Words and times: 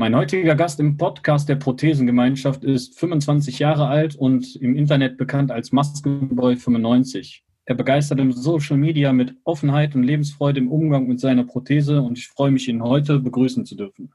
Mein 0.00 0.14
heutiger 0.14 0.54
Gast 0.54 0.78
im 0.78 0.96
Podcast 0.96 1.48
der 1.48 1.56
Prothesengemeinschaft 1.56 2.62
ist 2.62 2.96
25 3.00 3.58
Jahre 3.58 3.88
alt 3.88 4.14
und 4.14 4.54
im 4.54 4.76
Internet 4.76 5.16
bekannt 5.16 5.50
als 5.50 5.72
Maskenboy95. 5.72 7.40
Er 7.64 7.74
begeistert 7.74 8.20
im 8.20 8.30
Social 8.30 8.76
Media 8.76 9.12
mit 9.12 9.34
Offenheit 9.42 9.96
und 9.96 10.04
Lebensfreude 10.04 10.60
im 10.60 10.70
Umgang 10.70 11.08
mit 11.08 11.18
seiner 11.18 11.42
Prothese 11.42 12.00
und 12.00 12.16
ich 12.16 12.28
freue 12.28 12.52
mich, 12.52 12.68
ihn 12.68 12.80
heute 12.80 13.18
begrüßen 13.18 13.66
zu 13.66 13.74
dürfen. 13.74 14.12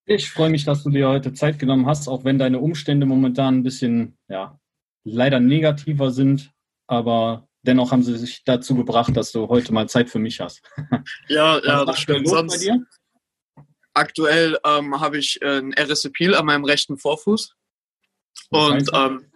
Ich 0.05 0.31
freue 0.31 0.51
mich, 0.51 0.65
dass 0.65 0.85
du 0.85 0.91
dir 0.91 1.09
heute 1.09 1.33
Zeit 1.33 1.59
genommen 1.59 1.87
hast, 1.87 2.07
auch 2.07 2.23
wenn 2.23 2.39
deine 2.39 2.61
Umstände 2.61 3.07
momentan 3.07 3.57
ein 3.57 3.65
bisschen, 3.65 4.17
ja, 4.29 4.61
leider 5.03 5.41
negativer 5.41 6.13
sind, 6.13 6.53
aber 6.87 7.49
dennoch 7.63 7.91
haben 7.91 8.05
sie 8.05 8.17
sich 8.17 8.45
dazu 8.45 8.77
gebracht, 8.77 9.17
dass 9.17 9.33
du 9.33 9.49
heute 9.49 9.75
mal 9.75 9.89
Zeit 9.89 10.11
für 10.11 10.21
mich 10.21 10.39
hast. 10.39 10.63
Ja, 11.27 11.59
ja, 11.65 11.85
das 11.85 11.99
stimmt. 11.99 12.29
Sonst 12.29 12.65
aktuell 13.97 14.59
ähm, 14.65 15.01
habe 15.01 15.19
ich 15.19 15.41
äh, 15.43 15.59
ein 15.59 15.73
Erysipeal 15.73 16.35
an 16.35 16.47
meinem 16.47 16.65
rechten 16.65 16.99
Vorfuß. 16.99 17.55
Und 18.51 18.91
ähm, 18.93 19.31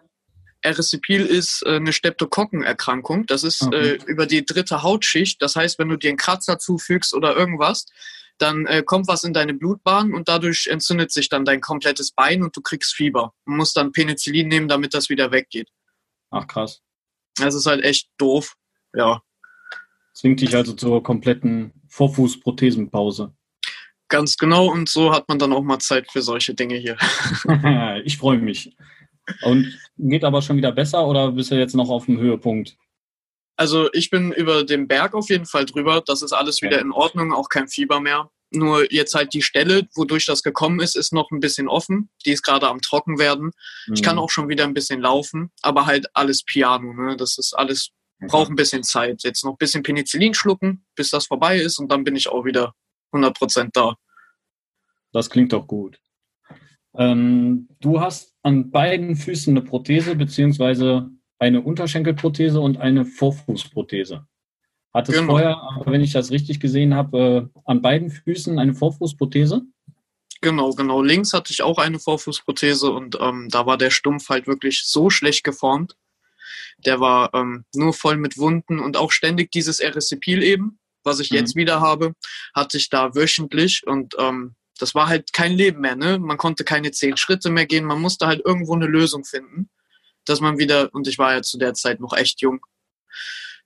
Erysipeal 0.63 1.23
ist 1.23 1.63
äh, 1.67 1.77
eine 1.77 1.93
Streptokokkenerkrankung. 1.93 3.27
Das 3.27 3.45
ist 3.45 3.63
okay. 3.63 3.93
äh, 3.93 3.99
über 4.07 4.27
die 4.27 4.45
dritte 4.45 4.83
Hautschicht. 4.83 5.41
Das 5.43 5.57
heißt, 5.57 5.79
wenn 5.79 5.89
du 5.89 5.97
dir 5.97 6.09
einen 6.09 6.19
Kratzer 6.19 6.59
zufügst 6.59 7.15
oder 7.15 7.35
irgendwas, 7.37 7.87
dann 8.39 8.67
äh, 8.67 8.83
kommt 8.83 9.09
was 9.09 9.25
in 9.25 9.33
deine 9.33 9.55
Blutbahn 9.55 10.15
und 10.15 10.29
dadurch 10.29 10.67
entzündet 10.67 11.13
sich 11.13 11.29
dann 11.29 11.45
dein 11.45 11.61
komplettes 11.61 12.13
Bein 12.13 12.43
und 12.43 12.57
du 12.57 12.63
kriegst 12.63 12.95
Fieber. 12.95 13.35
Du 13.47 13.53
musst 13.53 13.77
dann 13.77 13.93
Penicillin 13.93 14.49
nehmen, 14.49 14.69
damit 14.69 14.95
das 14.95 15.09
wieder 15.09 15.31
weggeht. 15.31 15.69
Ach 16.31 16.47
krass. 16.47 16.81
Das 17.37 17.55
ist 17.55 17.67
halt 17.67 17.85
echt 17.85 18.09
doof. 18.19 18.55
Ja. 18.95 19.23
Zwingt 20.15 20.41
dich 20.41 20.55
also 20.55 20.73
zur 20.73 21.03
kompletten 21.03 21.73
Vorfußprothesenpause. 21.89 23.35
Ganz 24.11 24.37
genau 24.37 24.67
und 24.71 24.89
so 24.89 25.13
hat 25.13 25.29
man 25.29 25.39
dann 25.39 25.53
auch 25.53 25.63
mal 25.63 25.79
Zeit 25.79 26.11
für 26.11 26.21
solche 26.21 26.53
Dinge 26.53 26.77
hier. 26.77 26.99
ich 28.05 28.19
freue 28.19 28.39
mich. 28.39 28.77
Und 29.43 29.79
geht 29.97 30.25
aber 30.25 30.43
schon 30.43 30.57
wieder 30.57 30.73
besser 30.73 31.07
oder 31.07 31.31
bist 31.31 31.53
du 31.53 31.55
jetzt 31.55 31.77
noch 31.77 31.89
auf 31.89 32.07
dem 32.07 32.19
Höhepunkt? 32.19 32.77
Also 33.57 33.89
ich 33.93 34.11
bin 34.11 34.33
über 34.33 34.65
den 34.65 34.89
Berg 34.89 35.15
auf 35.15 35.29
jeden 35.29 35.47
Fall 35.47 35.65
drüber. 35.65 36.03
Das 36.05 36.23
ist 36.23 36.33
alles 36.33 36.61
wieder 36.61 36.81
in 36.81 36.91
Ordnung, 36.91 37.33
auch 37.33 37.49
kein 37.49 37.69
Fieber 37.69 38.01
mehr. 38.01 38.31
Nur 38.51 38.93
jetzt 38.93 39.15
halt 39.15 39.33
die 39.33 39.43
Stelle, 39.43 39.87
wodurch 39.95 40.27
das 40.27 40.43
gekommen 40.43 40.81
ist, 40.81 40.97
ist 40.97 41.13
noch 41.13 41.31
ein 41.31 41.39
bisschen 41.39 41.69
offen. 41.69 42.11
Die 42.27 42.33
ist 42.33 42.43
gerade 42.43 42.69
am 42.69 42.81
Trocken 42.81 43.21
werden. 43.21 43.53
Mhm. 43.87 43.95
Ich 43.95 44.03
kann 44.03 44.17
mhm. 44.17 44.23
auch 44.23 44.31
schon 44.31 44.49
wieder 44.49 44.65
ein 44.65 44.75
bisschen 44.75 45.01
laufen, 45.01 45.53
aber 45.63 45.87
halt 45.87 46.09
alles 46.15 46.43
Piano. 46.43 46.93
Ne? 46.93 47.17
Das 47.17 47.39
ist 47.39 47.53
alles, 47.53 47.91
braucht 48.27 48.51
ein 48.51 48.57
bisschen 48.57 48.83
Zeit. 48.83 49.23
Jetzt 49.23 49.45
noch 49.45 49.53
ein 49.53 49.59
bisschen 49.59 49.85
Penicillin 49.85 50.35
schlucken, 50.35 50.85
bis 50.97 51.11
das 51.11 51.27
vorbei 51.27 51.59
ist 51.59 51.79
und 51.79 51.93
dann 51.93 52.03
bin 52.03 52.17
ich 52.17 52.27
auch 52.29 52.45
wieder 52.45 52.75
100% 53.13 53.71
da. 53.73 53.97
Das 55.13 55.31
klingt 55.31 55.53
doch 55.53 55.67
gut. 55.67 56.01
Ähm, 56.95 57.69
du 57.81 58.01
hast 58.01 58.35
an 58.43 58.71
beiden 58.71 59.17
Füßen 59.17 59.57
eine 59.57 59.65
Prothese, 59.65 60.17
beziehungsweise 60.17 61.11
eine 61.39 61.63
Unterschenkelprothese 61.63 62.61
und 62.61 62.79
eine 62.79 63.05
Vorfußprothese. 63.05 64.27
Hat 64.93 65.09
es 65.09 65.15
genau. 65.15 65.33
vorher, 65.33 65.61
wenn 65.87 66.01
ich 66.01 66.13
das 66.13 66.31
richtig 66.31 66.59
gesehen 66.59 66.95
habe, 66.95 67.51
äh, 67.55 67.61
an 67.65 67.81
beiden 67.81 68.11
Füßen 68.11 68.59
eine 68.59 68.75
Vorfußprothese? 68.75 69.63
Genau, 70.41 70.71
genau. 70.73 71.03
Links 71.03 71.33
hatte 71.33 71.53
ich 71.53 71.63
auch 71.63 71.79
eine 71.79 71.99
Vorfußprothese 71.99 72.91
und 72.91 73.17
ähm, 73.21 73.49
da 73.51 73.67
war 73.67 73.79
der 73.79 73.91
Stumpf 73.91 74.29
halt 74.31 74.47
wirklich 74.47 74.85
so 74.85 75.11
schlecht 75.11 75.45
geformt. 75.45 75.97
Der 76.85 76.99
war 76.99 77.33
ähm, 77.35 77.65
nur 77.75 77.93
voll 77.93 78.17
mit 78.17 78.39
Wunden 78.39 78.81
und 78.81 78.97
auch 78.97 79.13
ständig 79.13 79.53
dieses 79.53 79.81
Erysipeal 79.81 80.43
eben, 80.43 80.80
was 81.05 81.21
ich 81.21 81.31
mhm. 81.31 81.39
jetzt 81.39 81.57
wieder 81.57 81.81
habe, 81.81 82.13
hatte 82.55 82.77
ich 82.77 82.91
da 82.91 83.15
wöchentlich 83.15 83.87
und 83.87 84.15
ähm, 84.19 84.55
das 84.79 84.95
war 84.95 85.09
halt 85.09 85.33
kein 85.33 85.53
Leben 85.53 85.81
mehr. 85.81 85.97
Ne? 85.97 86.19
Man 86.19 86.39
konnte 86.39 86.65
keine 86.65 86.91
zehn 86.91 87.17
Schritte 87.17 87.51
mehr 87.51 87.67
gehen, 87.67 87.85
man 87.85 88.01
musste 88.01 88.27
halt 88.27 88.43
irgendwo 88.45 88.75
eine 88.75 88.87
Lösung 88.87 89.25
finden 89.25 89.69
dass 90.25 90.41
man 90.41 90.59
wieder, 90.59 90.95
und 90.95 91.09
ich 91.09 91.19
war 91.19 91.35
ja 91.35 91.43
zu 91.43 91.59
der 91.59 91.75
Zeit 91.75 92.01
noch 92.01 92.13
echt 92.13 92.41
jung, 92.41 92.61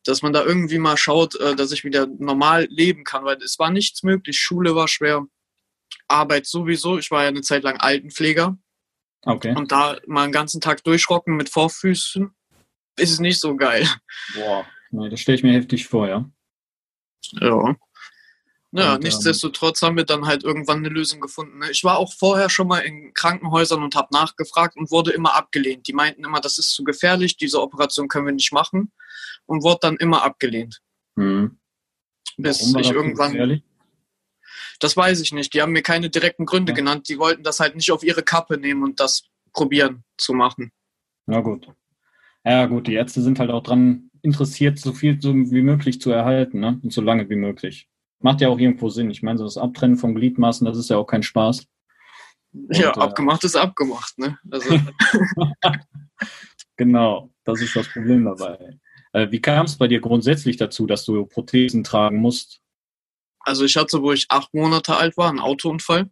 dass 0.04 0.22
man 0.22 0.32
da 0.32 0.44
irgendwie 0.44 0.78
mal 0.78 0.96
schaut, 0.96 1.34
äh, 1.40 1.54
dass 1.54 1.72
ich 1.72 1.84
wieder 1.84 2.06
normal 2.06 2.66
leben 2.70 3.04
kann, 3.04 3.24
weil 3.24 3.36
es 3.42 3.58
war 3.58 3.70
nichts 3.70 4.02
möglich. 4.02 4.38
Schule 4.38 4.74
war 4.74 4.88
schwer, 4.88 5.26
Arbeit 6.08 6.46
sowieso. 6.46 6.98
Ich 6.98 7.10
war 7.10 7.22
ja 7.22 7.28
eine 7.28 7.40
Zeit 7.40 7.62
lang 7.62 7.78
Altenpfleger. 7.78 8.58
Okay. 9.22 9.54
Und 9.56 9.72
da 9.72 9.98
mal 10.06 10.24
einen 10.24 10.32
ganzen 10.32 10.60
Tag 10.60 10.84
durchrocken 10.84 11.36
mit 11.36 11.48
Vorfüßen 11.48 12.30
ist 12.96 13.10
es 13.10 13.18
nicht 13.18 13.40
so 13.40 13.56
geil. 13.56 13.88
Boah, 14.34 14.66
nee, 14.90 15.08
das 15.08 15.20
stelle 15.20 15.36
ich 15.36 15.42
mir 15.42 15.54
heftig 15.54 15.86
vor, 15.86 16.08
ja. 16.08 16.30
Ja. 17.32 17.76
Ja, 18.76 18.94
und, 18.94 18.96
ähm, 18.96 19.00
nichtsdestotrotz 19.04 19.82
haben 19.82 19.96
wir 19.96 20.04
dann 20.04 20.26
halt 20.26 20.42
irgendwann 20.42 20.78
eine 20.78 20.88
Lösung 20.88 21.20
gefunden. 21.20 21.58
Ne? 21.58 21.70
Ich 21.70 21.84
war 21.84 21.96
auch 21.96 22.12
vorher 22.12 22.50
schon 22.50 22.66
mal 22.66 22.80
in 22.80 23.14
Krankenhäusern 23.14 23.84
und 23.84 23.94
habe 23.94 24.08
nachgefragt 24.10 24.76
und 24.76 24.90
wurde 24.90 25.12
immer 25.12 25.36
abgelehnt. 25.36 25.86
Die 25.86 25.92
meinten 25.92 26.24
immer, 26.24 26.40
das 26.40 26.58
ist 26.58 26.72
zu 26.72 26.82
gefährlich, 26.82 27.36
diese 27.36 27.62
Operation 27.62 28.08
können 28.08 28.26
wir 28.26 28.32
nicht 28.32 28.52
machen 28.52 28.90
und 29.46 29.62
wurde 29.62 29.78
dann 29.82 29.96
immer 29.96 30.24
abgelehnt. 30.24 30.80
Hm. 31.16 31.56
Bis 32.36 32.62
ich 32.62 32.90
irgendwann. 32.90 33.62
Das 34.80 34.96
weiß 34.96 35.20
ich 35.20 35.30
nicht. 35.30 35.54
Die 35.54 35.62
haben 35.62 35.70
mir 35.70 35.82
keine 35.82 36.10
direkten 36.10 36.44
Gründe 36.44 36.72
ja. 36.72 36.76
genannt. 36.76 37.08
Die 37.08 37.20
wollten 37.20 37.44
das 37.44 37.60
halt 37.60 37.76
nicht 37.76 37.92
auf 37.92 38.02
ihre 38.02 38.24
Kappe 38.24 38.58
nehmen 38.58 38.82
und 38.82 38.98
das 38.98 39.22
probieren 39.52 40.02
zu 40.18 40.34
machen. 40.34 40.72
Na 41.26 41.40
gut. 41.40 41.68
Ja 42.44 42.66
gut, 42.66 42.88
die 42.88 42.94
Ärzte 42.94 43.22
sind 43.22 43.38
halt 43.38 43.50
auch 43.50 43.62
dran 43.62 44.10
interessiert, 44.24 44.78
so 44.78 44.92
viel 44.92 45.22
wie 45.22 45.62
möglich 45.62 46.00
zu 46.00 46.10
erhalten 46.10 46.60
ne? 46.60 46.80
und 46.82 46.92
so 46.92 47.00
lange 47.00 47.28
wie 47.30 47.36
möglich 47.36 47.88
macht 48.24 48.40
ja 48.40 48.48
auch 48.48 48.58
irgendwo 48.58 48.88
Sinn. 48.88 49.10
Ich 49.10 49.22
meine, 49.22 49.38
so 49.38 49.44
das 49.44 49.58
Abtrennen 49.58 49.98
von 49.98 50.14
Gliedmaßen, 50.14 50.64
das 50.64 50.78
ist 50.78 50.88
ja 50.88 50.96
auch 50.96 51.06
kein 51.06 51.22
Spaß. 51.22 51.66
Und, 52.52 52.76
ja, 52.76 52.90
äh, 52.90 52.98
abgemacht 52.98 53.44
äh, 53.44 53.46
ist 53.46 53.56
abgemacht, 53.56 54.18
ne? 54.18 54.38
Also. 54.50 54.80
genau, 56.76 57.30
das 57.44 57.60
ist 57.60 57.76
das 57.76 57.86
Problem 57.88 58.24
dabei. 58.24 58.78
Äh, 59.12 59.30
wie 59.30 59.42
kam 59.42 59.66
es 59.66 59.76
bei 59.76 59.88
dir 59.88 60.00
grundsätzlich 60.00 60.56
dazu, 60.56 60.86
dass 60.86 61.04
du 61.04 61.26
Prothesen 61.26 61.84
tragen 61.84 62.16
musst? 62.16 62.60
Also 63.40 63.66
ich 63.66 63.76
hatte, 63.76 64.00
wo 64.00 64.12
ich 64.12 64.24
acht 64.30 64.54
Monate 64.54 64.96
alt 64.96 65.18
war, 65.18 65.28
einen 65.28 65.40
Autounfall. 65.40 66.08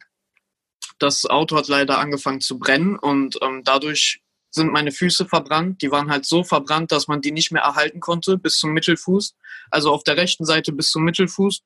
Das 0.98 1.24
Auto 1.24 1.56
hat 1.56 1.68
leider 1.68 1.98
angefangen 1.98 2.42
zu 2.42 2.58
brennen 2.58 2.96
und 2.96 3.38
ähm, 3.40 3.62
dadurch 3.64 4.22
sind 4.52 4.70
meine 4.70 4.92
Füße 4.92 5.26
verbrannt. 5.26 5.82
Die 5.82 5.90
waren 5.90 6.10
halt 6.10 6.26
so 6.26 6.44
verbrannt, 6.44 6.92
dass 6.92 7.08
man 7.08 7.22
die 7.22 7.32
nicht 7.32 7.50
mehr 7.50 7.62
erhalten 7.62 8.00
konnte 8.00 8.36
bis 8.36 8.58
zum 8.58 8.72
Mittelfuß. 8.72 9.34
Also 9.70 9.90
auf 9.90 10.04
der 10.04 10.18
rechten 10.18 10.44
Seite 10.44 10.72
bis 10.72 10.90
zum 10.90 11.04
Mittelfuß 11.04 11.62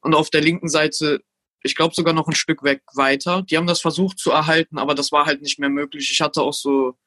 und 0.00 0.14
auf 0.14 0.28
der 0.28 0.42
linken 0.42 0.68
Seite, 0.68 1.22
ich 1.62 1.74
glaube 1.74 1.94
sogar 1.94 2.12
noch 2.12 2.28
ein 2.28 2.34
Stück 2.34 2.62
weg 2.62 2.82
weiter. 2.94 3.42
Die 3.42 3.56
haben 3.56 3.66
das 3.66 3.80
versucht 3.80 4.18
zu 4.18 4.30
erhalten, 4.30 4.78
aber 4.78 4.94
das 4.94 5.10
war 5.10 5.24
halt 5.24 5.40
nicht 5.40 5.58
mehr 5.58 5.70
möglich. 5.70 6.10
Ich 6.12 6.20
hatte 6.20 6.42
auch 6.42 6.52
so 6.52 6.98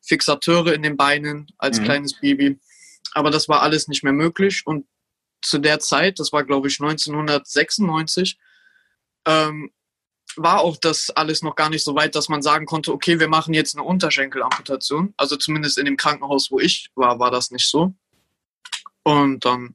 Fixateure 0.00 0.72
in 0.72 0.82
den 0.82 0.96
Beinen 0.96 1.48
als 1.58 1.80
mhm. 1.80 1.84
kleines 1.84 2.18
Baby, 2.20 2.60
aber 3.14 3.30
das 3.30 3.48
war 3.48 3.62
alles 3.62 3.88
nicht 3.88 4.04
mehr 4.04 4.12
möglich. 4.12 4.62
Und 4.64 4.86
zu 5.42 5.58
der 5.58 5.80
Zeit, 5.80 6.20
das 6.20 6.32
war 6.32 6.44
glaube 6.44 6.68
ich 6.68 6.80
1996, 6.80 8.38
ähm, 9.26 9.72
war 10.38 10.60
auch 10.60 10.76
das 10.76 11.10
alles 11.10 11.42
noch 11.42 11.56
gar 11.56 11.70
nicht 11.70 11.84
so 11.84 11.94
weit, 11.94 12.14
dass 12.14 12.28
man 12.28 12.42
sagen 12.42 12.66
konnte, 12.66 12.92
okay, 12.92 13.20
wir 13.20 13.28
machen 13.28 13.54
jetzt 13.54 13.76
eine 13.76 13.84
Unterschenkelamputation. 13.84 15.12
Also 15.16 15.36
zumindest 15.36 15.78
in 15.78 15.84
dem 15.84 15.96
Krankenhaus, 15.96 16.50
wo 16.50 16.58
ich 16.58 16.90
war, 16.94 17.18
war 17.18 17.30
das 17.30 17.50
nicht 17.50 17.68
so. 17.68 17.94
Und 19.02 19.44
dann 19.44 19.74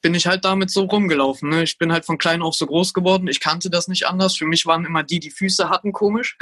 bin 0.00 0.14
ich 0.14 0.26
halt 0.26 0.44
damit 0.44 0.70
so 0.70 0.84
rumgelaufen. 0.84 1.48
Ne? 1.48 1.62
Ich 1.62 1.78
bin 1.78 1.92
halt 1.92 2.04
von 2.04 2.18
klein 2.18 2.42
auf 2.42 2.54
so 2.54 2.66
groß 2.66 2.92
geworden. 2.92 3.28
Ich 3.28 3.40
kannte 3.40 3.70
das 3.70 3.88
nicht 3.88 4.06
anders. 4.06 4.36
Für 4.36 4.46
mich 4.46 4.66
waren 4.66 4.84
immer 4.84 5.02
die, 5.02 5.20
die 5.20 5.30
Füße 5.30 5.68
hatten, 5.68 5.92
komisch. 5.92 6.36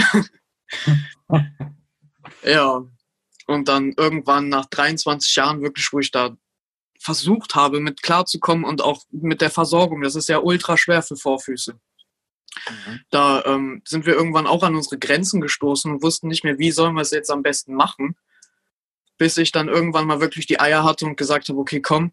ja. 2.45 2.83
Und 3.47 3.69
dann 3.69 3.93
irgendwann 3.97 4.49
nach 4.49 4.67
23 4.67 5.35
Jahren 5.37 5.63
wirklich, 5.63 5.93
wo 5.93 5.99
ich 5.99 6.11
da 6.11 6.37
versucht 6.99 7.55
habe, 7.55 7.81
mit 7.81 8.03
klarzukommen 8.03 8.65
und 8.65 8.83
auch 8.83 9.05
mit 9.11 9.41
der 9.41 9.51
Versorgung. 9.51 10.03
Das 10.03 10.15
ist 10.15 10.29
ja 10.29 10.39
ultra 10.39 10.77
schwer 10.77 11.03
für 11.03 11.17
Vorfüße. 11.17 11.79
Mhm. 12.69 13.01
Da 13.11 13.45
ähm, 13.45 13.83
sind 13.85 14.07
wir 14.07 14.15
irgendwann 14.15 14.47
auch 14.47 14.63
an 14.63 14.75
unsere 14.75 14.99
Grenzen 14.99 15.41
gestoßen 15.41 15.91
und 15.91 16.03
wussten 16.03 16.29
nicht 16.29 16.45
mehr, 16.45 16.59
wie 16.59 16.71
sollen 16.71 16.95
wir 16.95 17.03
es 17.03 17.11
jetzt 17.11 17.31
am 17.31 17.43
besten 17.43 17.75
machen. 17.75 18.17
Bis 19.19 19.37
ich 19.37 19.53
dann 19.53 19.69
irgendwann 19.69 20.07
mal 20.07 20.21
wirklich 20.21 20.47
die 20.47 20.61
Eier 20.61 20.83
hatte 20.83 21.05
und 21.05 21.17
gesagt 21.17 21.49
habe, 21.49 21.59
okay, 21.59 21.81
komm, 21.81 22.13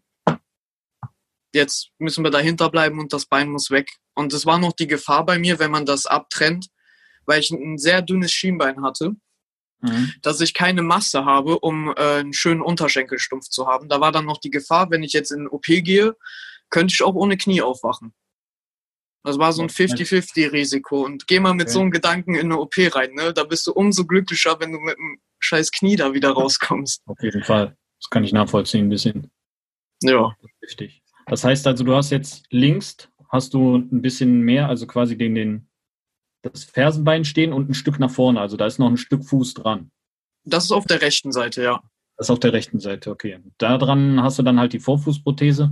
jetzt 1.52 1.90
müssen 1.98 2.24
wir 2.24 2.30
dahinter 2.30 2.70
bleiben 2.70 2.98
und 2.98 3.12
das 3.12 3.26
Bein 3.26 3.50
muss 3.50 3.70
weg. 3.70 3.90
Und 4.14 4.32
es 4.32 4.46
war 4.46 4.58
noch 4.58 4.72
die 4.72 4.86
Gefahr 4.86 5.24
bei 5.24 5.38
mir, 5.38 5.58
wenn 5.58 5.70
man 5.70 5.86
das 5.86 6.06
abtrennt, 6.06 6.68
weil 7.26 7.40
ich 7.40 7.50
ein 7.50 7.78
sehr 7.78 8.02
dünnes 8.02 8.32
Schienbein 8.32 8.82
hatte, 8.82 9.14
mhm. 9.80 10.12
dass 10.22 10.40
ich 10.40 10.54
keine 10.54 10.82
Masse 10.82 11.24
habe, 11.24 11.58
um 11.58 11.88
äh, 11.96 12.20
einen 12.20 12.32
schönen 12.32 12.62
Unterschenkelstumpf 12.62 13.48
zu 13.48 13.66
haben. 13.66 13.88
Da 13.88 14.00
war 14.00 14.12
dann 14.12 14.24
noch 14.24 14.38
die 14.38 14.50
Gefahr, 14.50 14.90
wenn 14.90 15.02
ich 15.02 15.12
jetzt 15.12 15.30
in 15.30 15.48
OP 15.48 15.66
gehe, 15.66 16.16
könnte 16.70 16.92
ich 16.92 17.02
auch 17.02 17.14
ohne 17.14 17.36
Knie 17.36 17.62
aufwachen. 17.62 18.12
Das 19.24 19.38
war 19.38 19.52
so 19.52 19.62
ein 19.62 19.68
50-50-Risiko. 19.68 21.04
Und 21.04 21.26
geh 21.26 21.40
mal 21.40 21.54
mit 21.54 21.66
okay. 21.66 21.72
so 21.72 21.80
einem 21.80 21.90
Gedanken 21.90 22.34
in 22.34 22.46
eine 22.46 22.58
OP 22.58 22.74
rein, 22.78 23.12
ne? 23.14 23.32
Da 23.32 23.44
bist 23.44 23.66
du 23.66 23.72
umso 23.72 24.06
glücklicher, 24.06 24.58
wenn 24.60 24.72
du 24.72 24.78
mit 24.78 24.96
einem 24.98 25.18
scheiß 25.40 25.70
Knie 25.72 25.96
da 25.96 26.14
wieder 26.14 26.30
rauskommst. 26.30 27.02
Auf 27.06 27.22
jeden 27.22 27.42
Fall. 27.42 27.76
Das 28.00 28.10
kann 28.10 28.24
ich 28.24 28.32
nachvollziehen 28.32 28.86
ein 28.86 28.90
bisschen. 28.90 29.30
Ja. 30.02 30.36
Richtig. 30.62 31.02
Das 31.26 31.44
heißt 31.44 31.66
also, 31.66 31.84
du 31.84 31.94
hast 31.94 32.10
jetzt 32.10 32.46
links, 32.50 32.96
hast 33.28 33.54
du 33.54 33.76
ein 33.76 34.02
bisschen 34.02 34.40
mehr, 34.40 34.68
also 34.68 34.86
quasi 34.86 35.18
den, 35.18 35.34
den, 35.34 35.68
das 36.42 36.64
Fersenbein 36.64 37.24
stehen 37.24 37.52
und 37.52 37.68
ein 37.68 37.74
Stück 37.74 37.98
nach 37.98 38.10
vorne. 38.10 38.40
Also 38.40 38.56
da 38.56 38.66
ist 38.66 38.78
noch 38.78 38.88
ein 38.88 38.96
Stück 38.96 39.24
Fuß 39.24 39.54
dran. 39.54 39.90
Das 40.44 40.64
ist 40.64 40.72
auf 40.72 40.86
der 40.86 41.02
rechten 41.02 41.32
Seite, 41.32 41.62
ja. 41.62 41.82
Das 42.16 42.26
ist 42.26 42.30
auf 42.30 42.40
der 42.40 42.52
rechten 42.52 42.80
Seite, 42.80 43.10
okay. 43.10 43.38
Da 43.58 43.78
dran 43.78 44.22
hast 44.22 44.38
du 44.38 44.42
dann 44.42 44.58
halt 44.58 44.72
die 44.72 44.80
Vorfußprothese. 44.80 45.70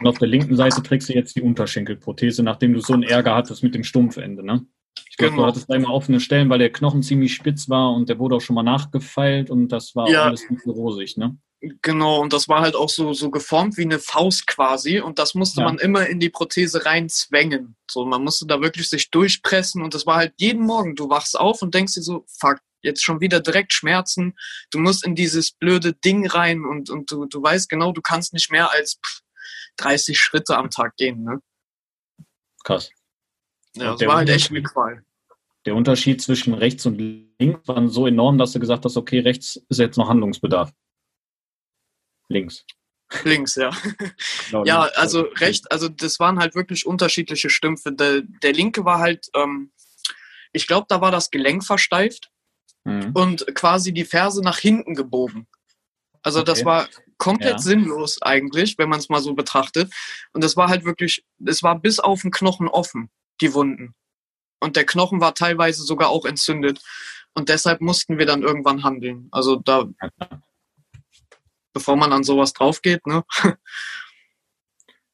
Und 0.00 0.06
auf 0.06 0.18
der 0.18 0.28
linken 0.28 0.56
Seite 0.56 0.82
trägst 0.82 1.08
du 1.08 1.12
jetzt 1.12 1.36
die 1.36 1.42
Unterschenkelprothese, 1.42 2.42
nachdem 2.42 2.72
du 2.72 2.80
so 2.80 2.94
einen 2.94 3.02
Ärger 3.02 3.34
hattest 3.34 3.62
mit 3.62 3.74
dem 3.74 3.84
Stumpfende, 3.84 4.44
ne? 4.44 4.66
Ich 5.10 5.16
glaube, 5.16 5.32
genau. 5.32 5.42
du 5.42 5.48
hattest 5.48 5.70
da 5.70 5.74
immer 5.74 5.92
offene 5.92 6.20
Stellen, 6.20 6.48
weil 6.48 6.58
der 6.58 6.72
Knochen 6.72 7.02
ziemlich 7.02 7.34
spitz 7.34 7.68
war 7.68 7.92
und 7.92 8.08
der 8.08 8.18
wurde 8.18 8.36
auch 8.36 8.40
schon 8.40 8.54
mal 8.54 8.62
nachgefeilt 8.62 9.50
und 9.50 9.68
das 9.68 9.94
war 9.94 10.08
ja. 10.08 10.24
alles 10.24 10.48
nicht 10.48 10.62
so 10.62 10.72
rosig, 10.72 11.16
ne? 11.16 11.36
Genau, 11.82 12.20
und 12.22 12.32
das 12.32 12.48
war 12.48 12.62
halt 12.62 12.74
auch 12.74 12.88
so, 12.88 13.12
so 13.12 13.30
geformt 13.30 13.76
wie 13.76 13.82
eine 13.82 13.98
Faust 13.98 14.46
quasi 14.46 15.00
und 15.00 15.18
das 15.18 15.34
musste 15.34 15.60
ja. 15.60 15.66
man 15.66 15.78
immer 15.78 16.06
in 16.06 16.18
die 16.18 16.30
Prothese 16.30 16.86
reinzwängen. 16.86 17.76
So, 17.90 18.06
man 18.06 18.24
musste 18.24 18.46
da 18.46 18.62
wirklich 18.62 18.88
sich 18.88 19.10
durchpressen 19.10 19.82
und 19.82 19.92
das 19.92 20.06
war 20.06 20.16
halt 20.16 20.32
jeden 20.38 20.64
Morgen, 20.64 20.96
du 20.96 21.10
wachst 21.10 21.38
auf 21.38 21.60
und 21.60 21.74
denkst 21.74 21.94
dir 21.94 22.02
so, 22.02 22.24
fuck, 22.26 22.60
jetzt 22.80 23.04
schon 23.04 23.20
wieder 23.20 23.40
direkt 23.40 23.74
Schmerzen, 23.74 24.38
du 24.70 24.78
musst 24.78 25.04
in 25.04 25.14
dieses 25.14 25.52
blöde 25.52 25.92
Ding 25.92 26.26
rein 26.26 26.64
und, 26.64 26.88
und 26.88 27.10
du, 27.10 27.26
du 27.26 27.42
weißt 27.42 27.68
genau, 27.68 27.92
du 27.92 28.00
kannst 28.00 28.32
nicht 28.32 28.50
mehr 28.50 28.72
als 28.72 28.98
pff, 29.04 29.20
30 29.80 30.18
Schritte 30.18 30.56
am 30.56 30.70
Tag 30.70 30.96
gehen, 30.96 31.22
ne? 31.22 31.40
Krass. 32.64 32.90
Ja, 33.74 33.92
das 33.92 34.06
war 34.06 34.16
halt 34.16 34.28
echt 34.28 34.50
eine 34.50 34.62
Qual. 34.62 35.04
Der 35.66 35.74
Unterschied 35.74 36.22
zwischen 36.22 36.54
rechts 36.54 36.86
und 36.86 36.98
links 37.38 37.68
war 37.68 37.88
so 37.88 38.06
enorm, 38.06 38.38
dass 38.38 38.52
du 38.52 38.60
gesagt 38.60 38.84
hast, 38.84 38.96
okay, 38.96 39.20
rechts 39.20 39.56
ist 39.68 39.78
jetzt 39.78 39.96
noch 39.96 40.08
Handlungsbedarf. 40.08 40.72
Links. 42.28 42.64
Links, 43.24 43.56
ja. 43.56 43.70
Genau, 44.46 44.64
ja, 44.64 44.84
links. 44.84 44.98
also 44.98 45.22
recht, 45.36 45.70
also 45.70 45.88
das 45.88 46.18
waren 46.20 46.38
halt 46.38 46.54
wirklich 46.54 46.86
unterschiedliche 46.86 47.50
Stümpfe. 47.50 47.92
Der, 47.92 48.22
der 48.22 48.52
linke 48.52 48.84
war 48.84 49.00
halt, 49.00 49.28
ähm, 49.34 49.72
ich 50.52 50.66
glaube, 50.66 50.86
da 50.88 51.00
war 51.00 51.10
das 51.10 51.30
Gelenk 51.30 51.64
versteift 51.64 52.30
mhm. 52.84 53.10
und 53.12 53.54
quasi 53.54 53.92
die 53.92 54.04
Ferse 54.04 54.42
nach 54.42 54.58
hinten 54.58 54.94
gebogen. 54.94 55.46
Also 56.22 56.40
okay. 56.40 56.46
das 56.46 56.64
war 56.64 56.88
komplett 57.20 57.52
ja. 57.52 57.58
sinnlos 57.58 58.20
eigentlich, 58.22 58.78
wenn 58.78 58.88
man 58.88 58.98
es 58.98 59.08
mal 59.08 59.20
so 59.20 59.34
betrachtet. 59.34 59.92
Und 60.32 60.42
das 60.42 60.56
war 60.56 60.68
halt 60.68 60.84
wirklich, 60.84 61.24
es 61.46 61.62
war 61.62 61.78
bis 61.78 62.00
auf 62.00 62.22
den 62.22 62.32
Knochen 62.32 62.66
offen, 62.66 63.10
die 63.40 63.54
Wunden. 63.54 63.94
Und 64.58 64.74
der 64.74 64.84
Knochen 64.84 65.20
war 65.20 65.34
teilweise 65.34 65.84
sogar 65.84 66.08
auch 66.08 66.24
entzündet. 66.24 66.80
Und 67.34 67.48
deshalb 67.48 67.80
mussten 67.80 68.18
wir 68.18 68.26
dann 68.26 68.42
irgendwann 68.42 68.82
handeln. 68.82 69.28
Also 69.30 69.56
da, 69.56 69.86
bevor 71.72 71.96
man 71.96 72.12
an 72.12 72.24
sowas 72.24 72.52
drauf 72.52 72.82
geht, 72.82 73.06
ne? 73.06 73.22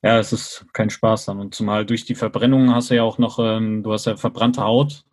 Ja, 0.03 0.21
es 0.21 0.33
ist 0.33 0.65
kein 0.73 0.91
Spaß 0.91 1.25
dann. 1.25 1.41
Und 1.41 1.55
zumal 1.55 1.85
durch 1.85 2.05
die 2.05 2.15
Verbrennung 2.15 2.73
hast 2.73 2.91
du 2.91 2.95
ja 2.95 3.03
auch 3.03 3.19
noch, 3.19 3.41
ähm, 3.41 3.83
du 3.83 3.93
hast 3.93 4.07
ja 4.07 4.17
verbrannte 4.17 4.63
Haut 4.63 5.06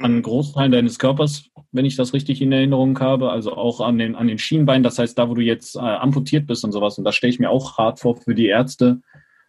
an. 0.00 0.22
Großteilen 0.22 0.72
deines 0.72 0.98
Körpers, 0.98 1.44
wenn 1.72 1.84
ich 1.84 1.96
das 1.96 2.12
richtig 2.12 2.42
in 2.42 2.52
Erinnerung 2.52 2.98
habe, 3.00 3.30
also 3.30 3.54
auch 3.54 3.80
an 3.80 3.98
den, 3.98 4.14
an 4.14 4.26
den 4.26 4.38
Schienbeinen, 4.38 4.82
das 4.82 4.98
heißt, 4.98 5.18
da, 5.18 5.28
wo 5.28 5.34
du 5.34 5.42
jetzt 5.42 5.76
äh, 5.76 5.80
amputiert 5.80 6.46
bist 6.46 6.64
und 6.64 6.72
sowas, 6.72 6.98
und 6.98 7.04
das 7.04 7.14
stelle 7.14 7.32
ich 7.32 7.38
mir 7.38 7.50
auch 7.50 7.78
hart 7.78 8.00
vor 8.00 8.16
für 8.16 8.34
die 8.34 8.46
Ärzte, 8.46 9.00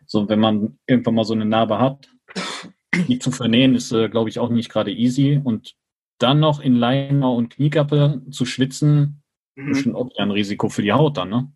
so 0.06 0.28
wenn 0.30 0.40
man 0.40 0.78
irgendwann 0.88 1.16
mal 1.16 1.24
so 1.24 1.34
eine 1.34 1.46
Narbe 1.46 1.80
hat, 1.80 2.10
die 3.08 3.20
zu 3.20 3.32
vernähen, 3.32 3.76
ist, 3.76 3.92
äh, 3.92 4.10
glaube 4.10 4.30
ich, 4.30 4.40
auch 4.40 4.50
nicht 4.50 4.70
gerade 4.70 4.92
easy 4.92 5.40
und 5.44 5.76
dann 6.20 6.40
noch 6.40 6.60
in 6.60 6.76
Leimer 6.76 7.34
und 7.34 7.50
Kniekappe 7.50 8.22
zu 8.30 8.46
schwitzen, 8.46 9.24
mhm. 9.56 9.72
ist 9.72 9.84
schon 9.84 9.96
auch 9.96 10.10
ein 10.18 10.32
Risiko 10.32 10.70
für 10.70 10.84
die 10.84 10.94
Haut 10.94 11.18
dann, 11.18 11.30
ne? 11.30 11.52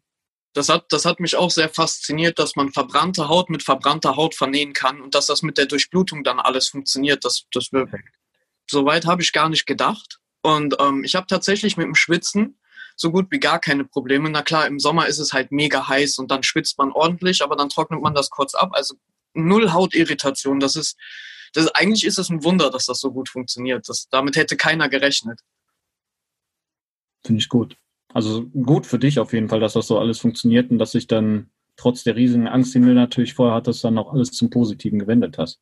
Das 0.54 0.70
hat, 0.70 0.86
das 0.92 1.04
hat 1.04 1.20
mich 1.20 1.36
auch 1.36 1.52
sehr 1.52 1.68
fasziniert, 1.68 2.40
dass 2.40 2.56
man 2.56 2.72
verbrannte 2.72 3.28
Haut 3.28 3.50
mit 3.50 3.62
verbrannter 3.62 4.16
Haut 4.16 4.36
vernähen 4.36 4.72
kann 4.72 5.02
und 5.02 5.14
dass 5.14 5.26
das 5.26 5.42
mit 5.42 5.58
der 5.58 5.66
Durchblutung 5.66 6.24
dann 6.24 6.40
alles 6.40 6.70
funktioniert. 6.70 7.26
Das, 7.26 7.46
das 7.52 7.72
Soweit 8.70 9.06
habe 9.06 9.22
ich 9.22 9.34
gar 9.34 9.50
nicht 9.50 9.66
gedacht. 9.66 10.20
Und 10.42 10.76
ähm, 10.80 11.04
ich 11.04 11.16
habe 11.16 11.28
tatsächlich 11.28 11.78
mit 11.78 11.86
dem 11.86 11.96
Schwitzen 11.96 12.58
so 12.96 13.12
gut 13.12 13.28
wie 13.30 13.40
gar 13.40 13.60
keine 13.60 13.84
Probleme. 13.84 14.30
Na 14.30 14.42
klar, 14.42 14.68
im 14.68 14.80
Sommer 14.80 15.08
ist 15.08 15.20
es 15.20 15.34
halt 15.34 15.52
mega 15.52 15.88
heiß 15.88 16.18
und 16.18 16.32
dann 16.32 16.44
schwitzt 16.44 16.78
man 16.78 16.92
ordentlich, 16.92 17.44
aber 17.44 17.56
dann 17.56 17.70
trocknet 17.70 18.02
man 18.02 18.14
das 18.14 18.30
kurz 18.30 18.56
ab. 18.56 18.70
Also 18.74 18.96
null 19.34 19.72
Hautirritation. 19.74 20.60
Das 20.60 20.76
ist, 20.76 20.98
das 21.54 21.68
eigentlich 21.70 22.06
ist 22.06 22.18
es 22.18 22.30
ein 22.30 22.44
Wunder, 22.44 22.70
dass 22.70 22.86
das 22.86 23.00
so 23.00 23.12
gut 23.12 23.30
funktioniert. 23.30 23.88
Das, 23.90 24.08
damit 24.10 24.36
hätte 24.36 24.56
keiner 24.56 24.90
gerechnet. 24.90 25.40
Finde 27.26 27.40
ich 27.40 27.50
gut. 27.50 27.76
Also 28.14 28.46
gut 28.46 28.86
für 28.86 29.00
dich 29.00 29.20
auf 29.20 29.34
jeden 29.34 29.50
Fall, 29.50 29.60
dass 29.60 29.74
das 29.74 29.88
so 29.88 30.00
alles 30.00 30.20
funktioniert 30.20 30.72
und 30.72 30.78
dass 30.78 30.92
sich 30.92 31.08
dann 31.08 31.50
trotz 31.76 32.04
der 32.04 32.16
riesigen 32.16 32.48
Angst, 32.48 32.74
die 32.74 32.80
du 32.80 32.94
natürlich 32.94 33.34
vorher 33.34 33.56
hattest, 33.56 33.84
dann 33.84 33.98
auch 33.98 34.14
alles 34.14 34.32
zum 34.32 34.50
Positiven 34.50 35.00
gewendet 35.00 35.38
hast. 35.38 35.60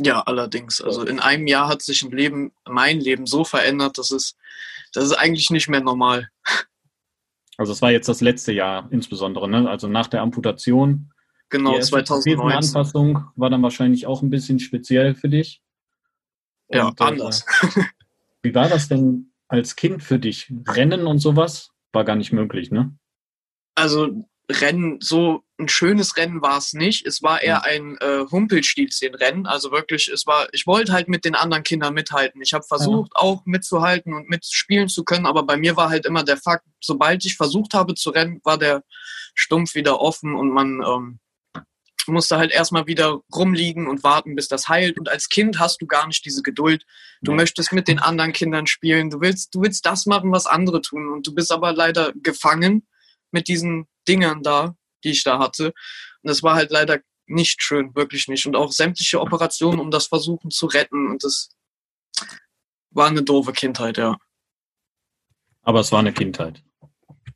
Ja, 0.00 0.20
allerdings. 0.22 0.80
Also 0.80 1.04
in 1.04 1.20
einem 1.20 1.46
Jahr 1.46 1.68
hat 1.68 1.82
sich 1.82 2.02
ein 2.02 2.12
Leben, 2.12 2.52
mein 2.68 3.00
Leben 3.00 3.26
so 3.26 3.44
verändert, 3.44 3.98
dass 3.98 4.10
es, 4.10 4.36
das 4.92 5.04
ist 5.04 5.12
eigentlich 5.12 5.50
nicht 5.50 5.68
mehr 5.68 5.80
normal. 5.80 6.30
Also 7.56 7.72
es 7.72 7.82
war 7.82 7.90
jetzt 7.90 8.08
das 8.08 8.20
letzte 8.20 8.52
Jahr 8.52 8.88
insbesondere, 8.92 9.48
ne? 9.48 9.68
Also 9.68 9.88
nach 9.88 10.06
der 10.06 10.22
Amputation. 10.22 11.12
Genau, 11.48 11.76
die 11.76 11.82
2019. 11.82 12.76
Anpassung 12.76 13.24
war 13.34 13.50
dann 13.50 13.62
wahrscheinlich 13.62 14.06
auch 14.06 14.22
ein 14.22 14.30
bisschen 14.30 14.60
speziell 14.60 15.16
für 15.16 15.28
dich. 15.28 15.60
Ja, 16.68 16.88
und, 16.88 17.00
äh, 17.00 17.04
anders. 17.04 17.44
Äh, 17.62 17.82
wie 18.42 18.54
war 18.54 18.68
das 18.68 18.88
denn 18.88 19.32
als 19.48 19.74
Kind 19.74 20.04
für 20.04 20.20
dich? 20.20 20.52
Rennen 20.68 21.06
und 21.06 21.18
sowas 21.18 21.70
war 21.92 22.04
gar 22.04 22.16
nicht 22.16 22.32
möglich, 22.32 22.70
ne? 22.70 22.96
Also 23.74 24.24
Rennen, 24.50 25.00
so 25.00 25.42
ein 25.58 25.68
schönes 25.68 26.16
Rennen 26.16 26.40
war 26.40 26.58
es 26.58 26.72
nicht. 26.72 27.04
Es 27.04 27.22
war 27.22 27.42
eher 27.42 27.64
ein 27.64 27.96
äh, 27.98 28.24
Humpelstilzchen-Rennen. 28.30 29.46
Also 29.46 29.72
wirklich, 29.72 30.08
es 30.08 30.26
war, 30.26 30.48
ich 30.52 30.66
wollte 30.66 30.92
halt 30.92 31.08
mit 31.08 31.24
den 31.24 31.34
anderen 31.34 31.64
Kindern 31.64 31.94
mithalten. 31.94 32.40
Ich 32.40 32.54
habe 32.54 32.64
versucht, 32.64 33.10
ja. 33.14 33.22
auch 33.22 33.44
mitzuhalten 33.44 34.14
und 34.14 34.28
mitspielen 34.28 34.88
zu 34.88 35.04
können, 35.04 35.26
aber 35.26 35.42
bei 35.42 35.56
mir 35.56 35.76
war 35.76 35.90
halt 35.90 36.06
immer 36.06 36.22
der 36.22 36.36
Fakt, 36.36 36.64
sobald 36.80 37.24
ich 37.24 37.36
versucht 37.36 37.74
habe 37.74 37.94
zu 37.94 38.10
rennen, 38.10 38.40
war 38.44 38.56
der 38.56 38.84
Stumpf 39.34 39.74
wieder 39.74 40.00
offen 40.00 40.34
und 40.34 40.50
man 40.50 40.82
ähm, 40.86 41.18
musste 42.08 42.38
halt 42.38 42.50
erstmal 42.52 42.86
wieder 42.86 43.20
rumliegen 43.34 43.86
und 43.86 44.02
warten, 44.02 44.34
bis 44.34 44.48
das 44.48 44.68
heilt. 44.68 44.98
Und 44.98 45.08
als 45.08 45.28
Kind 45.28 45.58
hast 45.58 45.82
du 45.82 45.86
gar 45.86 46.06
nicht 46.06 46.24
diese 46.24 46.42
Geduld. 46.42 46.84
Du 47.20 47.32
ja. 47.32 47.36
möchtest 47.36 47.72
mit 47.72 47.88
den 47.88 47.98
anderen 47.98 48.32
Kindern 48.32 48.66
spielen. 48.66 49.10
Du 49.10 49.20
willst, 49.20 49.54
du 49.54 49.62
willst 49.62 49.84
das 49.86 50.06
machen, 50.06 50.32
was 50.32 50.46
andere 50.46 50.80
tun. 50.80 51.08
Und 51.08 51.26
du 51.26 51.34
bist 51.34 51.52
aber 51.52 51.72
leider 51.72 52.12
gefangen 52.14 52.86
mit 53.30 53.48
diesen 53.48 53.86
Dingern 54.08 54.42
da, 54.42 54.74
die 55.04 55.10
ich 55.10 55.24
da 55.24 55.38
hatte. 55.38 55.66
Und 55.66 55.74
das 56.30 56.42
war 56.42 56.54
halt 56.54 56.70
leider 56.70 56.98
nicht 57.26 57.62
schön, 57.62 57.94
wirklich 57.94 58.28
nicht. 58.28 58.46
Und 58.46 58.56
auch 58.56 58.72
sämtliche 58.72 59.20
Operationen, 59.20 59.80
um 59.80 59.90
das 59.90 60.06
versuchen 60.06 60.50
zu 60.50 60.66
retten. 60.66 61.10
Und 61.10 61.24
das 61.24 61.50
war 62.90 63.08
eine 63.08 63.22
doofe 63.22 63.52
Kindheit, 63.52 63.98
ja. 63.98 64.16
Aber 65.62 65.80
es 65.80 65.92
war 65.92 66.00
eine 66.00 66.12
Kindheit. 66.12 66.62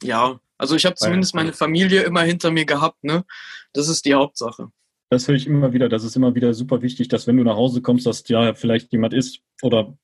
Ja, 0.02 0.40
also 0.58 0.76
ich 0.76 0.86
habe 0.86 0.96
zumindest 0.96 1.34
meine 1.34 1.52
Familie 1.52 2.02
immer 2.02 2.22
hinter 2.22 2.50
mir 2.50 2.64
gehabt, 2.64 3.04
ne? 3.04 3.24
Das 3.72 3.88
ist 3.88 4.04
die 4.04 4.14
Hauptsache. 4.14 4.70
Das 5.10 5.28
höre 5.28 5.34
ich 5.34 5.46
immer 5.46 5.72
wieder. 5.72 5.88
Das 5.88 6.04
ist 6.04 6.16
immer 6.16 6.34
wieder 6.34 6.54
super 6.54 6.82
wichtig, 6.82 7.08
dass 7.08 7.26
wenn 7.26 7.36
du 7.36 7.44
nach 7.44 7.56
Hause 7.56 7.82
kommst, 7.82 8.06
dass 8.06 8.26
ja 8.28 8.54
vielleicht 8.54 8.92
jemand 8.92 9.12
ist 9.12 9.40
oder 9.60 9.96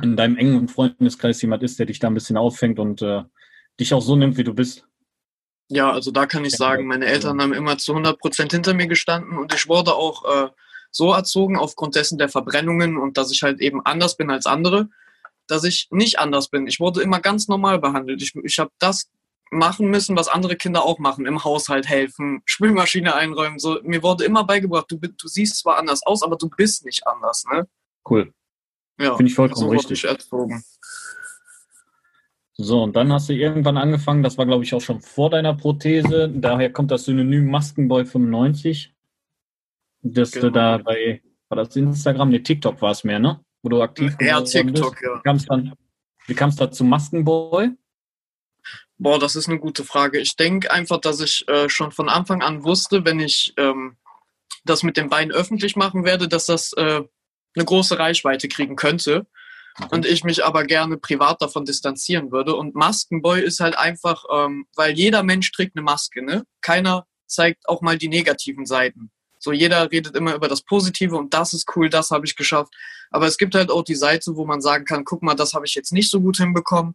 in 0.00 0.16
deinem 0.16 0.36
engen 0.36 0.68
Freundeskreis 0.68 1.42
jemand 1.42 1.62
ist, 1.62 1.78
der 1.78 1.86
dich 1.86 1.98
da 1.98 2.06
ein 2.06 2.14
bisschen 2.14 2.36
auffängt 2.36 2.78
und 2.78 3.02
äh, 3.02 3.24
dich 3.80 3.92
auch 3.94 4.02
so 4.02 4.16
nimmt, 4.16 4.36
wie 4.36 4.44
du 4.44 4.54
bist. 4.54 4.87
Ja, 5.68 5.92
also 5.92 6.10
da 6.10 6.26
kann 6.26 6.44
ich 6.44 6.56
sagen, 6.56 6.86
meine 6.86 7.06
Eltern 7.06 7.40
haben 7.42 7.52
immer 7.52 7.76
zu 7.76 7.92
100 7.92 8.18
Prozent 8.18 8.52
hinter 8.52 8.72
mir 8.72 8.86
gestanden 8.86 9.36
und 9.36 9.54
ich 9.54 9.68
wurde 9.68 9.94
auch 9.94 10.24
äh, 10.24 10.48
so 10.90 11.12
erzogen 11.12 11.58
aufgrund 11.58 11.94
dessen 11.94 12.16
der 12.16 12.30
Verbrennungen 12.30 12.96
und 12.96 13.18
dass 13.18 13.30
ich 13.30 13.42
halt 13.42 13.60
eben 13.60 13.84
anders 13.84 14.16
bin 14.16 14.30
als 14.30 14.46
andere, 14.46 14.88
dass 15.46 15.64
ich 15.64 15.88
nicht 15.90 16.18
anders 16.18 16.48
bin. 16.48 16.66
Ich 16.66 16.80
wurde 16.80 17.02
immer 17.02 17.20
ganz 17.20 17.48
normal 17.48 17.78
behandelt. 17.78 18.22
Ich, 18.22 18.34
ich 18.34 18.58
habe 18.58 18.70
das 18.78 19.10
machen 19.50 19.88
müssen, 19.88 20.16
was 20.16 20.28
andere 20.28 20.56
Kinder 20.56 20.84
auch 20.84 20.98
machen, 20.98 21.26
im 21.26 21.42
Haushalt 21.44 21.88
helfen, 21.88 22.42
Spülmaschine 22.44 23.14
einräumen. 23.14 23.58
So, 23.58 23.78
mir 23.82 24.02
wurde 24.02 24.24
immer 24.24 24.44
beigebracht, 24.44 24.86
du, 24.90 24.98
du 24.98 25.28
siehst 25.28 25.58
zwar 25.58 25.78
anders 25.78 26.02
aus, 26.04 26.22
aber 26.22 26.36
du 26.36 26.48
bist 26.48 26.84
nicht 26.84 27.06
anders. 27.06 27.44
Ne? 27.50 27.66
Cool. 28.08 28.32
Ja, 28.98 29.16
finde 29.16 29.30
ich 29.30 29.34
vollkommen 29.34 29.60
so 29.60 29.68
richtig. 29.68 30.04
Ich 30.04 30.10
erzogen. 30.10 30.64
So, 32.60 32.82
und 32.82 32.96
dann 32.96 33.12
hast 33.12 33.28
du 33.28 33.34
irgendwann 33.34 33.76
angefangen, 33.76 34.24
das 34.24 34.36
war 34.36 34.44
glaube 34.44 34.64
ich 34.64 34.74
auch 34.74 34.80
schon 34.80 35.00
vor 35.00 35.30
deiner 35.30 35.54
Prothese, 35.54 36.28
daher 36.28 36.72
kommt 36.72 36.90
das 36.90 37.04
Synonym 37.04 37.48
Maskenboy 37.50 38.04
95. 38.04 38.92
dass 40.02 40.32
genau. 40.32 40.46
du 40.46 40.52
da 40.52 40.78
bei, 40.78 41.22
war 41.48 41.56
das 41.56 41.76
Instagram? 41.76 42.30
Ne, 42.30 42.42
TikTok 42.42 42.82
war 42.82 42.90
es 42.90 43.04
mehr, 43.04 43.20
ne? 43.20 43.40
Wo 43.62 43.68
du 43.68 43.80
aktiv 43.82 44.16
Ja, 44.20 44.40
TikTok, 44.40 45.00
bist. 45.00 45.04
ja. 45.24 45.34
Dann, 45.48 45.72
wie 46.26 46.34
kam 46.34 46.50
es 46.50 46.56
da 46.56 46.70
zu 46.70 46.84
Maskenboy? 46.84 47.70
Boah, 48.98 49.18
das 49.20 49.36
ist 49.36 49.48
eine 49.48 49.60
gute 49.60 49.84
Frage. 49.84 50.18
Ich 50.18 50.34
denke 50.34 50.70
einfach, 50.72 50.98
dass 50.98 51.20
ich 51.20 51.46
äh, 51.48 51.68
schon 51.68 51.92
von 51.92 52.08
Anfang 52.08 52.42
an 52.42 52.64
wusste, 52.64 53.04
wenn 53.04 53.20
ich 53.20 53.54
ähm, 53.56 53.96
das 54.64 54.82
mit 54.82 54.96
den 54.96 55.08
Beinen 55.08 55.30
öffentlich 55.30 55.76
machen 55.76 56.04
werde, 56.04 56.26
dass 56.26 56.46
das 56.46 56.72
äh, 56.72 57.02
eine 57.54 57.64
große 57.64 57.98
Reichweite 57.98 58.48
kriegen 58.48 58.74
könnte. 58.74 59.26
Okay. 59.80 59.94
Und 59.94 60.06
ich 60.06 60.24
mich 60.24 60.44
aber 60.44 60.64
gerne 60.64 60.96
privat 60.96 61.40
davon 61.40 61.64
distanzieren 61.64 62.32
würde. 62.32 62.56
Und 62.56 62.74
Maskenboy 62.74 63.40
ist 63.40 63.60
halt 63.60 63.78
einfach, 63.78 64.24
ähm, 64.32 64.66
weil 64.74 64.92
jeder 64.92 65.22
Mensch 65.22 65.50
trägt 65.52 65.76
eine 65.76 65.84
Maske, 65.84 66.24
ne? 66.24 66.44
Keiner 66.60 67.06
zeigt 67.26 67.68
auch 67.68 67.82
mal 67.82 67.98
die 67.98 68.08
negativen 68.08 68.66
Seiten. 68.66 69.10
So 69.38 69.52
jeder 69.52 69.90
redet 69.90 70.16
immer 70.16 70.34
über 70.34 70.48
das 70.48 70.62
Positive 70.62 71.16
und 71.16 71.32
das 71.32 71.54
ist 71.54 71.76
cool, 71.76 71.88
das 71.88 72.10
habe 72.10 72.26
ich 72.26 72.34
geschafft. 72.34 72.74
Aber 73.10 73.26
es 73.26 73.38
gibt 73.38 73.54
halt 73.54 73.70
auch 73.70 73.84
die 73.84 73.94
Seite, 73.94 74.36
wo 74.36 74.44
man 74.44 74.60
sagen 74.60 74.84
kann, 74.84 75.04
guck 75.04 75.22
mal, 75.22 75.34
das 75.34 75.54
habe 75.54 75.66
ich 75.66 75.74
jetzt 75.74 75.92
nicht 75.92 76.10
so 76.10 76.20
gut 76.20 76.38
hinbekommen. 76.38 76.94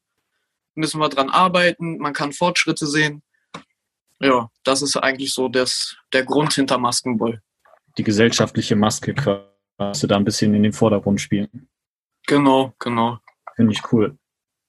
Müssen 0.76 1.00
wir 1.00 1.10
dran 1.10 1.30
arbeiten, 1.30 2.00
man 2.00 2.14
kann 2.14 2.34
Fortschritte 2.34 2.86
sehen. 2.88 3.22
Ja, 4.20 4.50
das 4.64 4.82
ist 4.82 4.98
eigentlich 4.98 5.34
so 5.34 5.48
das, 5.48 5.96
der 6.12 6.26
Grund 6.26 6.54
hinter 6.54 6.78
Maskenboy. 6.78 7.40
Die 7.98 8.04
gesellschaftliche 8.04 8.76
Maske 8.76 9.14
quasi 9.14 10.08
da 10.08 10.16
ein 10.16 10.26
bisschen 10.26 10.54
in 10.54 10.64
den 10.64 10.74
Vordergrund 10.74 11.22
spielen. 11.22 11.70
Genau, 12.28 12.74
genau. 12.80 13.20
Finde 13.56 13.74
ich 13.74 13.82
cool. 13.92 14.18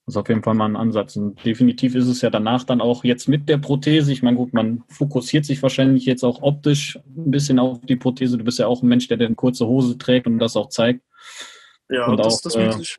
Das 0.07 0.15
ist 0.15 0.21
auf 0.21 0.29
jeden 0.29 0.43
Fall 0.43 0.55
mal 0.55 0.67
ein 0.67 0.77
Ansatz. 0.77 1.17
Und 1.17 1.43
definitiv 1.45 1.95
ist 1.95 2.09
es 2.09 2.21
ja 2.21 2.29
danach 2.29 2.65
dann 2.65 2.83
auch 2.83 3.05
jetzt 3.05 3.27
mit 3.27 3.49
der 3.49 3.57
Prothese. 3.57 4.13
Ich 4.13 4.23
meine, 4.23 4.37
gut, 4.37 4.53
man 4.53 4.85
fokussiert 4.89 5.47
sich 5.47 5.63
wahrscheinlich 5.63 6.05
jetzt 6.05 6.25
auch 6.25 6.43
optisch 6.43 6.99
ein 7.17 7.31
bisschen 7.31 7.59
auf 7.59 7.81
die 7.81 7.97
Prothese. 7.97 8.37
Du 8.37 8.45
bist 8.45 8.59
ja 8.59 8.67
auch 8.67 8.83
ein 8.83 8.89
Mensch, 8.89 9.09
der 9.09 9.19
eine 9.19 9.35
kurze 9.35 9.67
Hose 9.67 9.97
trägt 9.97 10.27
und 10.27 10.39
das 10.39 10.57
auch 10.57 10.69
zeigt. 10.69 11.01
Ja, 11.89 12.07
und 12.07 12.19
das, 12.19 12.45
auch, 12.47 12.53
das 12.53 12.55
äh, 12.57 12.97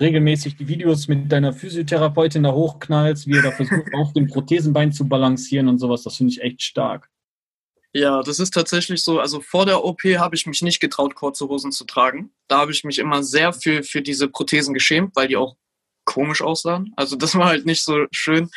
regelmäßig 0.00 0.56
die 0.56 0.68
Videos 0.68 1.08
mit 1.08 1.32
deiner 1.32 1.54
Physiotherapeutin 1.54 2.42
da 2.42 2.52
hochknallst, 2.52 3.26
wie 3.26 3.36
er 3.36 3.42
da 3.42 3.50
versucht, 3.50 3.88
auf 3.94 4.12
dem 4.12 4.26
Prothesenbein 4.26 4.92
zu 4.92 5.08
balancieren 5.08 5.68
und 5.68 5.78
sowas. 5.78 6.02
Das 6.02 6.16
finde 6.16 6.32
ich 6.32 6.42
echt 6.42 6.62
stark. 6.62 7.08
Ja, 7.98 8.22
das 8.22 8.38
ist 8.38 8.54
tatsächlich 8.54 9.02
so. 9.02 9.18
Also 9.18 9.40
vor 9.40 9.66
der 9.66 9.84
OP 9.84 10.04
habe 10.04 10.36
ich 10.36 10.46
mich 10.46 10.62
nicht 10.62 10.78
getraut, 10.78 11.16
kurze 11.16 11.48
Hosen 11.48 11.72
zu 11.72 11.84
tragen. 11.84 12.30
Da 12.46 12.58
habe 12.58 12.70
ich 12.70 12.84
mich 12.84 13.00
immer 13.00 13.24
sehr 13.24 13.52
für, 13.52 13.82
für 13.82 14.02
diese 14.02 14.28
Prothesen 14.28 14.72
geschämt, 14.72 15.16
weil 15.16 15.26
die 15.26 15.36
auch 15.36 15.56
komisch 16.04 16.40
aussahen. 16.40 16.92
Also 16.96 17.16
das 17.16 17.34
war 17.34 17.46
halt 17.46 17.66
nicht 17.66 17.82
so 17.82 18.06
schön. 18.12 18.50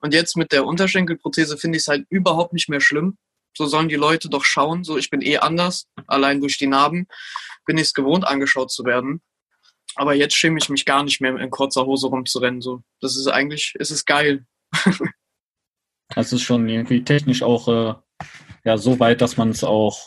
Und 0.00 0.14
jetzt 0.14 0.36
mit 0.36 0.50
der 0.50 0.66
Unterschenkelprothese 0.66 1.56
finde 1.56 1.76
ich 1.76 1.82
es 1.82 1.88
halt 1.88 2.06
überhaupt 2.10 2.52
nicht 2.52 2.68
mehr 2.68 2.80
schlimm. 2.80 3.16
So 3.56 3.66
sollen 3.66 3.88
die 3.88 3.94
Leute 3.94 4.28
doch 4.28 4.44
schauen. 4.44 4.82
So, 4.82 4.98
ich 4.98 5.10
bin 5.10 5.22
eh 5.22 5.38
anders. 5.38 5.86
Allein 6.08 6.40
durch 6.40 6.58
die 6.58 6.66
Narben 6.66 7.06
bin 7.66 7.76
ich 7.76 7.84
es 7.84 7.94
gewohnt, 7.94 8.26
angeschaut 8.26 8.72
zu 8.72 8.84
werden. 8.84 9.22
Aber 9.94 10.14
jetzt 10.14 10.34
schäme 10.34 10.58
ich 10.58 10.68
mich 10.70 10.84
gar 10.84 11.04
nicht 11.04 11.20
mehr, 11.20 11.36
in 11.36 11.50
kurzer 11.50 11.86
Hose 11.86 12.08
rumzurennen. 12.08 12.62
So, 12.62 12.82
das 13.00 13.16
ist 13.16 13.28
eigentlich, 13.28 13.74
es 13.78 13.92
ist 13.92 14.06
geil. 14.06 14.44
das 16.08 16.32
ist 16.32 16.42
schon 16.42 16.68
irgendwie 16.68 17.04
technisch 17.04 17.44
auch 17.44 17.68
äh, 17.68 17.94
ja 18.68 18.76
so 18.76 19.00
weit, 19.00 19.20
dass 19.20 19.36
man 19.36 19.48
es 19.48 19.64
auch, 19.64 19.98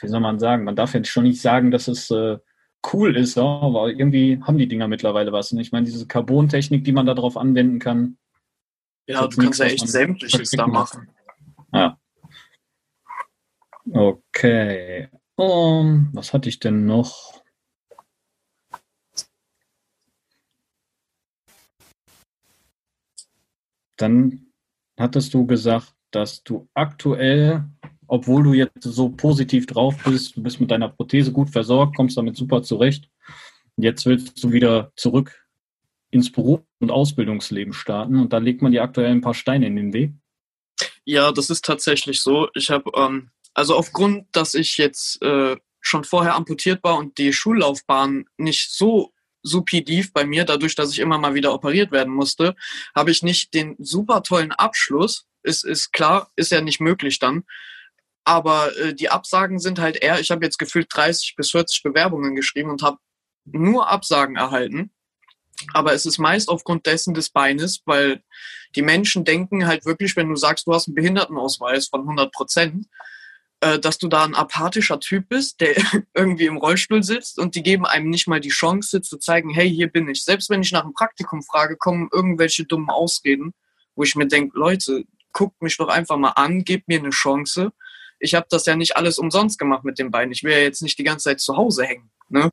wie 0.00 0.08
soll 0.08 0.20
man 0.20 0.38
sagen, 0.38 0.64
man 0.64 0.76
darf 0.76 0.92
jetzt 0.94 1.08
schon 1.08 1.22
nicht 1.22 1.40
sagen, 1.40 1.70
dass 1.70 1.86
es 1.88 2.10
äh, 2.10 2.38
cool 2.92 3.16
ist, 3.16 3.36
ja, 3.36 3.44
aber 3.44 3.90
irgendwie 3.90 4.40
haben 4.42 4.58
die 4.58 4.66
Dinger 4.66 4.88
mittlerweile 4.88 5.32
was. 5.32 5.52
Und 5.52 5.60
ich 5.60 5.70
meine, 5.70 5.86
diese 5.86 6.06
Carbon-Technik, 6.06 6.84
die 6.84 6.92
man 6.92 7.06
darauf 7.06 7.36
anwenden 7.36 7.78
kann. 7.78 8.18
Ja, 9.06 9.26
du 9.26 9.36
kannst 9.36 9.60
ja 9.60 9.66
echt 9.66 9.88
sämtliches 9.88 10.50
da 10.50 10.66
machen. 10.66 11.08
Ja. 11.72 11.96
Okay. 13.90 15.08
Um, 15.36 16.10
was 16.12 16.32
hatte 16.32 16.48
ich 16.48 16.58
denn 16.58 16.86
noch? 16.86 17.40
Dann 23.96 24.52
hattest 24.98 25.32
du 25.34 25.46
gesagt, 25.46 25.94
dass 26.10 26.42
du 26.42 26.68
aktuell 26.74 27.64
obwohl 28.12 28.42
du 28.42 28.52
jetzt 28.52 28.82
so 28.82 29.08
positiv 29.08 29.64
drauf 29.64 29.96
bist, 30.04 30.36
du 30.36 30.42
bist 30.42 30.60
mit 30.60 30.70
deiner 30.70 30.90
Prothese 30.90 31.32
gut 31.32 31.48
versorgt, 31.48 31.96
kommst 31.96 32.18
damit 32.18 32.36
super 32.36 32.62
zurecht. 32.62 33.08
Jetzt 33.78 34.04
willst 34.04 34.44
du 34.44 34.52
wieder 34.52 34.92
zurück 34.96 35.42
ins 36.10 36.30
Beruf 36.30 36.60
und 36.80 36.90
Ausbildungsleben 36.90 37.72
starten 37.72 38.20
und 38.20 38.34
da 38.34 38.36
legt 38.36 38.60
man 38.60 38.70
dir 38.70 38.82
aktuell 38.82 39.10
ein 39.10 39.22
paar 39.22 39.32
Steine 39.32 39.66
in 39.66 39.76
den 39.76 39.94
Weg. 39.94 40.12
Ja, 41.06 41.32
das 41.32 41.48
ist 41.48 41.64
tatsächlich 41.64 42.20
so. 42.20 42.50
Ich 42.52 42.70
habe, 42.70 42.90
ähm, 42.96 43.30
also 43.54 43.74
aufgrund, 43.76 44.26
dass 44.32 44.52
ich 44.52 44.76
jetzt 44.76 45.22
äh, 45.22 45.56
schon 45.80 46.04
vorher 46.04 46.34
amputiert 46.34 46.84
war 46.84 46.98
und 46.98 47.16
die 47.16 47.32
Schullaufbahn 47.32 48.26
nicht 48.36 48.72
so 48.72 49.14
supidiv 49.42 50.12
bei 50.12 50.26
mir, 50.26 50.44
dadurch, 50.44 50.74
dass 50.74 50.92
ich 50.92 50.98
immer 50.98 51.16
mal 51.16 51.32
wieder 51.32 51.54
operiert 51.54 51.90
werden 51.92 52.12
musste, 52.12 52.56
habe 52.94 53.10
ich 53.10 53.22
nicht 53.22 53.54
den 53.54 53.74
super 53.78 54.22
tollen 54.22 54.52
Abschluss. 54.52 55.24
Ist, 55.42 55.64
ist 55.64 55.94
klar, 55.94 56.30
ist 56.36 56.52
ja 56.52 56.60
nicht 56.60 56.78
möglich 56.78 57.18
dann. 57.18 57.44
Aber 58.24 58.76
äh, 58.76 58.94
die 58.94 59.10
Absagen 59.10 59.58
sind 59.58 59.78
halt 59.78 59.96
eher, 59.96 60.20
ich 60.20 60.30
habe 60.30 60.44
jetzt 60.44 60.58
gefühlt 60.58 60.88
30 60.90 61.34
bis 61.36 61.50
40 61.50 61.82
Bewerbungen 61.82 62.36
geschrieben 62.36 62.70
und 62.70 62.82
habe 62.82 62.98
nur 63.44 63.88
Absagen 63.90 64.36
erhalten. 64.36 64.92
Aber 65.72 65.92
es 65.92 66.06
ist 66.06 66.18
meist 66.18 66.48
aufgrund 66.48 66.86
dessen 66.86 67.14
des 67.14 67.30
Beines, 67.30 67.82
weil 67.84 68.22
die 68.74 68.82
Menschen 68.82 69.24
denken 69.24 69.66
halt 69.66 69.84
wirklich, 69.84 70.16
wenn 70.16 70.28
du 70.28 70.36
sagst, 70.36 70.66
du 70.66 70.72
hast 70.72 70.88
einen 70.88 70.94
Behindertenausweis 70.94 71.88
von 71.88 72.00
100 72.00 72.32
Prozent, 72.32 72.86
äh, 73.60 73.78
dass 73.78 73.98
du 73.98 74.08
da 74.08 74.24
ein 74.24 74.34
apathischer 74.34 74.98
Typ 75.00 75.28
bist, 75.28 75.60
der 75.60 75.74
irgendwie 76.14 76.46
im 76.46 76.56
Rollstuhl 76.56 77.02
sitzt 77.02 77.38
und 77.38 77.54
die 77.54 77.62
geben 77.62 77.86
einem 77.86 78.10
nicht 78.10 78.28
mal 78.28 78.40
die 78.40 78.48
Chance 78.48 79.02
zu 79.02 79.18
zeigen, 79.18 79.50
hey, 79.50 79.68
hier 79.68 79.88
bin 79.88 80.08
ich. 80.08 80.24
Selbst 80.24 80.50
wenn 80.50 80.62
ich 80.62 80.72
nach 80.72 80.84
einem 80.84 80.94
Praktikum 80.94 81.42
frage, 81.42 81.76
kommen 81.76 82.08
irgendwelche 82.12 82.64
dummen 82.64 82.90
Ausreden, 82.90 83.52
wo 83.94 84.02
ich 84.02 84.16
mir 84.16 84.26
denke, 84.26 84.58
Leute, 84.58 85.04
guckt 85.32 85.62
mich 85.62 85.76
doch 85.76 85.88
einfach 85.88 86.16
mal 86.16 86.30
an, 86.30 86.64
gebt 86.64 86.88
mir 86.88 86.98
eine 86.98 87.10
Chance 87.10 87.72
ich 88.22 88.34
habe 88.34 88.46
das 88.48 88.64
ja 88.66 88.76
nicht 88.76 88.96
alles 88.96 89.18
umsonst 89.18 89.58
gemacht 89.58 89.84
mit 89.84 89.98
dem 89.98 90.10
Bein. 90.10 90.30
Ich 90.30 90.44
will 90.44 90.52
ja 90.52 90.58
jetzt 90.58 90.80
nicht 90.80 90.98
die 90.98 91.04
ganze 91.04 91.24
Zeit 91.24 91.40
zu 91.40 91.56
Hause 91.56 91.84
hängen. 91.84 92.10
Ne? 92.28 92.50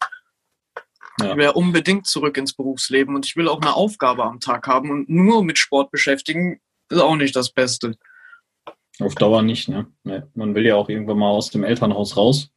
Ja. 1.19 1.31
Ich 1.31 1.37
will 1.37 1.43
ja 1.43 1.51
unbedingt 1.51 2.07
zurück 2.07 2.37
ins 2.37 2.53
Berufsleben 2.53 3.15
und 3.15 3.25
ich 3.25 3.35
will 3.35 3.47
auch 3.47 3.61
eine 3.61 3.75
Aufgabe 3.75 4.23
am 4.23 4.39
Tag 4.39 4.67
haben 4.67 4.89
und 4.89 5.09
nur 5.09 5.43
mit 5.43 5.57
Sport 5.57 5.91
beschäftigen 5.91 6.59
ist 6.89 6.99
auch 6.99 7.15
nicht 7.15 7.35
das 7.35 7.51
Beste. 7.51 7.95
Auf 8.99 9.15
Dauer 9.15 9.43
nicht, 9.43 9.69
ne? 9.69 9.87
Man 10.33 10.55
will 10.55 10.65
ja 10.65 10.75
auch 10.75 10.89
irgendwann 10.89 11.19
mal 11.19 11.29
aus 11.29 11.51
dem 11.51 11.63
Elternhaus 11.63 12.17
raus 12.17 12.49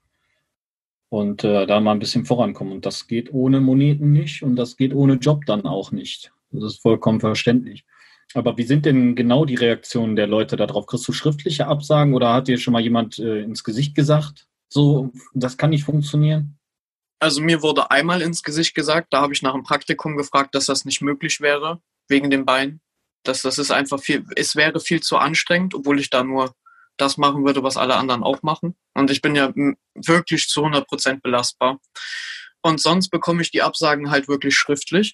und 1.10 1.44
äh, 1.44 1.66
da 1.66 1.80
mal 1.80 1.92
ein 1.92 1.98
bisschen 1.98 2.24
vorankommen. 2.24 2.72
Und 2.72 2.86
das 2.86 3.06
geht 3.06 3.32
ohne 3.32 3.60
Moneten 3.60 4.10
nicht 4.12 4.42
und 4.42 4.56
das 4.56 4.76
geht 4.76 4.94
ohne 4.94 5.14
Job 5.14 5.44
dann 5.46 5.66
auch 5.66 5.92
nicht. 5.92 6.32
Das 6.50 6.64
ist 6.64 6.82
vollkommen 6.82 7.20
verständlich. 7.20 7.84
Aber 8.34 8.56
wie 8.56 8.64
sind 8.64 8.86
denn 8.86 9.14
genau 9.14 9.44
die 9.44 9.54
Reaktionen 9.54 10.16
der 10.16 10.26
Leute 10.26 10.56
darauf? 10.56 10.86
Kriegst 10.86 11.06
du 11.06 11.12
schriftliche 11.12 11.66
Absagen 11.66 12.14
oder 12.14 12.32
hat 12.32 12.48
dir 12.48 12.58
schon 12.58 12.72
mal 12.72 12.82
jemand 12.82 13.18
äh, 13.18 13.40
ins 13.40 13.64
Gesicht 13.64 13.94
gesagt, 13.94 14.46
so, 14.68 15.12
das 15.34 15.56
kann 15.56 15.70
nicht 15.70 15.84
funktionieren? 15.84 16.58
Also 17.20 17.40
mir 17.40 17.62
wurde 17.62 17.90
einmal 17.90 18.22
ins 18.22 18.42
Gesicht 18.42 18.74
gesagt, 18.74 19.08
da 19.12 19.20
habe 19.20 19.32
ich 19.32 19.42
nach 19.42 19.54
einem 19.54 19.62
Praktikum 19.62 20.16
gefragt, 20.16 20.54
dass 20.54 20.66
das 20.66 20.84
nicht 20.84 21.02
möglich 21.02 21.40
wäre, 21.40 21.80
wegen 22.08 22.30
dem 22.30 22.44
Bein. 22.44 22.80
Dass 23.22 23.42
das 23.42 23.58
ist 23.58 23.70
einfach 23.70 24.00
viel, 24.00 24.24
es 24.34 24.56
wäre 24.56 24.80
viel 24.80 25.00
zu 25.00 25.18
anstrengend, 25.18 25.74
obwohl 25.74 26.00
ich 26.00 26.10
da 26.10 26.24
nur 26.24 26.54
das 26.96 27.18
machen 27.18 27.44
würde, 27.44 27.62
was 27.62 27.76
alle 27.76 27.94
anderen 27.96 28.22
auch 28.22 28.42
machen. 28.42 28.74
Und 28.94 29.10
ich 29.10 29.22
bin 29.22 29.36
ja 29.36 29.52
wirklich 29.94 30.48
zu 30.48 30.60
100 30.60 30.86
Prozent 30.86 31.22
belastbar. 31.22 31.78
Und 32.62 32.80
sonst 32.80 33.10
bekomme 33.10 33.42
ich 33.42 33.50
die 33.50 33.62
Absagen 33.62 34.10
halt 34.10 34.28
wirklich 34.28 34.56
schriftlich. 34.56 35.12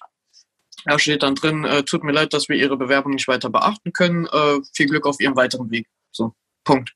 Da 0.85 0.99
steht 0.99 1.23
dann 1.23 1.35
drin, 1.35 1.65
äh, 1.65 1.83
tut 1.83 2.03
mir 2.03 2.11
leid, 2.11 2.33
dass 2.33 2.49
wir 2.49 2.55
Ihre 2.55 2.77
Bewerbung 2.77 3.13
nicht 3.13 3.27
weiter 3.27 3.49
beachten 3.49 3.93
können. 3.93 4.25
Äh, 4.27 4.59
viel 4.73 4.87
Glück 4.87 5.05
auf 5.05 5.19
Ihrem 5.19 5.35
weiteren 5.35 5.71
Weg. 5.71 5.87
So, 6.11 6.33
Punkt. 6.63 6.95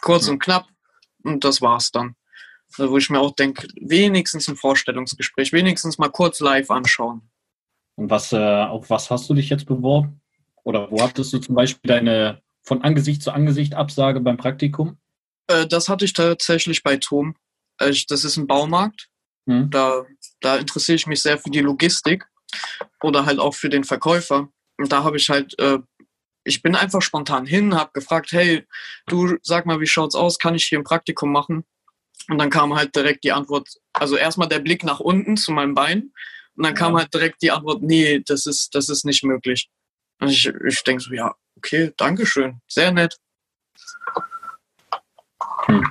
Kurz 0.00 0.28
und 0.28 0.38
knapp 0.38 0.66
und 1.22 1.44
das 1.44 1.62
war's 1.62 1.90
dann. 1.90 2.16
Also, 2.76 2.90
wo 2.90 2.98
ich 2.98 3.08
mir 3.10 3.20
auch 3.20 3.34
denke, 3.34 3.68
wenigstens 3.80 4.48
ein 4.48 4.56
Vorstellungsgespräch, 4.56 5.52
wenigstens 5.52 5.98
mal 5.98 6.10
kurz 6.10 6.40
live 6.40 6.70
anschauen. 6.70 7.30
Und 7.96 8.10
was, 8.10 8.32
äh, 8.32 8.36
auf 8.36 8.90
was 8.90 9.10
hast 9.10 9.30
du 9.30 9.34
dich 9.34 9.48
jetzt 9.48 9.66
beworben? 9.66 10.20
Oder 10.64 10.90
wo 10.90 11.00
hattest 11.00 11.32
du 11.32 11.38
zum 11.38 11.54
Beispiel 11.54 11.88
deine 11.88 12.42
von 12.62 12.82
Angesicht 12.82 13.22
zu 13.22 13.30
Angesicht 13.30 13.74
Absage 13.74 14.20
beim 14.20 14.36
Praktikum? 14.36 14.98
Äh, 15.46 15.66
das 15.66 15.88
hatte 15.88 16.04
ich 16.04 16.12
tatsächlich 16.12 16.82
bei 16.82 16.96
Tom. 16.96 17.36
Äh, 17.78 17.94
das 18.08 18.24
ist 18.24 18.36
ein 18.36 18.46
Baumarkt. 18.46 19.08
Hm. 19.46 19.70
Da, 19.70 20.04
da 20.40 20.56
interessiere 20.56 20.96
ich 20.96 21.06
mich 21.06 21.22
sehr 21.22 21.38
für 21.38 21.50
die 21.50 21.60
Logistik 21.60 22.26
oder 23.02 23.26
halt 23.26 23.38
auch 23.38 23.54
für 23.54 23.68
den 23.68 23.84
Verkäufer. 23.84 24.48
Und 24.76 24.92
da 24.92 25.04
habe 25.04 25.16
ich 25.16 25.28
halt, 25.28 25.58
äh, 25.58 25.78
ich 26.44 26.62
bin 26.62 26.74
einfach 26.74 27.02
spontan 27.02 27.46
hin, 27.46 27.74
habe 27.74 27.92
gefragt, 27.92 28.32
hey, 28.32 28.66
du 29.06 29.36
sag 29.42 29.66
mal, 29.66 29.80
wie 29.80 29.86
schaut's 29.86 30.14
aus? 30.14 30.38
Kann 30.38 30.54
ich 30.54 30.64
hier 30.64 30.78
ein 30.78 30.84
Praktikum 30.84 31.32
machen? 31.32 31.64
Und 32.28 32.38
dann 32.38 32.50
kam 32.50 32.74
halt 32.74 32.94
direkt 32.94 33.24
die 33.24 33.32
Antwort, 33.32 33.68
also 33.92 34.16
erstmal 34.16 34.48
der 34.48 34.60
Blick 34.60 34.84
nach 34.84 35.00
unten 35.00 35.36
zu 35.36 35.52
meinem 35.52 35.74
Bein 35.74 36.12
und 36.56 36.64
dann 36.64 36.74
kam 36.74 36.96
halt 36.96 37.12
direkt 37.12 37.42
die 37.42 37.50
Antwort, 37.50 37.82
nee, 37.82 38.20
das 38.20 38.46
ist, 38.46 38.74
das 38.74 38.88
ist 38.88 39.04
nicht 39.04 39.24
möglich. 39.24 39.68
Und 40.20 40.28
ich, 40.28 40.46
ich 40.46 40.84
denke 40.84 41.02
so, 41.02 41.12
ja, 41.12 41.34
okay, 41.56 41.92
Dankeschön, 41.96 42.60
sehr 42.68 42.92
nett. 42.92 43.18
Hm. 45.66 45.84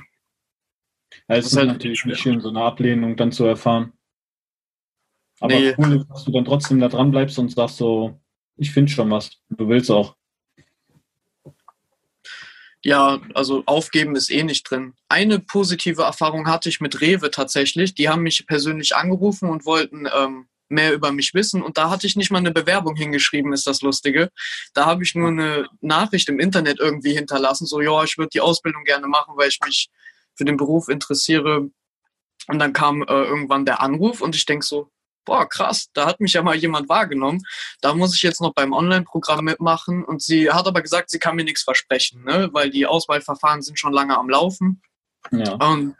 Ja, 1.28 1.36
es 1.36 1.46
ist, 1.46 1.56
halt 1.56 1.68
natürlich 1.68 2.04
nicht 2.04 2.20
schön, 2.20 2.40
so 2.40 2.48
eine 2.48 2.62
Ablehnung 2.62 3.16
dann 3.16 3.32
zu 3.32 3.44
erfahren. 3.44 3.92
Aber 5.44 5.60
nee. 5.60 5.74
cool 5.76 5.96
ist, 5.96 6.08
dass 6.08 6.24
du 6.24 6.32
dann 6.32 6.46
trotzdem 6.46 6.80
da 6.80 6.88
dran 6.88 7.10
bleibst 7.10 7.38
und 7.38 7.52
sagst 7.52 7.76
so, 7.76 8.18
ich 8.56 8.70
finde 8.70 8.90
schon 8.90 9.10
was. 9.10 9.30
Du 9.50 9.68
willst 9.68 9.90
auch. 9.90 10.16
Ja, 12.82 13.20
also 13.34 13.62
aufgeben 13.66 14.16
ist 14.16 14.30
eh 14.30 14.42
nicht 14.42 14.62
drin. 14.70 14.94
Eine 15.10 15.40
positive 15.40 16.00
Erfahrung 16.00 16.46
hatte 16.46 16.70
ich 16.70 16.80
mit 16.80 17.02
Rewe 17.02 17.30
tatsächlich. 17.30 17.94
Die 17.94 18.08
haben 18.08 18.22
mich 18.22 18.46
persönlich 18.46 18.96
angerufen 18.96 19.50
und 19.50 19.66
wollten 19.66 20.08
ähm, 20.16 20.46
mehr 20.70 20.94
über 20.94 21.12
mich 21.12 21.34
wissen. 21.34 21.60
Und 21.60 21.76
da 21.76 21.90
hatte 21.90 22.06
ich 22.06 22.16
nicht 22.16 22.30
mal 22.30 22.38
eine 22.38 22.50
Bewerbung 22.50 22.96
hingeschrieben, 22.96 23.52
ist 23.52 23.66
das 23.66 23.82
Lustige. 23.82 24.30
Da 24.72 24.86
habe 24.86 25.04
ich 25.04 25.14
nur 25.14 25.28
eine 25.28 25.68
Nachricht 25.82 26.30
im 26.30 26.40
Internet 26.40 26.80
irgendwie 26.80 27.12
hinterlassen, 27.12 27.66
so, 27.66 27.82
ja, 27.82 28.02
ich 28.02 28.16
würde 28.16 28.30
die 28.32 28.40
Ausbildung 28.40 28.84
gerne 28.84 29.08
machen, 29.08 29.34
weil 29.36 29.50
ich 29.50 29.60
mich 29.62 29.90
für 30.36 30.46
den 30.46 30.56
Beruf 30.56 30.88
interessiere. 30.88 31.68
Und 32.48 32.58
dann 32.58 32.72
kam 32.72 33.02
äh, 33.02 33.24
irgendwann 33.24 33.66
der 33.66 33.82
Anruf 33.82 34.22
und 34.22 34.34
ich 34.34 34.46
denke 34.46 34.64
so, 34.64 34.90
boah, 35.24 35.48
krass, 35.48 35.90
da 35.92 36.06
hat 36.06 36.20
mich 36.20 36.32
ja 36.34 36.42
mal 36.42 36.54
jemand 36.54 36.88
wahrgenommen. 36.88 37.42
Da 37.80 37.94
muss 37.94 38.14
ich 38.14 38.22
jetzt 38.22 38.40
noch 38.40 38.54
beim 38.54 38.72
Online-Programm 38.72 39.44
mitmachen. 39.44 40.04
Und 40.04 40.22
sie 40.22 40.50
hat 40.50 40.66
aber 40.66 40.82
gesagt, 40.82 41.10
sie 41.10 41.18
kann 41.18 41.36
mir 41.36 41.44
nichts 41.44 41.62
versprechen, 41.62 42.24
ne? 42.24 42.50
weil 42.52 42.70
die 42.70 42.86
Auswahlverfahren 42.86 43.62
sind 43.62 43.78
schon 43.78 43.92
lange 43.92 44.16
am 44.16 44.28
Laufen. 44.28 44.82
Ja. 45.30 45.54
Und 45.54 45.96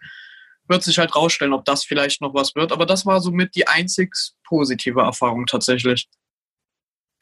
wird 0.67 0.83
sich 0.83 0.99
halt 0.99 1.15
rausstellen, 1.15 1.53
ob 1.53 1.65
das 1.65 1.85
vielleicht 1.85 2.21
noch 2.21 2.35
was 2.35 2.55
wird. 2.55 2.73
Aber 2.73 2.87
das 2.87 3.05
war 3.07 3.21
somit 3.21 3.55
die 3.55 3.69
einzig 3.69 4.15
positive 4.45 5.01
Erfahrung 5.01 5.47
tatsächlich. 5.47 6.09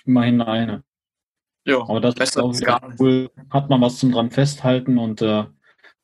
Immerhin 0.04 0.40
eine. 0.42 0.84
Ja, 1.64 1.80
aber 1.80 2.00
das 2.00 2.14
ist 2.16 2.38
auch 2.38 2.54
cool. 2.98 3.30
Hat 3.50 3.70
man 3.70 3.80
was 3.80 3.98
zum 3.98 4.12
dran 4.12 4.30
festhalten 4.30 4.98
und 4.98 5.22
äh, 5.22 5.44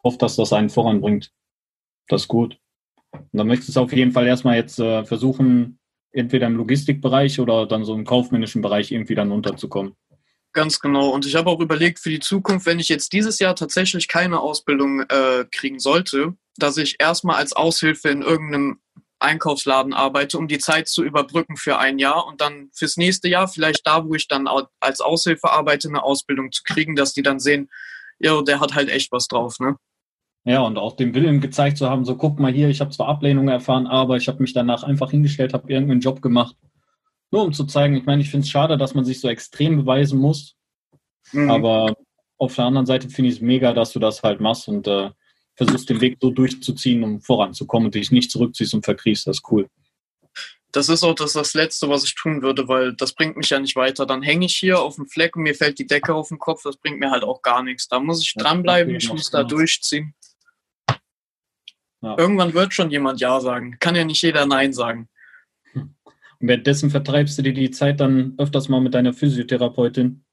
hofft, 0.05 0.23
dass 0.23 0.37
das 0.37 0.53
einen 0.53 0.71
voranbringt. 0.71 1.33
Das 2.09 2.23
ist 2.23 2.29
gut. 2.29 2.59
Und 3.11 3.29
dann 3.33 3.49
möchtest 3.49 3.77
du 3.77 3.81
auf 3.81 3.93
jeden 3.93 4.13
Fall 4.13 4.27
erstmal 4.27 4.57
jetzt 4.57 4.79
äh, 4.79 5.05
versuchen, 5.05 5.78
entweder 6.19 6.47
im 6.47 6.57
Logistikbereich 6.57 7.41
oder 7.41 7.67
dann 7.67 7.85
so 7.85 7.95
im 7.95 8.05
kaufmännischen 8.05 8.63
Bereich 8.63 8.93
irgendwie 8.93 9.15
dann 9.15 9.33
unterzukommen. 9.33 9.95
Ganz 10.53 10.81
genau. 10.81 11.11
Und 11.11 11.27
ich 11.27 11.35
habe 11.35 11.51
auch 11.51 11.61
überlegt 11.61 11.99
für 11.99 12.11
die 12.11 12.21
Zukunft, 12.21 12.67
wenn 12.67 12.81
ich 12.81 12.89
jetzt 12.89 13.13
dieses 13.13 13.39
Jahr 13.39 13.55
tatsächlich 13.55 14.09
keine 14.09 14.41
Ausbildung 14.41 15.03
äh, 15.03 15.45
kriegen 15.51 15.79
sollte, 15.79 16.35
dass 16.57 16.77
ich 16.77 16.97
erstmal 16.99 17.37
als 17.37 17.53
Aushilfe 17.53 18.09
in 18.09 18.23
irgendeinem 18.23 18.81
Einkaufsladen 19.21 19.93
arbeite, 19.93 20.39
um 20.39 20.49
die 20.49 20.59
Zeit 20.59 20.89
zu 20.89 21.05
überbrücken 21.05 21.57
für 21.57 21.79
ein 21.79 21.99
Jahr 21.99 22.27
und 22.27 22.41
dann 22.41 22.71
fürs 22.73 22.97
nächste 22.97 23.29
Jahr 23.29 23.49
vielleicht 23.49 23.87
da, 23.87 24.05
wo 24.05 24.15
ich 24.15 24.29
dann 24.29 24.49
als 24.81 25.01
Aushilfe 25.01 25.51
arbeite, 25.51 25.89
eine 25.89 26.03
Ausbildung 26.03 26.53
zu 26.53 26.63
kriegen, 26.63 26.97
dass 26.97 27.13
die 27.13 27.23
dann 27.23 27.41
sehen, 27.41 27.69
ja, 28.19 28.41
der 28.43 28.61
hat 28.61 28.75
halt 28.75 28.89
echt 28.89 29.13
was 29.13 29.29
drauf, 29.29 29.59
ne? 29.61 29.77
Ja, 30.45 30.61
und 30.63 30.79
auch 30.79 30.97
den 30.97 31.15
Willen 31.15 31.41
gezeigt 31.41 31.77
zu 31.77 31.91
haben, 31.91 32.05
so 32.05 32.17
guck 32.17 32.39
mal 32.39 32.53
hier, 32.53 32.69
ich 32.69 32.81
habe 32.81 32.91
zwar 32.91 33.09
Ablehnung 33.09 33.49
erfahren, 33.49 33.87
aber 33.87 34.17
ich 34.17 34.29
habe 34.29 34.41
mich 34.41 34.53
danach 34.53 34.83
einfach 34.83 35.11
hingestellt, 35.11 35.53
habe 35.53 35.71
irgendeinen 35.71 36.01
Job 36.01 36.23
gemacht. 36.23 36.57
Nur 37.31 37.45
um 37.45 37.53
zu 37.53 37.65
zeigen, 37.65 37.97
ich 37.97 38.07
meine, 38.07 38.23
ich 38.23 38.31
finde 38.31 38.45
es 38.45 38.51
schade, 38.51 38.79
dass 38.79 38.95
man 38.95 39.05
sich 39.05 39.21
so 39.21 39.29
extrem 39.29 39.77
beweisen 39.77 40.19
muss. 40.19 40.57
Mhm. 41.33 41.51
Aber 41.51 41.95
auf 42.39 42.55
der 42.55 42.65
anderen 42.65 42.87
Seite 42.87 43.11
finde 43.11 43.31
ich 43.31 43.37
es 43.37 43.41
mega, 43.43 43.73
dass 43.73 43.93
du 43.93 43.99
das 43.99 44.23
halt 44.23 44.41
machst 44.41 44.69
und 44.69 44.87
äh, 44.87 45.11
versuchst 45.57 45.91
den 45.91 46.01
Weg 46.01 46.19
so 46.21 46.31
durchzuziehen, 46.31 47.03
um 47.03 47.21
voranzukommen 47.21 47.87
und 47.87 47.95
dich 47.95 48.11
nicht 48.11 48.31
zurückziehst 48.31 48.75
und 48.75 48.85
verkriechst. 48.85 49.27
Das 49.27 49.39
ist 49.39 49.51
cool. 49.51 49.69
Das 50.71 50.89
ist 50.89 51.03
auch 51.03 51.15
das, 51.15 51.33
das 51.33 51.55
Letzte, 51.55 51.89
was 51.89 52.05
ich 52.05 52.15
tun 52.15 52.43
würde, 52.43 52.69
weil 52.69 52.95
das 52.95 53.15
bringt 53.15 53.37
mich 53.37 53.51
ja 53.51 53.59
nicht 53.59 53.75
weiter. 53.75 54.07
Dann 54.07 54.23
hänge 54.23 54.47
ich 54.47 54.55
hier 54.55 54.81
auf 54.81 54.97
dem 54.97 55.07
Fleck 55.07 55.35
und 55.35 55.43
mir 55.43 55.55
fällt 55.55 55.79
die 55.79 55.87
Decke 55.87 56.15
auf 56.15 56.29
den 56.29 56.39
Kopf. 56.39 56.63
Das 56.63 56.77
bringt 56.77 57.01
mir 57.01 57.11
halt 57.11 57.25
auch 57.25 57.43
gar 57.43 57.63
nichts. 57.63 57.89
Da 57.89 57.99
muss 58.01 58.23
ich 58.23 58.35
dranbleiben, 58.35 58.95
ich 58.95 59.11
muss 59.11 59.31
da 59.31 59.43
durchziehen. 59.45 60.15
Ja. 62.01 62.17
Irgendwann 62.17 62.55
wird 62.55 62.75
schon 62.75 62.91
jemand 62.91 63.21
Ja 63.21 63.41
sagen. 63.41 63.77
Kann 63.81 63.97
ja 63.97 64.05
nicht 64.05 64.23
jeder 64.23 64.47
Nein 64.47 64.73
sagen. 64.73 65.09
Und 65.75 66.47
währenddessen 66.47 66.91
vertreibst 66.91 67.37
du 67.39 67.43
dir 67.43 67.53
die 67.53 67.71
Zeit 67.71 68.01
dann 68.01 68.35
öfters 68.39 68.69
mal 68.69 68.81
mit 68.81 68.95
deiner 68.95 69.13
Physiotherapeutin. 69.13 70.25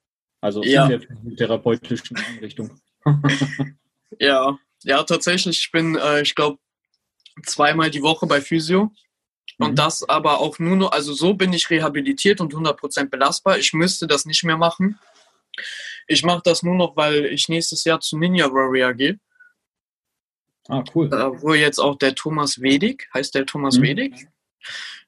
Also 0.42 0.64
ja. 0.64 0.84
in 0.84 0.90
der 0.90 1.02
physiotherapeutischen 1.02 2.18
Einrichtung. 2.18 2.80
ja, 4.20 4.58
ja, 4.84 5.04
tatsächlich. 5.04 5.60
Ich 5.60 5.72
bin, 5.72 5.96
äh, 5.96 6.22
ich 6.22 6.36
glaube, 6.36 6.60
zweimal 7.44 7.90
die 7.90 8.04
Woche 8.04 8.28
bei 8.28 8.42
Physio. 8.42 8.92
Und 9.58 9.72
mhm. 9.72 9.76
das 9.76 10.08
aber 10.08 10.40
auch 10.40 10.60
nur 10.60 10.76
noch, 10.76 10.92
also 10.92 11.14
so 11.14 11.34
bin 11.34 11.54
ich 11.54 11.70
rehabilitiert 11.70 12.42
und 12.42 12.54
100% 12.54 13.10
belastbar. 13.10 13.58
Ich 13.58 13.74
müsste 13.74 14.06
das 14.06 14.26
nicht 14.26 14.44
mehr 14.44 14.58
machen. 14.58 15.00
Ich 16.08 16.24
mache 16.24 16.42
das 16.44 16.62
nur 16.62 16.76
noch, 16.76 16.96
weil 16.96 17.26
ich 17.26 17.48
nächstes 17.48 17.84
Jahr 17.84 18.00
zu 18.00 18.18
Ninja 18.18 18.52
Warrior 18.52 18.94
gehe. 18.94 19.20
Ah, 20.68 20.84
cool. 20.94 21.08
Äh, 21.14 21.42
wo 21.42 21.54
jetzt 21.54 21.80
auch 21.80 21.98
der 21.98 22.16
Thomas 22.16 22.62
Wedig, 22.62 23.08
heißt 23.14 23.36
der 23.36 23.46
Thomas 23.46 23.78
mhm. 23.78 23.84
Wedig? 23.84 24.28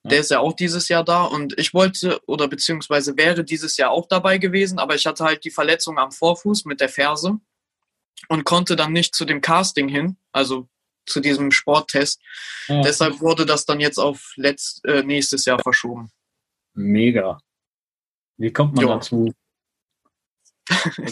Der 0.03 0.19
ist 0.19 0.31
ja 0.31 0.39
auch 0.39 0.53
dieses 0.53 0.87
Jahr 0.87 1.03
da 1.03 1.23
und 1.23 1.57
ich 1.57 1.73
wollte 1.73 2.21
oder 2.27 2.47
beziehungsweise 2.47 3.17
wäre 3.17 3.43
dieses 3.43 3.77
Jahr 3.77 3.91
auch 3.91 4.07
dabei 4.07 4.37
gewesen, 4.37 4.79
aber 4.79 4.95
ich 4.95 5.05
hatte 5.05 5.23
halt 5.25 5.43
die 5.43 5.51
Verletzung 5.51 5.97
am 5.97 6.11
Vorfuß 6.11 6.65
mit 6.65 6.79
der 6.79 6.89
Ferse 6.89 7.39
und 8.29 8.43
konnte 8.45 8.75
dann 8.75 8.93
nicht 8.93 9.15
zu 9.15 9.25
dem 9.25 9.41
Casting 9.41 9.89
hin, 9.89 10.17
also 10.31 10.69
zu 11.05 11.19
diesem 11.19 11.51
Sporttest. 11.51 12.21
Ja. 12.67 12.81
Deshalb 12.81 13.19
wurde 13.19 13.45
das 13.45 13.65
dann 13.65 13.79
jetzt 13.79 13.97
auf 13.97 14.33
letzt, 14.35 14.85
äh, 14.85 15.03
nächstes 15.03 15.45
Jahr 15.45 15.59
verschoben. 15.59 16.09
Mega. 16.73 17.39
Wie 18.37 18.53
kommt 18.53 18.75
man 18.75 18.85
jo. 18.85 18.93
dazu? 18.93 19.33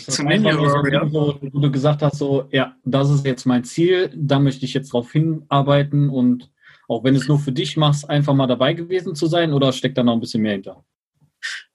Zum 0.08 0.26
Ninja 0.28 0.58
Warrior. 0.58 1.10
So, 1.10 1.40
wo 1.42 1.60
du 1.60 1.72
gesagt 1.72 2.02
hast, 2.02 2.18
so, 2.18 2.48
ja, 2.52 2.76
das 2.84 3.10
ist 3.10 3.26
jetzt 3.26 3.46
mein 3.46 3.64
Ziel, 3.64 4.12
da 4.16 4.40
möchte 4.40 4.66
ich 4.66 4.74
jetzt 4.74 4.94
drauf 4.94 5.12
hinarbeiten 5.12 6.10
und 6.10 6.52
auch 6.88 7.04
wenn 7.04 7.16
es 7.16 7.28
nur 7.28 7.40
für 7.40 7.52
dich 7.52 7.78
machst, 7.78 8.10
einfach 8.10 8.34
mal 8.34 8.48
dabei 8.48 8.74
gewesen 8.74 9.16
zu 9.16 9.28
sein 9.28 9.54
oder 9.54 9.74
steckt 9.74 9.98
da 9.98 10.04
noch 10.04 10.14
ein 10.14 10.20
bisschen 10.20 10.42
mehr 10.42 10.54
hinter? 10.54 10.84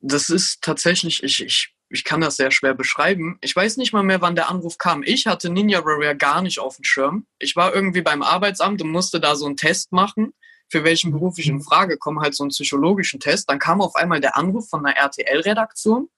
Das 0.01 0.31
ist 0.31 0.62
tatsächlich, 0.62 1.23
ich, 1.23 1.45
ich, 1.45 1.75
ich 1.88 2.05
kann 2.05 2.21
das 2.21 2.37
sehr 2.37 2.51
schwer 2.51 2.75
beschreiben. 2.75 3.38
Ich 3.40 3.55
weiß 3.55 3.77
nicht 3.77 3.93
mal 3.93 4.03
mehr, 4.03 4.21
wann 4.21 4.37
der 4.37 4.51
Anruf 4.51 4.79
kam. 4.79 5.03
Ich 5.03 5.27
hatte 5.27 5.51
Ninja 5.51 5.85
Warrior 5.85 6.14
gar 6.14 6.43
nicht 6.43 6.59
auf 6.59 6.77
dem 6.77 6.85
Schirm. 6.85 7.27
Ich 7.38 7.57
war 7.57 7.75
irgendwie 7.75 8.03
beim 8.03 8.23
Arbeitsamt 8.23 8.83
und 8.83 8.90
musste 8.90 9.21
da 9.21 9.35
so 9.35 9.47
einen 9.47 9.57
Test 9.57 9.93
machen, 9.93 10.33
für 10.69 10.85
welchen 10.85 11.12
Beruf 11.12 11.38
ich 11.38 11.49
in 11.49 11.61
Frage 11.61 11.99
komme, 11.99 12.21
halt 12.21 12.35
so 12.35 12.45
einen 12.45 12.51
psychologischen 12.51 13.21
Test. 13.21 13.51
Dann 13.51 13.59
kam 13.59 13.81
auf 13.81 13.97
einmal 13.97 14.21
der 14.21 14.37
Anruf 14.37 14.69
von 14.69 14.85
einer 14.85 14.97
RTL-Redaktion 14.97 16.09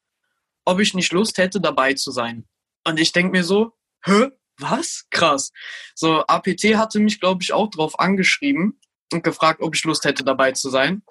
ob 0.65 0.81
ich 0.81 0.95
nicht 0.95 1.13
Lust 1.13 1.39
hätte, 1.39 1.61
dabei 1.61 1.95
zu 1.95 2.11
sein. 2.11 2.47
Und 2.85 2.99
ich 2.99 3.13
denke 3.13 3.33
mir 3.33 3.45
so, 3.45 3.73
hä, 4.05 4.31
was? 4.59 5.07
Krass. 5.11 5.53
So, 5.95 6.25
APT 6.27 6.77
hatte 6.77 7.01
mich, 7.01 7.21
glaube 7.21 7.43
ich, 7.43 7.53
auch 7.53 7.71
drauf 7.71 7.99
angeschrieben 7.99 8.79
und 9.13 9.25
gefragt, 9.25 9.61
ob 9.61 9.75
ich 9.75 9.85
Lust 9.85 10.05
hätte, 10.05 10.25
dabei 10.25 10.53
zu 10.53 10.71
sein. 10.71 11.03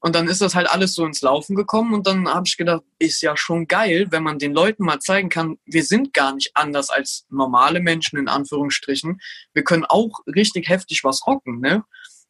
Und 0.00 0.14
dann 0.14 0.28
ist 0.28 0.40
das 0.40 0.54
halt 0.54 0.68
alles 0.68 0.94
so 0.94 1.06
ins 1.06 1.22
Laufen 1.22 1.56
gekommen 1.56 1.94
und 1.94 2.06
dann 2.06 2.28
habe 2.28 2.46
ich 2.46 2.56
gedacht, 2.56 2.82
ist 2.98 3.22
ja 3.22 3.36
schon 3.36 3.66
geil, 3.66 4.08
wenn 4.10 4.22
man 4.22 4.38
den 4.38 4.52
Leuten 4.52 4.84
mal 4.84 5.00
zeigen 5.00 5.28
kann, 5.28 5.58
wir 5.64 5.84
sind 5.84 6.12
gar 6.12 6.34
nicht 6.34 6.50
anders 6.54 6.90
als 6.90 7.24
normale 7.30 7.80
Menschen 7.80 8.18
in 8.18 8.28
Anführungsstrichen. 8.28 9.20
Wir 9.54 9.64
können 9.64 9.84
auch 9.84 10.20
richtig 10.26 10.68
heftig 10.68 11.04
was 11.04 11.26
rocken, 11.26 11.60
ne? 11.60 11.84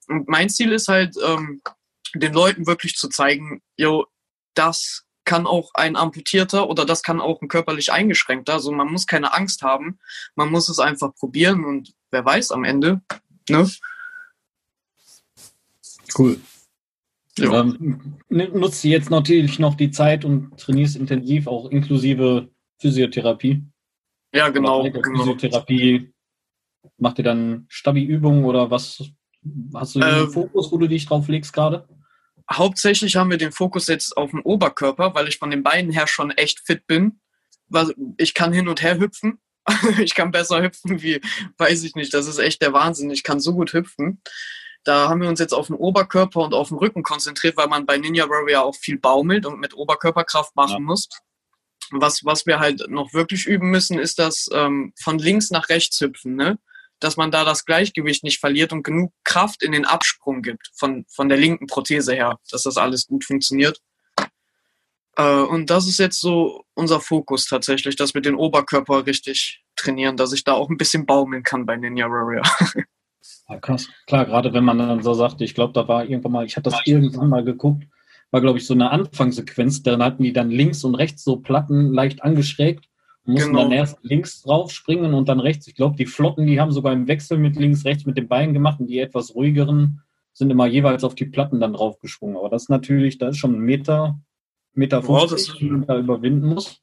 Und 0.07 0.29
mein 0.29 0.51
Ziel 0.51 0.73
ist 0.73 0.89
halt, 0.89 1.17
ähm, 1.25 1.63
den 2.15 2.33
Leuten 2.33 2.67
wirklich 2.67 2.95
zu 2.95 3.09
zeigen, 3.09 3.63
yo, 3.77 4.07
das 4.55 5.04
kann 5.25 5.47
auch 5.47 5.71
ein 5.75 5.97
Amputierter 5.97 6.69
oder 6.69 6.85
das 6.85 7.03
kann 7.03 7.21
auch 7.21 7.41
ein 7.41 7.49
körperlich 7.49 7.93
Eingeschränkter. 7.93 8.55
Also 8.55 8.73
man 8.73 8.91
muss 8.91 9.07
keine 9.07 9.35
Angst 9.35 9.63
haben. 9.63 9.99
Man 10.35 10.51
muss 10.51 10.69
es 10.69 10.79
einfach 10.79 11.15
probieren 11.15 11.65
und 11.65 11.95
wer 12.11 12.25
weiß 12.25 12.51
am 12.53 12.65
Ende. 12.65 13.01
Ne? 13.49 13.69
Cool. 16.17 16.41
Ja. 17.39 17.61
Ähm, 17.61 18.17
nutzt 18.29 18.85
jetzt 18.85 19.11
natürlich 19.11 19.59
noch 19.59 19.75
die 19.75 19.91
Zeit 19.91 20.25
und 20.25 20.57
trainierst 20.59 20.97
intensiv, 20.97 21.49
auch 21.49 21.71
inklusive 21.71 22.49
Physiotherapie. 22.79 23.65
Ja, 24.33 24.51
genau. 24.51 24.83
genau. 24.85 25.03
Physiotherapie. 25.03 26.13
Macht 26.99 27.19
ihr 27.19 27.25
dann 27.25 27.67
Stabi-Übungen 27.69 28.45
oder 28.45 28.71
was? 28.71 29.03
Hast 29.75 29.95
du 29.95 30.01
einen 30.01 30.29
äh, 30.29 30.31
Fokus, 30.31 30.71
wo 30.71 30.79
du 30.79 30.87
dich 30.87 31.07
drauf 31.07 31.29
legst 31.29 31.53
gerade? 31.53 31.89
Hauptsächlich 32.53 33.17
haben 33.17 33.31
wir 33.31 33.39
den 33.39 33.53
Fokus 33.53 33.87
jetzt 33.87 34.17
auf 34.17 34.31
den 34.31 34.41
Oberkörper, 34.41 35.15
weil 35.15 35.29
ich 35.29 35.39
von 35.39 35.51
den 35.51 35.63
Beinen 35.63 35.91
her 35.91 36.07
schon 36.07 36.31
echt 36.31 36.61
fit 36.61 36.87
bin. 36.87 37.21
Ich 38.17 38.35
kann 38.35 38.53
hin 38.53 38.69
und 38.69 38.83
her 38.83 38.99
hüpfen. 38.99 39.41
ich 39.99 40.15
kann 40.15 40.31
besser 40.31 40.63
hüpfen 40.63 41.03
wie, 41.03 41.21
weiß 41.57 41.85
ich 41.85 41.95
nicht, 41.95 42.13
das 42.13 42.27
ist 42.27 42.39
echt 42.39 42.61
der 42.61 42.73
Wahnsinn. 42.73 43.11
Ich 43.11 43.23
kann 43.23 43.41
so 43.41 43.55
gut 43.55 43.73
hüpfen. 43.73 44.21
Da 44.85 45.09
haben 45.09 45.23
wir 45.23 45.31
uns 45.31 45.41
jetzt 45.41 45.55
auf 45.55 45.69
den 45.69 45.77
Oberkörper 45.77 46.41
und 46.41 46.53
auf 46.53 46.69
den 46.69 46.77
Rücken 46.77 47.03
konzentriert, 47.03 47.57
weil 47.57 47.69
man 47.69 47.87
bei 47.87 47.97
Ninja 47.97 48.29
Warrior 48.29 48.65
auch 48.65 48.77
viel 48.77 48.99
baumelt 48.99 49.47
und 49.47 49.59
mit 49.59 49.75
Oberkörperkraft 49.75 50.55
machen 50.57 50.73
ja. 50.73 50.81
muss. 50.81 51.09
Was, 51.91 52.25
was 52.25 52.45
wir 52.45 52.61
halt 52.61 52.89
noch 52.91 53.15
wirklich 53.15 53.47
üben 53.47 53.71
müssen, 53.71 53.99
ist 53.99 54.19
das 54.19 54.49
ähm, 54.53 54.93
von 55.01 55.19
links 55.19 55.51
nach 55.51 55.71
rechts 55.71 56.01
hüpfen. 56.01 56.37
Ne? 56.37 56.59
Dass 57.05 57.19
man 57.19 57.31
da 57.31 57.45
das 57.45 57.67
Gleichgewicht 57.67 58.25
nicht 58.25 58.41
verliert 58.41 58.73
und 58.73 58.83
genug 58.83 59.13
Kraft 59.25 59.63
in 59.63 59.73
den 59.73 59.85
Absprung 59.85 60.41
gibt 60.41 60.71
von, 60.75 61.05
von 61.09 61.29
der 61.29 61.37
linken 61.37 61.67
Prothese 61.67 62.15
her, 62.15 62.39
dass 62.51 62.63
das 62.63 62.79
alles 62.79 63.07
gut 63.07 63.25
funktioniert. 63.25 63.79
Äh, 65.17 65.43
und 65.43 65.69
das 65.69 65.87
ist 65.87 65.99
jetzt 65.99 66.19
so 66.19 66.65
unser 66.73 67.01
Fokus 67.01 67.47
tatsächlich, 67.47 67.97
dass 67.97 68.15
wir 68.15 68.23
den 68.23 68.35
Oberkörper 68.35 69.07
richtig 69.07 69.63
trainieren, 69.77 70.17
dass 70.17 70.33
ich 70.33 70.45
da 70.45 70.55
auch 70.55 70.71
ein 70.71 70.79
bisschen 70.79 71.05
baumeln 71.05 71.43
kann 71.43 71.67
bei 71.67 71.77
Ninja 71.77 72.09
Warrior. 72.09 72.43
Ja, 73.49 73.59
krass. 73.59 73.89
Klar, 74.07 74.25
gerade 74.25 74.55
wenn 74.55 74.65
man 74.65 74.79
dann 74.79 75.03
so 75.03 75.13
sagte, 75.13 75.45
ich 75.45 75.55
glaube, 75.55 75.75
da 75.75 75.87
war 75.87 76.05
irgendwann 76.05 76.33
mal, 76.33 76.47
ich 76.47 76.57
hatte 76.57 76.71
das 76.71 76.81
irgendwann 76.87 77.29
mal 77.29 77.45
geguckt, 77.45 77.85
war, 78.31 78.41
glaube 78.41 78.59
ich, 78.59 78.67
so 78.67 78.73
eine 78.73 78.91
Anfangssequenz, 78.91 79.83
dann 79.83 80.03
hatten 80.03 80.23
die 80.23 80.33
dann 80.33 80.51
links 80.51 80.83
und 80.85 80.95
rechts 80.95 81.25
so 81.25 81.37
Platten 81.37 81.93
leicht 81.93 82.23
angeschrägt 82.23 82.87
mussten 83.27 83.49
Genau. 83.51 83.63
dann 83.63 83.73
erst 83.73 83.99
links 84.03 84.43
drauf 84.43 84.71
springen 84.71 85.15
und 85.15 85.29
dann 85.29 85.41
rechts. 85.41 85.67
Ich 85.67 85.75
glaube, 85.75 85.97
die 85.97 86.07
Flotten, 86.07 86.47
die 86.47 86.61
haben 86.61 86.73
sogar 86.73 86.93
im 86.93 87.09
Wechsel 87.09 87.39
mit 87.39 87.57
links, 87.57 87.85
rechts 87.85 88.05
mit 88.07 88.17
den 88.17 88.29
Beinen 88.29 88.53
gemacht 88.55 88.81
und 88.81 88.87
die 88.89 88.99
etwas 88.99 89.35
ruhigeren 89.35 90.01
sind 90.33 90.51
immer 90.51 90.67
jeweils 90.67 91.05
auf 91.05 91.15
die 91.15 91.27
Platten 91.27 91.61
dann 91.61 91.75
draufgesprungen. 91.75 92.37
Aber 92.37 92.49
das 92.49 92.63
ist 92.65 92.69
natürlich, 92.69 93.19
da 93.19 93.29
ist 93.29 93.39
schon 93.39 93.55
ein 93.55 93.61
Meter, 93.61 94.19
Meter 94.75 95.01
Boah, 95.03 95.23
das- 95.23 95.47
50, 95.47 95.59
die 95.59 95.71
man 95.71 95.87
da 95.87 95.99
überwinden 95.99 96.47
muss. 96.49 96.81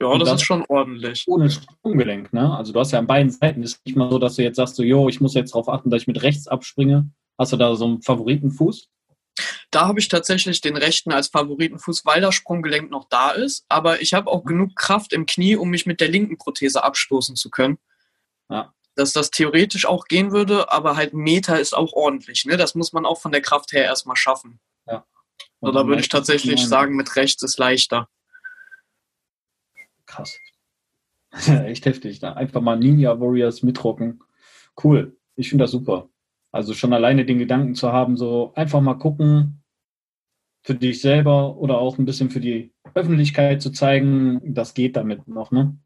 Ja, 0.00 0.16
das, 0.18 0.30
das- 0.30 0.40
ist 0.40 0.46
schon 0.46 0.64
ordentlich. 0.68 1.24
Ohne 1.28 1.50
Sprunggelenk, 1.50 2.32
ne? 2.32 2.56
Also 2.56 2.72
du 2.72 2.80
hast 2.80 2.90
ja 2.92 2.98
an 2.98 3.06
beiden 3.06 3.30
Seiten, 3.30 3.62
ist 3.62 3.84
nicht 3.86 3.94
mal 3.96 4.10
so, 4.10 4.18
dass 4.18 4.36
du 4.36 4.42
jetzt 4.42 4.56
sagst, 4.56 4.74
so, 4.76 4.82
jo, 4.82 5.08
ich 5.08 5.20
muss 5.20 5.34
jetzt 5.34 5.54
darauf 5.54 5.68
achten, 5.68 5.90
dass 5.90 6.02
ich 6.02 6.08
mit 6.08 6.22
rechts 6.22 6.48
abspringe. 6.48 7.10
Hast 7.38 7.52
du 7.52 7.56
da 7.56 7.76
so 7.76 7.84
einen 7.84 8.02
Favoritenfuß? 8.02 8.88
Da 9.72 9.88
habe 9.88 9.98
ich 9.98 10.08
tatsächlich 10.08 10.60
den 10.60 10.76
rechten 10.76 11.10
als 11.12 11.28
Favoritenfuß, 11.28 12.04
weil 12.06 12.20
das 12.20 12.36
Sprunggelenk 12.36 12.90
noch 12.90 13.08
da 13.08 13.30
ist. 13.30 13.64
Aber 13.68 14.00
ich 14.00 14.14
habe 14.14 14.30
auch 14.30 14.44
genug 14.44 14.76
Kraft 14.76 15.12
im 15.12 15.26
Knie, 15.26 15.56
um 15.56 15.70
mich 15.70 15.86
mit 15.86 16.00
der 16.00 16.08
linken 16.08 16.38
Prothese 16.38 16.84
abstoßen 16.84 17.34
zu 17.34 17.50
können. 17.50 17.78
Ja. 18.48 18.72
Dass 18.94 19.12
das 19.12 19.30
theoretisch 19.30 19.86
auch 19.86 20.04
gehen 20.04 20.30
würde, 20.30 20.70
aber 20.70 20.96
halt 20.96 21.14
Meter 21.14 21.58
ist 21.58 21.74
auch 21.74 21.92
ordentlich. 21.94 22.44
Ne? 22.44 22.56
Das 22.56 22.76
muss 22.76 22.92
man 22.92 23.04
auch 23.04 23.20
von 23.20 23.32
der 23.32 23.40
Kraft 23.40 23.72
her 23.72 23.84
erstmal 23.84 24.16
schaffen. 24.16 24.60
Also 25.62 25.78
da 25.78 25.86
würde 25.86 26.00
ich 26.00 26.08
tatsächlich 26.08 26.66
sagen, 26.66 26.96
mit 26.96 27.14
rechts 27.14 27.42
ist 27.44 27.56
leichter. 27.56 28.08
Krass. 30.06 30.36
Echt 31.46 31.86
heftig. 31.86 32.20
Ne? 32.20 32.36
Einfach 32.36 32.60
mal 32.60 32.76
Ninja 32.76 33.20
Warriors 33.20 33.62
mitrocken. 33.62 34.22
Cool. 34.82 35.16
Ich 35.36 35.48
finde 35.48 35.64
das 35.64 35.70
super. 35.70 36.08
Also 36.50 36.74
schon 36.74 36.92
alleine 36.92 37.24
den 37.24 37.38
Gedanken 37.38 37.76
zu 37.76 37.92
haben, 37.92 38.16
so 38.16 38.52
einfach 38.54 38.80
mal 38.80 38.98
gucken, 38.98 39.61
für 40.64 40.74
dich 40.74 41.00
selber 41.00 41.56
oder 41.56 41.78
auch 41.78 41.98
ein 41.98 42.04
bisschen 42.04 42.30
für 42.30 42.40
die 42.40 42.72
Öffentlichkeit 42.94 43.62
zu 43.62 43.70
zeigen, 43.70 44.40
das 44.44 44.74
geht 44.74 44.96
damit 44.96 45.26
noch, 45.28 45.50
ne? 45.50 45.76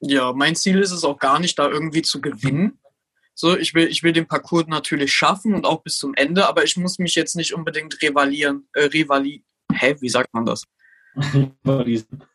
Ja, 0.00 0.32
mein 0.32 0.54
Ziel 0.54 0.80
ist 0.80 0.92
es 0.92 1.04
auch 1.04 1.18
gar 1.18 1.38
nicht, 1.40 1.58
da 1.58 1.68
irgendwie 1.68 2.02
zu 2.02 2.20
gewinnen. 2.20 2.78
So, 3.34 3.56
ich 3.56 3.74
will, 3.74 3.86
ich 3.86 4.02
will 4.02 4.12
den 4.12 4.26
Parcours 4.26 4.66
natürlich 4.66 5.12
schaffen 5.12 5.54
und 5.54 5.66
auch 5.66 5.82
bis 5.82 5.98
zum 5.98 6.14
Ende, 6.14 6.48
aber 6.48 6.64
ich 6.64 6.76
muss 6.76 6.98
mich 6.98 7.14
jetzt 7.14 7.36
nicht 7.36 7.54
unbedingt 7.54 8.00
rivalieren, 8.02 8.68
äh, 8.74 8.84
rivali, 8.84 9.44
hä, 9.72 9.96
wie 10.00 10.08
sagt 10.08 10.32
man 10.32 10.46
das? 10.46 10.64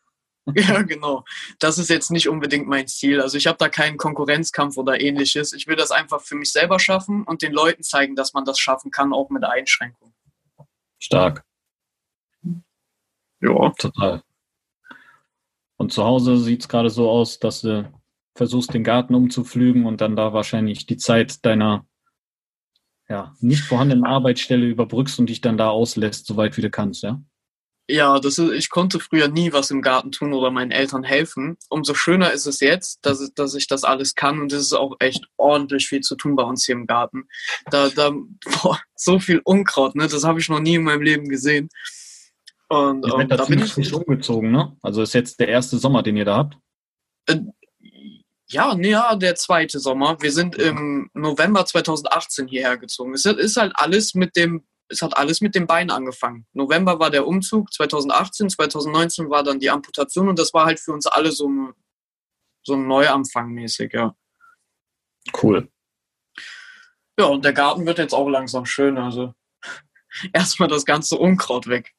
Ja, 0.56 0.82
genau. 0.82 1.24
Das 1.60 1.78
ist 1.78 1.88
jetzt 1.88 2.10
nicht 2.10 2.28
unbedingt 2.28 2.66
mein 2.66 2.88
Ziel. 2.88 3.20
Also 3.20 3.38
ich 3.38 3.46
habe 3.46 3.58
da 3.58 3.68
keinen 3.68 3.96
Konkurrenzkampf 3.96 4.76
oder 4.76 5.00
ähnliches. 5.00 5.52
Ich 5.52 5.68
will 5.68 5.76
das 5.76 5.92
einfach 5.92 6.20
für 6.20 6.34
mich 6.34 6.50
selber 6.50 6.80
schaffen 6.80 7.22
und 7.22 7.42
den 7.42 7.52
Leuten 7.52 7.84
zeigen, 7.84 8.16
dass 8.16 8.32
man 8.32 8.44
das 8.44 8.58
schaffen 8.58 8.90
kann, 8.90 9.12
auch 9.12 9.30
mit 9.30 9.44
Einschränkungen. 9.44 10.12
Stark. 10.98 11.44
Ja. 13.42 13.70
Total. 13.78 14.22
Und 15.76 15.92
zu 15.92 16.04
Hause 16.04 16.38
sieht 16.38 16.62
es 16.62 16.68
gerade 16.68 16.90
so 16.90 17.10
aus, 17.10 17.38
dass 17.38 17.62
du 17.62 17.92
versuchst, 18.34 18.72
den 18.72 18.84
Garten 18.84 19.14
umzupflügen 19.14 19.84
und 19.84 20.00
dann 20.00 20.16
da 20.16 20.32
wahrscheinlich 20.32 20.86
die 20.86 20.96
Zeit 20.96 21.44
deiner 21.44 21.84
ja, 23.08 23.34
nicht 23.40 23.64
vorhandenen 23.64 24.04
Arbeitsstelle 24.04 24.66
überbrückst 24.66 25.18
und 25.18 25.28
dich 25.28 25.40
dann 25.40 25.58
da 25.58 25.68
auslässt, 25.68 26.26
soweit 26.26 26.56
wie 26.56 26.62
du 26.62 26.70
kannst, 26.70 27.02
ja? 27.02 27.20
Ja, 27.88 28.20
das 28.20 28.38
ist, 28.38 28.52
ich 28.52 28.70
konnte 28.70 29.00
früher 29.00 29.26
nie 29.26 29.52
was 29.52 29.72
im 29.72 29.82
Garten 29.82 30.12
tun 30.12 30.32
oder 30.32 30.52
meinen 30.52 30.70
Eltern 30.70 31.02
helfen. 31.02 31.58
Umso 31.68 31.94
schöner 31.94 32.32
ist 32.32 32.46
es 32.46 32.60
jetzt, 32.60 33.04
dass, 33.04 33.34
dass 33.34 33.54
ich 33.54 33.66
das 33.66 33.82
alles 33.82 34.14
kann 34.14 34.40
und 34.40 34.52
es 34.52 34.62
ist 34.62 34.72
auch 34.72 34.94
echt 35.00 35.26
ordentlich 35.36 35.88
viel 35.88 36.00
zu 36.00 36.14
tun 36.14 36.36
bei 36.36 36.44
uns 36.44 36.64
hier 36.64 36.76
im 36.76 36.86
Garten. 36.86 37.24
Da, 37.70 37.88
da 37.88 38.10
boah, 38.62 38.78
so 38.94 39.18
viel 39.18 39.40
Unkraut, 39.44 39.96
ne? 39.96 40.06
Das 40.06 40.24
habe 40.24 40.38
ich 40.38 40.48
noch 40.48 40.60
nie 40.60 40.76
in 40.76 40.84
meinem 40.84 41.02
Leben 41.02 41.28
gesehen. 41.28 41.68
Und 42.72 43.04
Ihr 43.04 43.18
ähm, 43.18 43.28
da 43.28 43.44
bin 43.44 43.58
ich 43.58 43.70
frisch 43.70 43.92
umgezogen, 43.92 44.50
ne? 44.50 44.74
Also 44.80 45.02
ist 45.02 45.12
jetzt 45.12 45.38
der 45.38 45.48
erste 45.48 45.76
Sommer, 45.76 46.02
den 46.02 46.16
ihr 46.16 46.24
da 46.24 46.36
habt. 46.38 46.56
Ja, 48.48 48.74
nee, 48.74 48.90
ja, 48.90 49.14
der 49.14 49.34
zweite 49.34 49.78
Sommer. 49.78 50.16
Wir 50.22 50.32
sind 50.32 50.56
im 50.56 51.10
November 51.12 51.66
2018 51.66 52.48
hierher 52.48 52.78
gezogen. 52.78 53.12
Es 53.12 53.26
ist 53.26 53.58
halt 53.58 53.72
alles 53.74 54.14
mit 54.14 54.36
dem, 54.36 54.64
es 54.88 55.02
hat 55.02 55.18
alles 55.18 55.42
mit 55.42 55.54
dem 55.54 55.66
Bein 55.66 55.90
angefangen. 55.90 56.46
November 56.54 56.98
war 56.98 57.10
der 57.10 57.26
Umzug, 57.26 57.70
2018, 57.74 58.48
2019 58.48 59.28
war 59.28 59.42
dann 59.42 59.60
die 59.60 59.68
Amputation 59.68 60.30
und 60.30 60.38
das 60.38 60.54
war 60.54 60.64
halt 60.64 60.80
für 60.80 60.92
uns 60.92 61.06
alle 61.06 61.30
so 61.30 61.48
ein, 61.48 61.74
so 62.62 62.72
ein 62.72 62.86
Neuanfang 62.86 63.50
mäßig, 63.50 63.92
ja. 63.92 64.16
Cool. 65.42 65.68
Ja, 67.18 67.26
und 67.26 67.44
der 67.44 67.52
Garten 67.52 67.84
wird 67.84 67.98
jetzt 67.98 68.14
auch 68.14 68.30
langsam 68.30 68.64
schön, 68.64 68.96
also 68.96 69.34
erstmal 70.32 70.68
das 70.68 70.86
ganze 70.86 71.18
Unkraut 71.18 71.66
weg. 71.66 71.92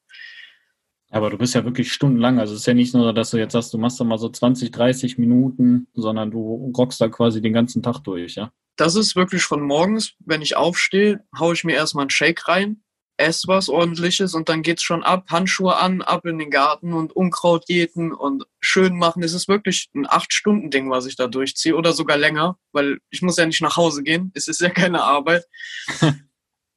Aber 1.14 1.30
du 1.30 1.38
bist 1.38 1.54
ja 1.54 1.64
wirklich 1.64 1.92
stundenlang. 1.92 2.40
Also 2.40 2.54
es 2.54 2.60
ist 2.60 2.66
ja 2.66 2.74
nicht 2.74 2.92
nur, 2.92 3.12
dass 3.12 3.30
du 3.30 3.36
jetzt 3.36 3.52
sagst, 3.52 3.72
du 3.72 3.78
machst 3.78 4.00
da 4.00 4.04
mal 4.04 4.18
so 4.18 4.28
20, 4.28 4.72
30 4.72 5.16
Minuten, 5.16 5.86
sondern 5.94 6.32
du 6.32 6.72
rockst 6.76 7.00
da 7.00 7.08
quasi 7.08 7.40
den 7.40 7.52
ganzen 7.52 7.84
Tag 7.84 8.00
durch, 8.00 8.34
ja? 8.34 8.50
Das 8.74 8.96
ist 8.96 9.14
wirklich 9.14 9.44
von 9.44 9.62
morgens, 9.62 10.14
wenn 10.18 10.42
ich 10.42 10.56
aufstehe, 10.56 11.24
haue 11.38 11.54
ich 11.54 11.62
mir 11.62 11.76
erstmal 11.76 12.02
einen 12.02 12.10
Shake 12.10 12.48
rein, 12.48 12.82
esse 13.16 13.46
was 13.46 13.68
ordentliches 13.68 14.34
und 14.34 14.48
dann 14.48 14.62
geht's 14.62 14.82
schon 14.82 15.04
ab, 15.04 15.26
Handschuhe 15.30 15.76
an, 15.76 16.02
ab 16.02 16.26
in 16.26 16.36
den 16.36 16.50
Garten 16.50 16.92
und 16.92 17.14
Unkraut 17.14 17.68
jäten 17.68 18.12
und 18.12 18.42
schön 18.58 18.98
machen. 18.98 19.22
Es 19.22 19.34
ist 19.34 19.46
wirklich 19.46 19.90
ein 19.94 20.08
Acht-Stunden-Ding, 20.08 20.90
was 20.90 21.06
ich 21.06 21.14
da 21.14 21.28
durchziehe 21.28 21.76
oder 21.76 21.92
sogar 21.92 22.16
länger, 22.16 22.58
weil 22.72 22.98
ich 23.10 23.22
muss 23.22 23.36
ja 23.36 23.46
nicht 23.46 23.62
nach 23.62 23.76
Hause 23.76 24.02
gehen. 24.02 24.32
Es 24.34 24.48
ist 24.48 24.60
ja 24.60 24.70
keine 24.70 25.04
Arbeit. 25.04 25.46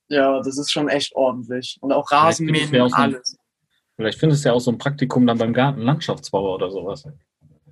ja, 0.09 0.39
das 0.43 0.59
ist 0.59 0.71
schon 0.71 0.89
echt 0.89 1.15
ordentlich. 1.15 1.77
Und 1.81 1.91
auch 1.91 2.11
Rasenmähen 2.11 2.81
und 2.81 2.93
alles. 2.93 3.35
Vielleicht 3.97 4.19
findest 4.19 4.45
du 4.45 4.49
ja 4.49 4.53
auch 4.55 4.59
so 4.59 4.71
ein 4.71 4.77
Praktikum 4.77 5.25
dann 5.27 5.39
beim 5.39 5.53
Gartenlandschaftsbauer 5.53 6.55
oder 6.55 6.69
sowas. 6.71 7.03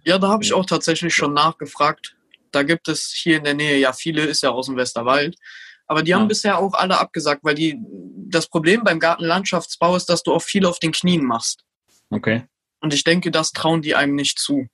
Ja, 0.04 0.18
da 0.18 0.28
habe 0.28 0.44
ich 0.44 0.54
auch 0.54 0.66
tatsächlich 0.66 1.14
schon 1.14 1.34
nachgefragt. 1.34 2.16
Da 2.52 2.64
gibt 2.64 2.88
es 2.88 3.14
hier 3.16 3.38
in 3.38 3.44
der 3.44 3.54
Nähe 3.54 3.78
ja 3.78 3.94
viele, 3.94 4.24
ist 4.24 4.42
ja 4.44 4.50
aus 4.50 4.66
dem 4.66 4.76
Westerwald. 4.76 5.38
Aber 5.88 6.02
die 6.02 6.16
haben 6.16 6.24
Ja. 6.24 6.28
bisher 6.28 6.58
auch 6.58 6.74
alle 6.74 7.00
abgesagt, 7.00 7.44
weil 7.44 7.54
die, 7.54 7.80
das 8.28 8.48
Problem 8.48 8.84
beim 8.84 9.00
Gartenlandschaftsbau 9.00 9.96
ist, 9.96 10.08
dass 10.08 10.24
du 10.24 10.34
auch 10.34 10.42
viel 10.42 10.66
auf 10.66 10.80
den 10.80 10.92
Knien 10.92 11.24
machst. 11.24 11.64
Okay. 12.10 12.44
Und 12.82 12.94
ich 12.94 13.04
denke, 13.04 13.30
das 13.30 13.52
trauen 13.52 13.84
die 13.84 13.94
einem 13.96 14.16
nicht 14.16 14.40
zu. 14.40 14.68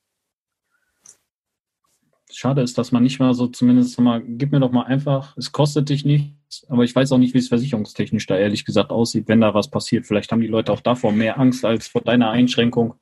Schade 2.41 2.63
ist, 2.63 2.75
dass 2.80 2.91
man 2.91 3.04
nicht 3.04 3.19
mal 3.19 3.36
so 3.36 3.45
zumindest 3.45 3.99
mal, 3.99 4.19
gib 4.19 4.51
mir 4.51 4.60
doch 4.60 4.71
mal 4.71 4.86
einfach, 4.86 5.38
es 5.38 5.51
kostet 5.51 5.89
dich 5.89 6.06
nichts, 6.06 6.65
aber 6.69 6.84
ich 6.84 6.95
weiß 6.95 7.12
auch 7.12 7.19
nicht, 7.19 7.36
wie 7.36 7.38
es 7.38 7.49
versicherungstechnisch 7.49 8.25
da 8.25 8.36
ehrlich 8.36 8.65
gesagt 8.65 8.89
aussieht, 8.89 9.27
wenn 9.27 9.41
da 9.41 9.54
was 9.54 9.69
passiert. 9.69 10.08
Vielleicht 10.08 10.32
haben 10.32 10.41
die 10.41 10.47
Leute 10.47 10.71
auch 10.71 10.80
davor 10.80 11.12
mehr 11.12 11.39
Angst 11.39 11.63
als 11.63 11.88
vor 11.88 12.01
deiner 12.01 12.32
Einschränkung, 12.32 12.95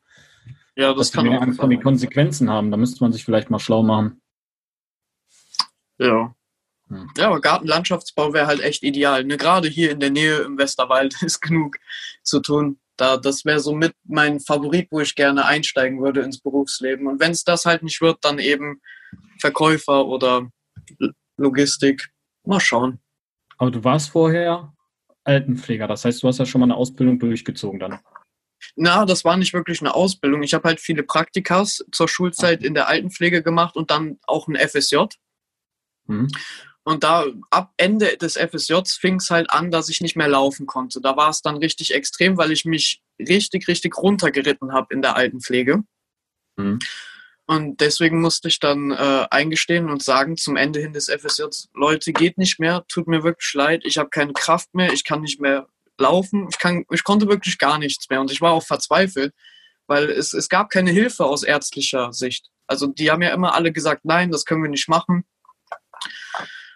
Ja, 0.76 0.94
das 0.94 1.14
kann 1.14 1.26
mehr 1.26 1.38
auch 1.38 1.44
Angst 1.44 1.58
vor 1.58 1.70
sein. 1.70 1.82
Konsequenzen 1.82 2.50
haben. 2.50 2.70
Da 2.70 2.76
müsste 2.76 3.02
man 3.02 3.14
sich 3.14 3.24
vielleicht 3.24 3.50
mal 3.50 3.60
schlau 3.60 3.82
machen. 3.82 4.22
Ja. 6.00 6.36
Hm. 6.90 7.10
Ja, 7.16 7.28
aber 7.28 7.40
Gartenlandschaftsbau 7.40 8.34
wäre 8.34 8.48
halt 8.48 8.60
echt 8.60 8.84
ideal. 8.84 9.24
Ne? 9.24 9.38
Gerade 9.38 9.70
hier 9.70 9.92
in 9.92 10.02
der 10.02 10.10
Nähe 10.10 10.40
im 10.40 10.58
Westerwald 10.58 11.16
ist 11.22 11.40
genug 11.40 11.78
zu 12.24 12.42
tun. 12.42 12.78
Da, 12.98 13.16
das 13.16 13.46
wäre 13.46 13.62
so 13.62 13.74
mit 13.74 13.94
mein 14.04 14.42
Favorit, 14.42 14.90
wo 14.92 15.00
ich 15.00 15.16
gerne 15.16 15.46
einsteigen 15.46 16.02
würde 16.02 16.24
ins 16.24 16.42
Berufsleben. 16.42 17.08
Und 17.08 17.22
wenn 17.22 17.32
es 17.32 17.46
das 17.46 17.66
halt 17.66 17.84
nicht 17.84 18.02
wird, 18.02 18.18
dann 18.26 18.38
eben 18.38 18.82
Verkäufer 19.40 20.06
oder 20.06 20.50
Logistik. 21.38 22.10
Mal 22.46 22.60
schauen. 22.60 23.00
Aber 23.58 23.72
du 23.72 23.84
warst 23.84 24.10
vorher 24.10 24.74
Altenpfleger, 25.24 25.88
das 25.88 26.06
heißt, 26.06 26.24
du 26.24 26.28
hast 26.28 26.40
ja 26.40 26.46
schon 26.46 26.60
mal 26.60 26.66
eine 26.66 26.76
Ausbildung 26.76 27.20
durchgezogen 27.20 27.80
dann. 27.80 28.00
Na, 28.76 29.06
das 29.06 29.24
war 29.24 29.38
nicht 29.38 29.54
wirklich 29.54 29.82
eine 29.82 29.94
Ausbildung. 29.94 30.44
Ich 30.44 30.54
habe 30.54 30.68
halt 30.68 30.80
viele 30.80 31.04
Praktikas 31.04 31.86
zur 31.92 32.08
Schulzeit 32.08 32.64
in 32.64 32.74
der 32.74 32.88
Altenpflege 32.88 33.42
gemacht 33.44 33.76
und 33.76 33.92
dann 33.92 34.20
auch 34.26 34.48
ein 34.48 34.56
FSJ. 34.56 35.06
Mhm. 36.08 36.28
Und 36.84 37.04
da 37.04 37.26
ab 37.52 37.74
Ende 37.78 38.18
des 38.18 38.36
FSJs 38.36 38.98
fing 38.98 39.16
es 39.16 39.30
halt 39.30 39.50
an, 39.52 39.70
dass 39.70 39.90
ich 39.90 40.02
nicht 40.02 40.16
mehr 40.16 40.28
laufen 40.28 40.66
konnte. 40.66 41.02
Da 41.02 41.16
war 41.16 41.30
es 41.30 41.42
dann 41.42 41.58
richtig 41.58 41.94
extrem, 41.94 42.38
weil 42.38 42.52
ich 42.52 42.66
mich 42.66 43.02
richtig, 43.20 43.68
richtig 43.68 43.98
runtergeritten 43.98 44.74
habe 44.74 44.94
in 44.94 45.02
der 45.02 45.16
Altenpflege. 45.16 45.84
Mhm. 46.58 46.80
Und 47.50 47.82
deswegen 47.82 48.22
musste 48.22 48.48
ich 48.48 48.60
dann 48.60 48.92
äh, 48.92 49.26
eingestehen 49.32 49.90
und 49.90 50.04
sagen 50.04 50.38
zum 50.38 50.56
Ende 50.56 50.80
hin 50.80 50.94
des 50.94 51.10
FSJs, 51.10 51.70
Leute, 51.74 52.14
geht 52.14 52.38
nicht 52.38 52.60
mehr, 52.60 52.86
tut 52.88 53.08
mir 53.08 53.24
wirklich 53.24 53.52
leid, 53.56 53.82
ich 53.86 53.98
habe 53.98 54.12
keine 54.12 54.34
Kraft 54.34 54.76
mehr, 54.76 54.94
ich 54.94 55.04
kann 55.04 55.22
nicht 55.22 55.42
mehr 55.42 55.68
laufen, 55.98 56.48
ich, 56.52 56.60
kann, 56.60 56.86
ich 56.92 57.04
konnte 57.04 57.28
wirklich 57.28 57.58
gar 57.58 57.80
nichts 57.80 58.08
mehr. 58.08 58.22
Und 58.22 58.30
ich 58.30 58.40
war 58.40 58.52
auch 58.52 58.62
verzweifelt, 58.62 59.34
weil 59.88 60.12
es, 60.12 60.34
es 60.34 60.48
gab 60.48 60.70
keine 60.70 60.92
Hilfe 60.92 61.26
aus 61.26 61.42
ärztlicher 61.42 62.14
Sicht. 62.14 62.52
Also 62.68 62.86
die 62.86 63.10
haben 63.10 63.24
ja 63.24 63.34
immer 63.34 63.56
alle 63.56 63.72
gesagt, 63.72 64.06
nein, 64.06 64.30
das 64.30 64.46
können 64.46 64.62
wir 64.62 64.70
nicht 64.70 64.88
machen. 64.88 65.24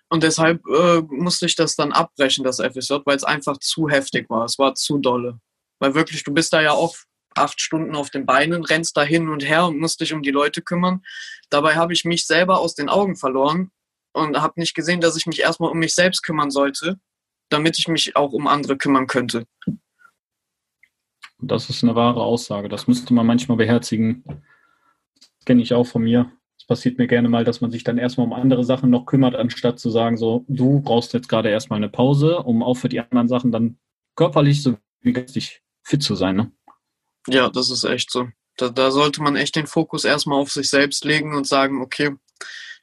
Und 0.09 0.23
deshalb 0.23 0.65
äh, 0.65 1.01
musste 1.07 1.45
ich 1.45 1.55
das 1.55 1.75
dann 1.75 1.91
abbrechen, 1.91 2.43
das 2.43 2.57
FSJ, 2.57 2.95
weil 3.05 3.17
es 3.17 3.23
einfach 3.23 3.59
zu 3.59 3.89
heftig 3.89 4.27
war. 4.27 4.45
Es 4.45 4.57
war 4.57 4.73
zu 4.73 4.97
dolle. 4.97 5.39
Weil 5.77 5.93
wirklich, 5.93 6.23
du 6.23 6.33
bist 6.33 6.51
da 6.51 6.63
ja 6.63 6.71
auch 6.71 6.95
acht 7.36 7.62
Stunden 7.62 7.96
auf 7.96 8.10
den 8.10 8.26
Beinen, 8.26 8.63
rennst 8.63 8.98
da 8.98 9.04
hin 9.04 9.30
und 9.30 9.48
her 9.48 9.65
und 9.65 9.80
musst 9.80 10.02
dich 10.02 10.13
um 10.13 10.22
die 10.22 10.32
Leute 10.32 10.62
kümmern. 10.62 11.02
Dabei 11.50 11.76
habe 11.76 11.93
ich 11.93 12.06
mich 12.06 12.26
selber 12.26 12.60
aus 12.60 12.76
den 12.76 12.89
Augen 12.89 13.15
verloren 13.15 13.72
und 14.13 14.41
habe 14.41 14.60
nicht 14.60 14.76
gesehen, 14.76 15.02
dass 15.02 15.17
ich 15.17 15.26
mich 15.26 15.41
erstmal 15.41 15.72
um 15.72 15.80
mich 15.80 15.96
selbst 15.96 16.24
kümmern 16.24 16.52
sollte, 16.52 17.00
damit 17.50 17.78
ich 17.80 17.88
mich 17.88 18.15
auch 18.15 18.32
um 18.32 18.48
andere 18.48 18.78
kümmern 18.78 19.08
könnte. 19.08 19.46
Das 21.39 21.69
ist 21.69 21.84
eine 21.84 21.96
wahre 21.96 22.24
Aussage. 22.24 22.69
Das 22.69 22.88
müsste 22.88 23.13
man 23.13 23.28
manchmal 23.28 23.58
beherzigen. 23.58 24.24
Das 25.15 25.46
kenne 25.46 25.62
ich 25.62 25.74
auch 25.74 25.86
von 25.86 26.04
mir. 26.04 26.32
Es 26.58 26.65
passiert 26.65 26.98
mir 26.98 27.08
gerne 27.08 27.28
mal, 27.28 27.43
dass 27.43 27.60
man 27.60 27.72
sich 27.72 27.84
dann 27.84 27.98
erstmal 27.98 28.26
um 28.26 28.34
andere 28.34 28.63
Sachen 28.63 28.89
noch 28.89 29.06
kümmert, 29.06 29.36
anstatt 29.36 29.80
zu 29.80 29.89
sagen, 29.89 30.15
so, 30.15 30.46
du 30.48 30.82
brauchst 30.82 31.13
jetzt 31.13 31.28
gerade 31.28 31.50
erstmal 31.50 31.78
eine 31.78 31.89
Pause, 31.89 32.38
um 32.39 32.63
auch 32.63 32.76
für 32.76 32.88
die 32.88 33.02
anderen 33.02 33.28
Sachen 33.28 33.52
dann 33.52 33.78
körperlich 34.15 34.63
sowie 34.63 34.78
geistig 35.04 35.62
fit 35.84 36.02
zu 36.02 36.15
sein. 36.15 36.38
Ne? 36.38 36.52
Ja, 37.27 37.49
das 37.49 37.69
ist 37.69 37.83
echt 37.83 38.12
so. 38.12 38.29
Da, 38.57 38.69
da 38.69 38.91
sollte 38.91 39.21
man 39.21 39.36
echt 39.36 39.55
den 39.55 39.67
Fokus 39.67 40.03
erstmal 40.03 40.39
auf 40.39 40.51
sich 40.51 40.69
selbst 40.69 41.05
legen 41.05 41.36
und 41.36 41.47
sagen, 41.47 41.81
okay, 41.81 42.15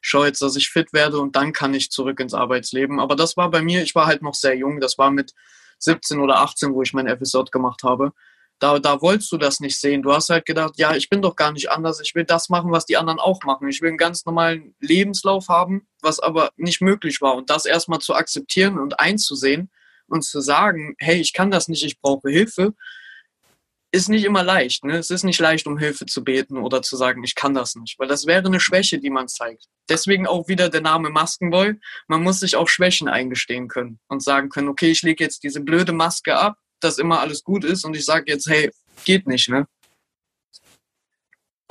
schau 0.01 0.25
jetzt, 0.25 0.43
dass 0.43 0.57
ich 0.57 0.71
fit 0.71 0.93
werde 0.93 1.19
und 1.19 1.37
dann 1.37 1.53
kann 1.53 1.75
ich 1.75 1.91
zurück 1.91 2.21
ins 2.21 2.35
Arbeitsleben. 2.35 3.01
Aber 3.01 3.17
das 3.17 3.37
war 3.37 3.51
bei 3.51 3.63
mir, 3.63 3.83
ich 3.83 3.95
war 3.95 4.07
halt 4.07 4.23
noch 4.23 4.35
sehr 4.35 4.57
jung, 4.57 4.81
das 4.81 4.99
war 4.99 5.11
mit 5.11 5.33
17 5.79 6.21
oder 6.21 6.39
18, 6.41 6.75
wo 6.75 6.83
ich 6.83 6.93
mein 6.93 7.09
FSJ 7.09 7.39
gemacht 7.51 7.83
habe. 7.83 8.13
Da, 8.59 8.79
da 8.79 9.01
wolltest 9.01 9.33
du 9.33 9.39
das 9.39 9.61
nicht 9.61 9.81
sehen. 9.81 10.03
Du 10.03 10.13
hast 10.13 10.29
halt 10.29 10.45
gedacht, 10.45 10.75
ja, 10.77 10.95
ich 10.95 11.09
bin 11.09 11.23
doch 11.23 11.35
gar 11.35 11.51
nicht 11.51 11.71
anders. 11.71 11.99
Ich 12.01 12.15
will 12.15 12.25
das 12.25 12.51
machen, 12.51 12.71
was 12.71 12.85
die 12.85 12.99
anderen 12.99 13.19
auch 13.19 13.43
machen. 13.45 13.69
Ich 13.69 13.81
will 13.81 13.89
einen 13.89 13.97
ganz 13.97 14.27
normalen 14.27 14.75
Lebenslauf 14.81 15.49
haben, 15.49 15.89
was 16.03 16.21
aber 16.21 16.51
nicht 16.57 16.83
möglich 16.83 17.23
war. 17.23 17.37
Und 17.37 17.49
das 17.49 17.65
erstmal 17.65 18.01
zu 18.01 18.15
akzeptieren 18.15 18.79
und 18.79 19.01
einzusehen 19.01 19.71
und 20.09 20.25
zu 20.25 20.43
sagen, 20.43 20.95
hey, 20.99 21.19
ich 21.21 21.33
kann 21.33 21.51
das 21.51 21.69
nicht, 21.69 21.85
ich 21.85 22.01
brauche 22.01 22.29
Hilfe, 22.29 22.75
ist 23.93 24.09
nicht 24.09 24.25
immer 24.25 24.43
leicht. 24.43 24.85
Ne? 24.85 24.99
Es 24.99 25.11
ist 25.11 25.25
nicht 25.25 25.41
leicht, 25.41 25.67
um 25.67 25.79
Hilfe 25.79 26.07
zu 26.07 26.23
beten 26.23 26.59
oder 26.59 26.83
zu 26.83 26.97
sagen, 26.97 27.25
ich 27.25 27.35
kann 27.35 27.55
das 27.55 27.75
nicht, 27.75 27.99
weil 27.99 28.09
das 28.09 28.27
wäre 28.27 28.47
eine 28.47 28.61
Schwäche, 28.61 28.99
die 28.99 29.11
man 29.11 29.29
zeigt. 29.29 29.67
Deswegen 29.89 30.27
auch 30.27 30.47
wieder 30.49 30.69
der 30.69 30.81
Name 30.81 31.11
Maskenboy. 31.11 31.75
Man 32.07 32.23
muss 32.23 32.41
sich 32.41 32.57
auch 32.57 32.69
Schwächen 32.69 33.09
eingestehen 33.09 33.69
können 33.69 33.99
und 34.09 34.23
sagen 34.23 34.49
können, 34.49 34.69
okay, 34.69 34.91
ich 34.91 35.03
lege 35.03 35.25
jetzt 35.25 35.43
diese 35.43 35.61
blöde 35.61 35.93
Maske 35.93 36.37
ab, 36.37 36.57
dass 36.79 36.99
immer 36.99 37.21
alles 37.21 37.43
gut 37.43 37.65
ist 37.65 37.85
und 37.85 37.97
ich 37.97 38.05
sage 38.05 38.25
jetzt, 38.29 38.49
hey, 38.49 38.71
geht 39.05 39.27
nicht, 39.27 39.49
ne? 39.49 39.67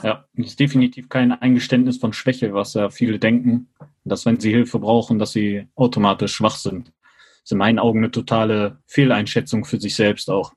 Ja, 0.01 0.25
das 0.33 0.47
ist 0.47 0.59
definitiv 0.59 1.09
kein 1.09 1.33
Eingeständnis 1.33 1.97
von 1.97 2.13
Schwäche, 2.13 2.53
was 2.53 2.73
ja 2.73 2.89
viele 2.89 3.19
denken, 3.19 3.69
dass 4.05 4.25
wenn 4.25 4.39
sie 4.39 4.51
Hilfe 4.51 4.79
brauchen, 4.79 5.19
dass 5.19 5.33
sie 5.33 5.67
automatisch 5.75 6.35
schwach 6.35 6.55
sind. 6.55 6.87
Das 6.87 7.43
ist 7.45 7.51
in 7.51 7.57
meinen 7.57 7.79
Augen 7.79 7.99
eine 7.99 8.11
totale 8.11 8.81
Fehleinschätzung 8.87 9.65
für 9.65 9.79
sich 9.79 9.95
selbst 9.95 10.29
auch. 10.29 10.53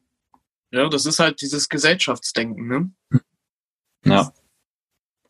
Ja, 0.73 0.89
das 0.89 1.07
ist 1.07 1.19
halt 1.19 1.41
dieses 1.41 1.69
Gesellschaftsdenken, 1.69 2.67
ne? 2.67 3.21
Ja, 4.05 4.33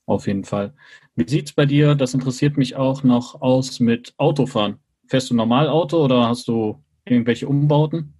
auf 0.06 0.26
jeden 0.26 0.44
Fall. 0.44 0.74
Wie 1.14 1.28
sieht's 1.28 1.52
bei 1.52 1.66
dir, 1.66 1.94
das 1.94 2.14
interessiert 2.14 2.56
mich 2.56 2.76
auch 2.76 3.02
noch 3.02 3.40
aus 3.40 3.80
mit 3.80 4.14
Autofahren? 4.16 4.78
Fährst 5.06 5.30
du 5.30 5.34
normal 5.34 5.68
Auto 5.68 6.02
oder 6.02 6.28
hast 6.28 6.48
du 6.48 6.82
irgendwelche 7.04 7.48
Umbauten? 7.48 8.14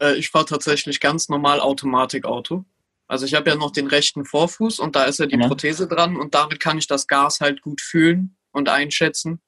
Äh, 0.00 0.14
ich 0.16 0.30
fahre 0.30 0.46
tatsächlich 0.46 1.00
ganz 1.00 1.28
normal 1.28 1.60
Automatikauto. 1.60 2.64
Also 3.06 3.26
ich 3.26 3.34
habe 3.34 3.50
ja 3.50 3.56
noch 3.56 3.70
den 3.70 3.86
rechten 3.86 4.24
Vorfuß 4.24 4.80
und 4.80 4.96
da 4.96 5.04
ist 5.04 5.18
ja 5.18 5.26
die 5.26 5.38
ja. 5.38 5.46
Prothese 5.46 5.86
dran 5.86 6.16
und 6.16 6.34
damit 6.34 6.60
kann 6.60 6.78
ich 6.78 6.86
das 6.86 7.06
Gas 7.06 7.40
halt 7.40 7.60
gut 7.62 7.80
fühlen 7.80 8.36
und 8.52 8.68
einschätzen. 8.68 9.40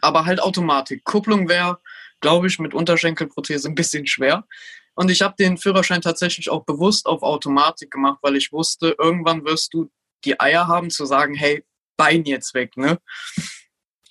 Aber 0.00 0.24
halt 0.24 0.42
Automatik. 0.42 1.04
Kupplung 1.04 1.48
wäre, 1.48 1.78
glaube 2.20 2.46
ich, 2.46 2.58
mit 2.58 2.74
Unterschenkelprothese 2.74 3.68
ein 3.68 3.74
bisschen 3.74 4.06
schwer. 4.06 4.46
Und 4.94 5.10
ich 5.10 5.22
habe 5.22 5.34
den 5.38 5.56
Führerschein 5.56 6.02
tatsächlich 6.02 6.50
auch 6.50 6.64
bewusst 6.64 7.06
auf 7.06 7.22
Automatik 7.22 7.90
gemacht, 7.90 8.18
weil 8.22 8.36
ich 8.36 8.52
wusste, 8.52 8.94
irgendwann 8.98 9.44
wirst 9.44 9.72
du 9.72 9.90
die 10.24 10.38
Eier 10.38 10.68
haben 10.68 10.90
zu 10.90 11.06
sagen, 11.06 11.34
hey, 11.34 11.64
Bein 11.96 12.24
jetzt 12.24 12.54
weg, 12.54 12.76
ne? 12.76 12.98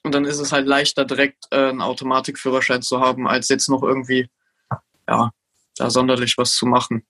Und 0.03 0.13
dann 0.15 0.25
ist 0.25 0.39
es 0.39 0.51
halt 0.51 0.67
leichter, 0.67 1.05
direkt 1.05 1.45
äh, 1.51 1.69
einen 1.69 1.81
Automatikführerschein 1.81 2.81
zu 2.81 2.99
haben, 2.99 3.27
als 3.27 3.49
jetzt 3.49 3.69
noch 3.69 3.83
irgendwie, 3.83 4.29
ja, 5.07 5.31
da 5.75 5.89
sonderlich 5.89 6.37
was 6.37 6.53
zu 6.53 6.65
machen. 6.65 7.05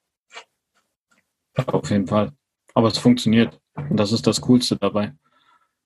Auf 1.67 1.89
jeden 1.89 2.07
Fall. 2.07 2.33
Aber 2.73 2.87
es 2.87 2.97
funktioniert. 2.97 3.59
Und 3.75 3.97
das 3.97 4.11
ist 4.11 4.27
das 4.27 4.41
Coolste 4.41 4.77
dabei. 4.77 5.13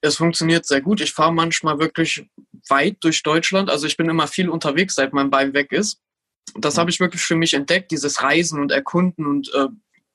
Es 0.02 0.18
funktioniert 0.18 0.66
sehr 0.66 0.82
gut. 0.82 1.02
Ich 1.02 1.14
fahre 1.14 1.34
manchmal 1.34 1.80
wirklich 1.80 2.28
weit 2.70 2.98
durch 3.02 3.24
Deutschland. 3.24 3.70
Also 3.70 3.88
ich 3.88 3.98
bin 3.98 4.10
immer 4.10 4.28
viel 4.28 4.50
unterwegs, 4.50 4.96
seit 4.96 5.14
mein 5.14 5.30
Bein 5.30 5.54
weg 5.54 5.72
ist 5.72 6.02
das 6.54 6.78
habe 6.78 6.90
ich 6.90 7.00
wirklich 7.00 7.22
für 7.22 7.36
mich 7.36 7.54
entdeckt, 7.54 7.92
dieses 7.92 8.22
Reisen 8.22 8.60
und 8.60 8.72
Erkunden 8.72 9.26
und 9.26 9.54
äh, 9.54 9.68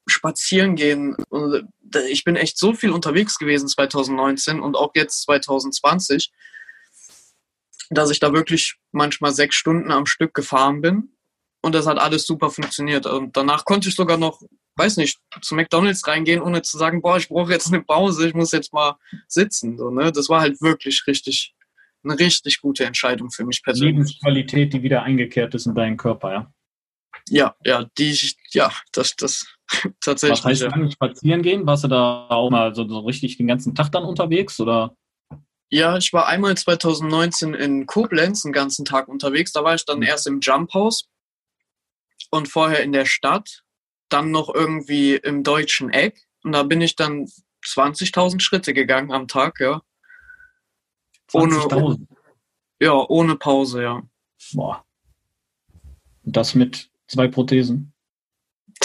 Spazieren 0.06 0.76
gehen. 0.76 1.16
Und, 1.28 1.68
äh, 1.94 2.08
ich 2.08 2.24
bin 2.24 2.36
echt 2.36 2.58
so 2.58 2.72
viel 2.72 2.90
unterwegs 2.90 3.38
gewesen 3.38 3.68
2019 3.68 4.60
und 4.60 4.76
auch 4.76 4.92
jetzt 4.94 5.22
2020, 5.22 6.32
dass 7.90 8.10
ich 8.10 8.20
da 8.20 8.32
wirklich 8.32 8.76
manchmal 8.92 9.32
sechs 9.32 9.56
Stunden 9.56 9.90
am 9.90 10.06
Stück 10.06 10.34
gefahren 10.34 10.80
bin. 10.80 11.16
Und 11.62 11.74
das 11.74 11.86
hat 11.86 11.98
alles 11.98 12.26
super 12.26 12.50
funktioniert. 12.50 13.06
Und 13.06 13.36
danach 13.36 13.64
konnte 13.64 13.88
ich 13.88 13.94
sogar 13.94 14.16
noch, 14.16 14.40
weiß 14.76 14.96
nicht, 14.96 15.18
zu 15.42 15.54
McDonalds 15.54 16.06
reingehen, 16.06 16.40
ohne 16.40 16.62
zu 16.62 16.78
sagen, 16.78 17.02
boah, 17.02 17.18
ich 17.18 17.28
brauche 17.28 17.52
jetzt 17.52 17.68
eine 17.68 17.82
Pause, 17.82 18.28
ich 18.28 18.34
muss 18.34 18.52
jetzt 18.52 18.72
mal 18.72 18.96
sitzen. 19.28 19.76
So, 19.76 19.90
ne? 19.90 20.10
Das 20.10 20.28
war 20.30 20.40
halt 20.40 20.62
wirklich 20.62 21.02
richtig 21.06 21.54
eine 22.02 22.18
richtig 22.18 22.60
gute 22.60 22.84
Entscheidung 22.84 23.30
für 23.30 23.44
mich 23.44 23.62
persönlich. 23.62 23.94
Lebensqualität, 23.94 24.72
die 24.72 24.82
wieder 24.82 25.02
eingekehrt 25.02 25.54
ist 25.54 25.66
in 25.66 25.74
deinen 25.74 25.96
Körper, 25.96 26.32
ja? 26.32 26.52
Ja, 27.28 27.54
ja, 27.64 27.86
die, 27.98 28.16
ja, 28.52 28.72
das, 28.92 29.14
das 29.16 29.46
tatsächlich. 30.00 30.38
Was 30.38 30.44
heißt 30.44 30.62
ja. 30.62 30.90
spazieren 30.90 31.42
gehen? 31.42 31.66
Warst 31.66 31.84
du 31.84 31.88
da 31.88 32.28
auch 32.28 32.50
mal 32.50 32.74
so, 32.74 32.88
so 32.88 33.00
richtig 33.00 33.36
den 33.36 33.46
ganzen 33.46 33.74
Tag 33.74 33.92
dann 33.92 34.04
unterwegs 34.04 34.58
oder? 34.60 34.96
Ja, 35.68 35.96
ich 35.96 36.12
war 36.12 36.26
einmal 36.26 36.56
2019 36.56 37.54
in 37.54 37.86
Koblenz 37.86 38.44
einen 38.44 38.52
ganzen 38.52 38.84
Tag 38.84 39.06
unterwegs. 39.06 39.52
Da 39.52 39.62
war 39.62 39.74
ich 39.74 39.84
dann 39.84 39.98
mhm. 39.98 40.04
erst 40.04 40.26
im 40.26 40.40
Jump 40.40 40.74
House 40.74 41.08
und 42.30 42.48
vorher 42.48 42.82
in 42.82 42.92
der 42.92 43.06
Stadt, 43.06 43.62
dann 44.08 44.30
noch 44.30 44.52
irgendwie 44.52 45.14
im 45.14 45.44
deutschen 45.44 45.90
Eck 45.90 46.26
und 46.42 46.52
da 46.52 46.62
bin 46.62 46.80
ich 46.80 46.96
dann 46.96 47.26
20.000 47.64 48.40
Schritte 48.40 48.74
gegangen 48.74 49.12
am 49.12 49.28
Tag, 49.28 49.60
ja. 49.60 49.82
Ohne, 51.32 52.06
ja, 52.80 52.92
ohne 53.08 53.36
Pause, 53.36 53.82
ja. 53.82 54.02
Boah. 54.52 54.84
Das 56.22 56.54
mit 56.54 56.90
zwei 57.06 57.28
Prothesen. 57.28 57.92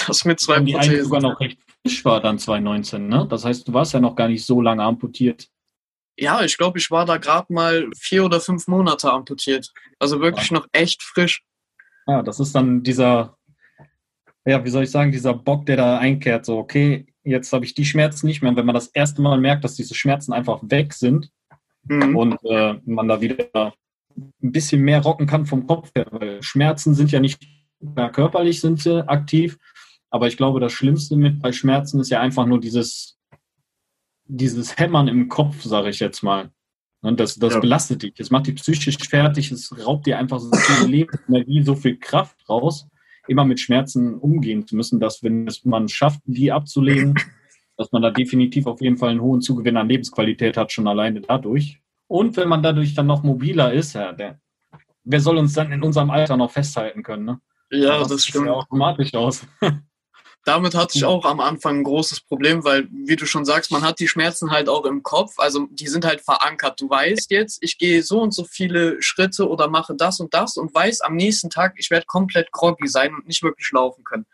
Das 0.08 0.26
mit 0.26 0.40
zwei 0.40 0.58
Und 0.58 0.66
die 0.66 0.74
Prothesen. 0.74 0.96
Die 0.96 1.02
sogar 1.02 1.22
noch 1.22 1.40
recht 1.40 1.60
frisch 1.82 2.04
war 2.06 2.22
dann 2.22 2.40
2019, 2.40 3.08
ne? 3.08 3.28
Das 3.30 3.46
heißt, 3.46 3.68
du 3.68 3.74
warst 3.74 3.94
ja 3.94 4.00
noch 4.00 4.16
gar 4.16 4.28
nicht 4.28 4.46
so 4.46 4.62
lange 4.62 4.84
amputiert. 4.84 5.48
Ja, 6.18 6.44
ich 6.44 6.58
glaube, 6.58 6.80
ich 6.80 6.90
war 6.92 7.06
da 7.06 7.18
gerade 7.18 7.52
mal 7.52 7.90
vier 7.98 8.24
oder 8.26 8.40
fünf 8.40 8.68
Monate 8.68 9.12
amputiert. 9.12 9.74
Also 10.00 10.22
wirklich 10.22 10.50
ja. 10.50 10.58
noch 10.58 10.68
echt 10.72 11.04
frisch. 11.04 11.44
Ja, 12.08 12.22
das 12.22 12.40
ist 12.40 12.56
dann 12.56 12.84
dieser, 12.84 13.38
ja, 14.46 14.64
wie 14.64 14.70
soll 14.70 14.84
ich 14.84 14.92
sagen, 14.92 15.12
dieser 15.12 15.34
Bock, 15.34 15.66
der 15.66 15.78
da 15.78 15.98
einkehrt. 15.98 16.46
So, 16.46 16.58
okay, 16.58 17.08
jetzt 17.24 17.52
habe 17.52 17.66
ich 17.66 17.74
die 17.74 17.86
Schmerzen 17.86 18.28
nicht 18.28 18.42
mehr. 18.42 18.50
Und 18.52 18.58
wenn 18.58 18.66
man 18.66 18.76
das 18.76 18.88
erste 18.88 19.22
Mal 19.22 19.40
merkt, 19.40 19.64
dass 19.64 19.76
diese 19.76 19.96
Schmerzen 19.96 20.32
einfach 20.32 20.60
weg 20.64 20.94
sind, 20.94 21.32
mhm. 21.86 22.16
und 22.16 22.38
äh, 22.44 22.76
man 22.86 23.08
da 23.08 23.22
wieder 23.22 23.74
ein 24.16 24.52
bisschen 24.52 24.82
mehr 24.82 25.02
rocken 25.02 25.28
kann 25.28 25.46
vom 25.46 25.68
Kopf 25.68 25.92
her, 25.96 26.08
weil 26.12 26.42
Schmerzen 26.42 26.94
sind 26.94 27.12
ja 27.12 27.20
nicht 27.20 27.44
ja, 27.98 28.10
körperlich 28.10 28.62
sind 28.62 28.80
sie 28.80 29.08
aktiv, 29.08 29.58
aber 30.10 30.28
ich 30.28 30.38
glaube, 30.38 30.60
das 30.60 30.72
Schlimmste 30.72 31.16
mit 31.16 31.42
bei 31.42 31.52
Schmerzen 31.52 32.00
ist 32.00 32.10
ja 32.10 32.22
einfach 32.22 32.46
nur 32.46 32.60
dieses, 32.60 33.18
dieses 34.26 34.78
Hämmern 34.78 35.08
im 35.08 35.28
Kopf, 35.28 35.62
sage 35.64 35.90
ich 35.90 36.00
jetzt 36.00 36.24
mal. 36.24 36.52
Und 37.02 37.20
das, 37.20 37.36
das 37.36 37.54
ja. 37.54 37.60
belastet 37.60 38.02
dich. 38.02 38.14
Es 38.18 38.32
macht 38.32 38.48
dich 38.48 38.56
psychisch 38.56 38.98
fertig, 38.98 39.52
es 39.52 39.72
raubt 39.86 40.08
dir 40.08 40.18
einfach 40.18 40.40
so 40.40 40.50
viel 40.52 40.88
Lebensenergie, 40.90 41.62
so 41.64 41.76
viel 41.76 41.98
Kraft 41.98 42.38
raus, 42.50 42.88
immer 43.28 43.46
mit 43.46 43.60
Schmerzen 43.60 44.16
umgehen 44.16 44.66
zu 44.66 44.76
müssen, 44.76 45.00
dass 45.00 45.22
wenn 45.22 45.48
es 45.48 45.66
man 45.66 45.88
schafft, 45.88 46.22
die 46.26 46.52
abzulegen, 46.52 47.14
dass 47.78 47.92
man 47.92 48.02
da 48.02 48.12
definitiv 48.12 48.68
auf 48.68 48.82
jeden 48.82 48.98
Fall 48.98 49.10
einen 49.10 49.22
hohen 49.22 49.42
Zugewinn 49.42 49.78
an 49.78 49.90
Lebensqualität 49.90 50.58
hat, 50.58 50.72
schon 50.72 50.88
alleine 50.88 51.22
dadurch. 51.22 51.82
Und 52.08 52.38
wenn 52.38 52.50
man 52.50 52.64
dadurch 52.64 52.94
dann 52.94 53.08
noch 53.08 53.24
mobiler 53.24 53.74
ist, 53.74 53.94
ja, 53.94 54.14
der, 54.14 54.40
wer 55.04 55.20
soll 55.20 55.38
uns 55.38 55.54
dann 55.54 55.72
in 55.72 55.84
unserem 55.84 56.10
Alter 56.10 56.38
noch 56.38 56.52
festhalten 56.52 57.04
können? 57.04 57.26
Ne? 57.26 57.40
Ja, 57.72 58.00
das, 58.00 58.10
das 58.10 58.26
stimmt. 58.26 58.48
Ja 58.48 58.54
automatisch 58.54 59.14
aus. 59.14 59.46
Damit 60.46 60.76
hatte 60.76 60.98
ich 60.98 61.06
auch 61.06 61.26
am 61.26 61.40
Anfang 61.40 61.80
ein 61.80 61.84
großes 61.84 62.22
Problem, 62.22 62.64
weil, 62.64 62.88
wie 62.92 63.16
du 63.16 63.26
schon 63.26 63.46
sagst, 63.46 63.72
man 63.72 63.82
hat 63.82 64.00
die 64.00 64.08
Schmerzen 64.08 64.52
halt 64.52 64.70
auch 64.70 64.86
im 64.86 65.04
Kopf. 65.04 65.34
Also 65.38 65.68
die 65.72 65.88
sind 65.88 66.06
halt 66.06 66.22
verankert. 66.22 66.80
Du 66.80 66.90
weißt 66.90 67.32
jetzt, 67.32 67.58
ich 67.62 67.78
gehe 67.78 68.04
so 68.04 68.22
und 68.22 68.32
so 68.32 68.44
viele 68.44 69.02
Schritte 69.02 69.50
oder 69.50 69.68
mache 69.68 69.96
das 69.96 70.20
und 70.20 70.34
das 70.34 70.56
und 70.56 70.74
weiß 70.74 71.02
am 71.02 71.16
nächsten 71.16 71.50
Tag, 71.50 71.74
ich 71.78 71.90
werde 71.90 72.06
komplett 72.06 72.52
groggy 72.52 72.88
sein 72.88 73.14
und 73.14 73.28
nicht 73.28 73.44
wirklich 73.44 73.72
laufen 73.72 74.04
können 74.04 74.26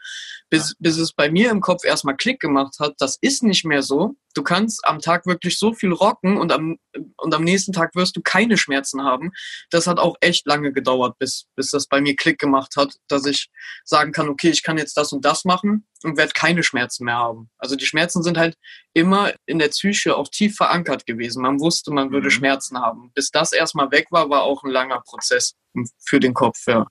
bis, 0.52 0.76
bis 0.80 0.98
es 0.98 1.14
bei 1.14 1.32
mir 1.32 1.50
im 1.50 1.62
Kopf 1.62 1.86
erstmal 1.86 2.18
Klick 2.18 2.42
gemacht 2.42 2.76
hat, 2.80 2.96
das 3.00 3.18
ist 3.22 3.42
nicht 3.42 3.64
mehr 3.64 3.82
so. 3.82 4.16
Du 4.36 4.44
kannst 4.44 4.86
am 4.86 5.00
Tag 5.00 5.26
wirklich 5.26 5.58
so 5.58 5.74
viel 5.74 5.94
rocken 5.94 6.38
und 6.38 6.52
am, 6.52 6.78
und 7.18 7.34
am 7.34 7.44
nächsten 7.44 7.72
Tag 7.72 7.96
wirst 7.96 8.18
du 8.18 8.22
keine 8.22 8.58
Schmerzen 8.58 9.04
haben. 9.04 9.32
Das 9.72 9.88
hat 9.88 9.98
auch 9.98 10.18
echt 10.20 10.46
lange 10.46 10.74
gedauert, 10.74 11.18
bis, 11.20 11.48
bis 11.56 11.72
das 11.72 11.88
bei 11.88 12.02
mir 12.02 12.16
Klick 12.18 12.38
gemacht 12.38 12.76
hat, 12.76 12.98
dass 13.08 13.26
ich 13.26 13.50
sagen 13.86 14.12
kann, 14.12 14.28
okay, 14.28 14.50
ich 14.50 14.62
kann 14.62 14.78
jetzt 14.78 14.98
das 14.98 15.14
und 15.14 15.24
das 15.24 15.46
machen 15.46 15.88
und 16.04 16.18
werde 16.18 16.34
keine 16.34 16.64
Schmerzen 16.64 17.06
mehr 17.06 17.18
haben. 17.18 17.50
Also 17.58 17.76
die 17.76 17.86
Schmerzen 17.86 18.24
sind 18.24 18.38
halt 18.38 18.58
immer 18.94 19.34
in 19.46 19.60
der 19.60 19.70
Psyche 19.70 20.16
auch 20.16 20.28
tief 20.28 20.56
verankert 20.56 21.06
gewesen. 21.06 21.42
Man 21.42 21.60
wusste, 21.60 21.92
man 21.92 22.12
würde 22.12 22.28
mhm. 22.28 22.32
Schmerzen 22.32 22.80
haben. 22.80 23.12
Bis 23.14 23.32
das 23.32 23.52
erstmal 23.52 23.92
weg 23.92 24.08
war, 24.12 24.30
war 24.30 24.44
auch 24.44 24.64
ein 24.64 24.72
langer 24.72 25.02
Prozess 25.02 25.56
für 26.00 26.20
den 26.20 26.34
Kopf, 26.34 26.66
ja. 26.68 26.88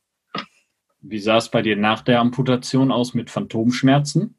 Wie 1.02 1.18
sah 1.18 1.38
es 1.38 1.48
bei 1.48 1.62
dir 1.62 1.76
nach 1.76 2.02
der 2.02 2.20
Amputation 2.20 2.92
aus 2.92 3.14
mit 3.14 3.30
Phantomschmerzen? 3.30 4.38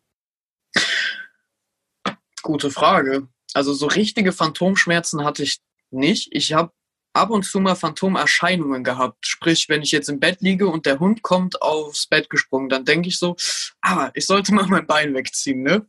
Gute 2.43 2.69
Frage. 2.69 3.27
Also 3.53 3.73
so 3.73 3.87
richtige 3.87 4.31
Phantomschmerzen 4.31 5.23
hatte 5.23 5.43
ich 5.43 5.59
nicht. 5.89 6.29
Ich 6.31 6.53
habe 6.53 6.71
ab 7.13 7.29
und 7.29 7.43
zu 7.43 7.59
mal 7.59 7.75
Phantomerscheinungen 7.75 8.83
gehabt. 8.83 9.25
Sprich, 9.27 9.67
wenn 9.69 9.81
ich 9.81 9.91
jetzt 9.91 10.09
im 10.09 10.19
Bett 10.19 10.41
liege 10.41 10.67
und 10.67 10.85
der 10.85 10.99
Hund 10.99 11.21
kommt 11.21 11.61
aufs 11.61 12.07
Bett 12.07 12.29
gesprungen, 12.29 12.69
dann 12.69 12.85
denke 12.85 13.09
ich 13.09 13.19
so, 13.19 13.35
ah, 13.81 14.11
ich 14.13 14.25
sollte 14.25 14.53
mal 14.53 14.67
mein 14.67 14.87
Bein 14.87 15.13
wegziehen, 15.13 15.63
ne? 15.63 15.85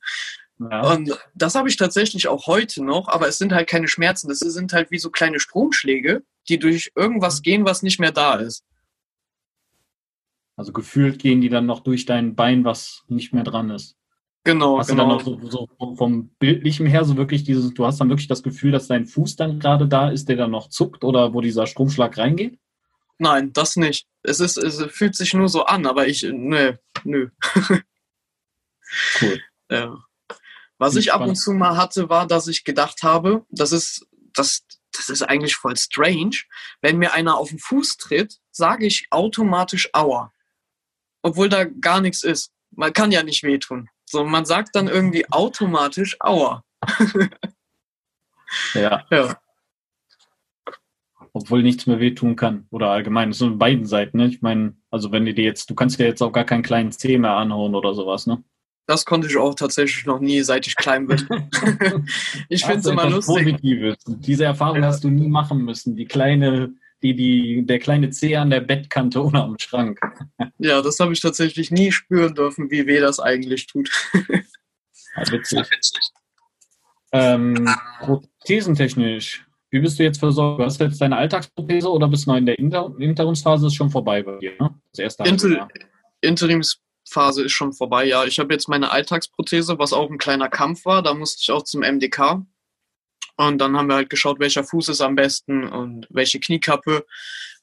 Ja. 0.58 0.92
Und 0.92 1.18
das 1.34 1.54
habe 1.54 1.68
ich 1.68 1.76
tatsächlich 1.76 2.28
auch 2.28 2.46
heute 2.46 2.84
noch, 2.84 3.08
aber 3.08 3.26
es 3.26 3.38
sind 3.38 3.52
halt 3.52 3.68
keine 3.68 3.88
Schmerzen. 3.88 4.28
Das 4.28 4.38
sind 4.38 4.72
halt 4.72 4.90
wie 4.90 4.98
so 4.98 5.10
kleine 5.10 5.40
Stromschläge, 5.40 6.22
die 6.48 6.58
durch 6.58 6.92
irgendwas 6.94 7.38
mhm. 7.38 7.42
gehen, 7.42 7.64
was 7.64 7.82
nicht 7.82 7.98
mehr 7.98 8.12
da 8.12 8.34
ist. 8.34 8.64
Also 10.56 10.72
gefühlt 10.72 11.18
gehen 11.18 11.40
die 11.40 11.48
dann 11.48 11.66
noch 11.66 11.80
durch 11.80 12.04
dein 12.04 12.36
Bein, 12.36 12.64
was 12.64 13.04
nicht 13.08 13.32
mehr 13.32 13.42
dran 13.42 13.70
ist. 13.70 13.96
Genau, 14.44 14.78
hast 14.78 14.88
genau. 14.88 15.18
Du 15.18 15.24
dann 15.24 15.38
auch 15.38 15.50
so, 15.50 15.68
so 15.78 15.94
vom 15.94 16.30
Bildlichen 16.40 16.86
her 16.86 17.04
so 17.04 17.16
wirklich 17.16 17.44
dieses, 17.44 17.72
du 17.74 17.86
hast 17.86 18.00
dann 18.00 18.08
wirklich 18.08 18.26
das 18.26 18.42
Gefühl, 18.42 18.72
dass 18.72 18.88
dein 18.88 19.06
Fuß 19.06 19.36
dann 19.36 19.60
gerade 19.60 19.86
da 19.86 20.10
ist, 20.10 20.28
der 20.28 20.36
dann 20.36 20.50
noch 20.50 20.68
zuckt 20.68 21.04
oder 21.04 21.32
wo 21.32 21.40
dieser 21.40 21.66
Stromschlag 21.66 22.18
reingeht? 22.18 22.58
Nein, 23.18 23.52
das 23.52 23.76
nicht. 23.76 24.08
Es 24.24 24.40
ist, 24.40 24.56
es 24.56 24.82
fühlt 24.90 25.14
sich 25.14 25.32
nur 25.32 25.48
so 25.48 25.64
an, 25.64 25.86
aber 25.86 26.08
ich, 26.08 26.24
nö, 26.24 26.74
nö. 27.04 27.28
cool. 29.20 29.40
Ja. 29.70 30.04
Was 30.76 30.96
ich 30.96 31.14
ab 31.14 31.22
und 31.22 31.36
zu 31.36 31.52
mal 31.52 31.78
hatte, 31.78 32.10
war, 32.10 32.26
dass 32.26 32.46
ich 32.46 32.64
gedacht 32.64 33.02
habe, 33.02 33.46
das 33.48 33.72
ist, 33.72 34.06
das, 34.34 34.66
das 34.90 35.08
ist 35.08 35.22
eigentlich 35.22 35.54
voll 35.54 35.76
strange. 35.78 36.42
Wenn 36.82 36.98
mir 36.98 37.14
einer 37.14 37.38
auf 37.38 37.48
den 37.48 37.58
Fuß 37.58 37.96
tritt, 37.96 38.38
sage 38.50 38.84
ich 38.84 39.06
automatisch 39.10 39.88
Aua. 39.94 40.32
Obwohl 41.22 41.48
da 41.48 41.64
gar 41.64 42.02
nichts 42.02 42.22
ist. 42.22 42.52
Man 42.72 42.92
kann 42.92 43.12
ja 43.12 43.22
nicht 43.22 43.44
wehtun. 43.44 43.88
So, 44.12 44.24
man 44.24 44.44
sagt 44.44 44.76
dann 44.76 44.88
irgendwie 44.88 45.24
automatisch 45.32 46.18
Aua. 46.20 46.62
ja. 48.74 49.06
ja. 49.10 49.36
Obwohl 51.32 51.62
nichts 51.62 51.86
mehr 51.86 51.98
wehtun 51.98 52.36
kann. 52.36 52.66
Oder 52.70 52.90
allgemein, 52.90 53.32
so 53.32 53.46
in 53.46 53.56
beiden 53.56 53.86
Seiten, 53.86 54.18
ne? 54.18 54.26
Ich 54.26 54.42
meine, 54.42 54.76
also 54.90 55.12
wenn 55.12 55.24
du 55.24 55.32
dir 55.32 55.44
jetzt, 55.44 55.70
du 55.70 55.74
kannst 55.74 55.98
dir 55.98 56.04
jetzt 56.04 56.22
auch 56.22 56.32
gar 56.32 56.44
keinen 56.44 56.62
kleinen 56.62 56.92
Zeh 56.92 57.16
mehr 57.16 57.32
anhauen 57.32 57.74
oder 57.74 57.94
sowas, 57.94 58.26
ne? 58.26 58.44
Das 58.86 59.06
konnte 59.06 59.28
ich 59.28 59.38
auch 59.38 59.54
tatsächlich 59.54 60.04
noch 60.04 60.20
nie, 60.20 60.42
seit 60.42 60.66
ich 60.66 60.76
klein 60.76 61.06
bin. 61.06 61.26
ich 62.50 62.66
finde 62.66 62.80
es 62.80 62.86
immer 62.86 63.08
lustig. 63.08 63.44
Positives. 63.44 63.96
Diese 64.06 64.44
Erfahrung 64.44 64.84
hast 64.84 65.04
du 65.04 65.08
nie 65.08 65.28
machen 65.28 65.64
müssen. 65.64 65.96
Die 65.96 66.04
kleine 66.04 66.74
die, 67.02 67.14
die, 67.14 67.66
der 67.66 67.78
kleine 67.78 68.10
Zeh 68.10 68.36
an 68.36 68.50
der 68.50 68.60
Bettkante 68.60 69.22
oder 69.24 69.44
am 69.44 69.58
Schrank. 69.58 70.00
Ja, 70.58 70.82
das 70.82 70.98
habe 71.00 71.12
ich 71.12 71.20
tatsächlich 71.20 71.70
nie 71.70 71.92
spüren 71.92 72.34
dürfen, 72.34 72.70
wie 72.70 72.86
weh 72.86 73.00
das 73.00 73.20
eigentlich 73.20 73.66
tut. 73.66 73.90
Ja, 75.14 75.30
witzig. 75.30 76.00
Ähm, 77.12 77.68
prothesentechnisch, 78.00 79.44
wie 79.70 79.80
bist 79.80 79.98
du 79.98 80.02
jetzt 80.02 80.18
versorgt? 80.18 80.62
Hast 80.62 80.80
du 80.80 80.84
jetzt 80.84 81.00
deine 81.00 81.16
Alltagsprothese 81.16 81.90
oder 81.90 82.08
bist 82.08 82.26
du 82.26 82.30
noch 82.30 82.38
in 82.38 82.46
der 82.46 82.58
Inter 82.58 82.90
Interimsphase? 82.98 83.66
Ist 83.66 83.74
schon 83.74 83.90
vorbei 83.90 84.22
bei 84.22 84.38
dir, 84.38 84.52
ne? 84.58 84.74
Das 84.92 84.98
erste 84.98 85.24
Inter 85.24 85.68
Interimsphase 86.22 87.44
ist 87.44 87.52
schon 87.52 87.72
vorbei, 87.72 88.06
ja. 88.06 88.24
Ich 88.24 88.38
habe 88.38 88.54
jetzt 88.54 88.68
meine 88.68 88.90
Alltagsprothese, 88.90 89.78
was 89.78 89.92
auch 89.92 90.10
ein 90.10 90.18
kleiner 90.18 90.48
Kampf 90.48 90.86
war. 90.86 91.02
Da 91.02 91.12
musste 91.12 91.40
ich 91.42 91.50
auch 91.50 91.64
zum 91.64 91.80
MDK. 91.80 92.42
Und 93.36 93.58
dann 93.58 93.76
haben 93.76 93.88
wir 93.88 93.96
halt 93.96 94.10
geschaut, 94.10 94.40
welcher 94.40 94.64
Fuß 94.64 94.88
ist 94.90 95.00
am 95.00 95.14
besten 95.14 95.68
und 95.68 96.06
welche 96.10 96.38
Kniekappe, 96.38 97.06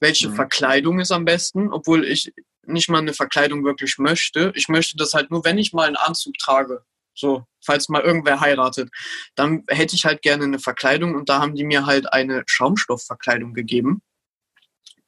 welche 0.00 0.28
mhm. 0.28 0.34
Verkleidung 0.34 1.00
ist 1.00 1.12
am 1.12 1.24
besten, 1.24 1.72
obwohl 1.72 2.04
ich 2.04 2.32
nicht 2.64 2.88
mal 2.88 2.98
eine 2.98 3.14
Verkleidung 3.14 3.64
wirklich 3.64 3.98
möchte. 3.98 4.52
Ich 4.54 4.68
möchte 4.68 4.96
das 4.96 5.14
halt 5.14 5.30
nur, 5.30 5.44
wenn 5.44 5.58
ich 5.58 5.72
mal 5.72 5.86
einen 5.86 5.96
Anzug 5.96 6.34
trage. 6.38 6.84
So, 7.14 7.44
falls 7.64 7.88
mal 7.88 8.02
irgendwer 8.02 8.40
heiratet, 8.40 8.90
dann 9.34 9.64
hätte 9.68 9.94
ich 9.94 10.04
halt 10.04 10.22
gerne 10.22 10.44
eine 10.44 10.58
Verkleidung 10.58 11.14
und 11.14 11.28
da 11.28 11.40
haben 11.40 11.54
die 11.54 11.64
mir 11.64 11.86
halt 11.86 12.12
eine 12.12 12.44
Schaumstoffverkleidung 12.46 13.52
gegeben, 13.52 14.02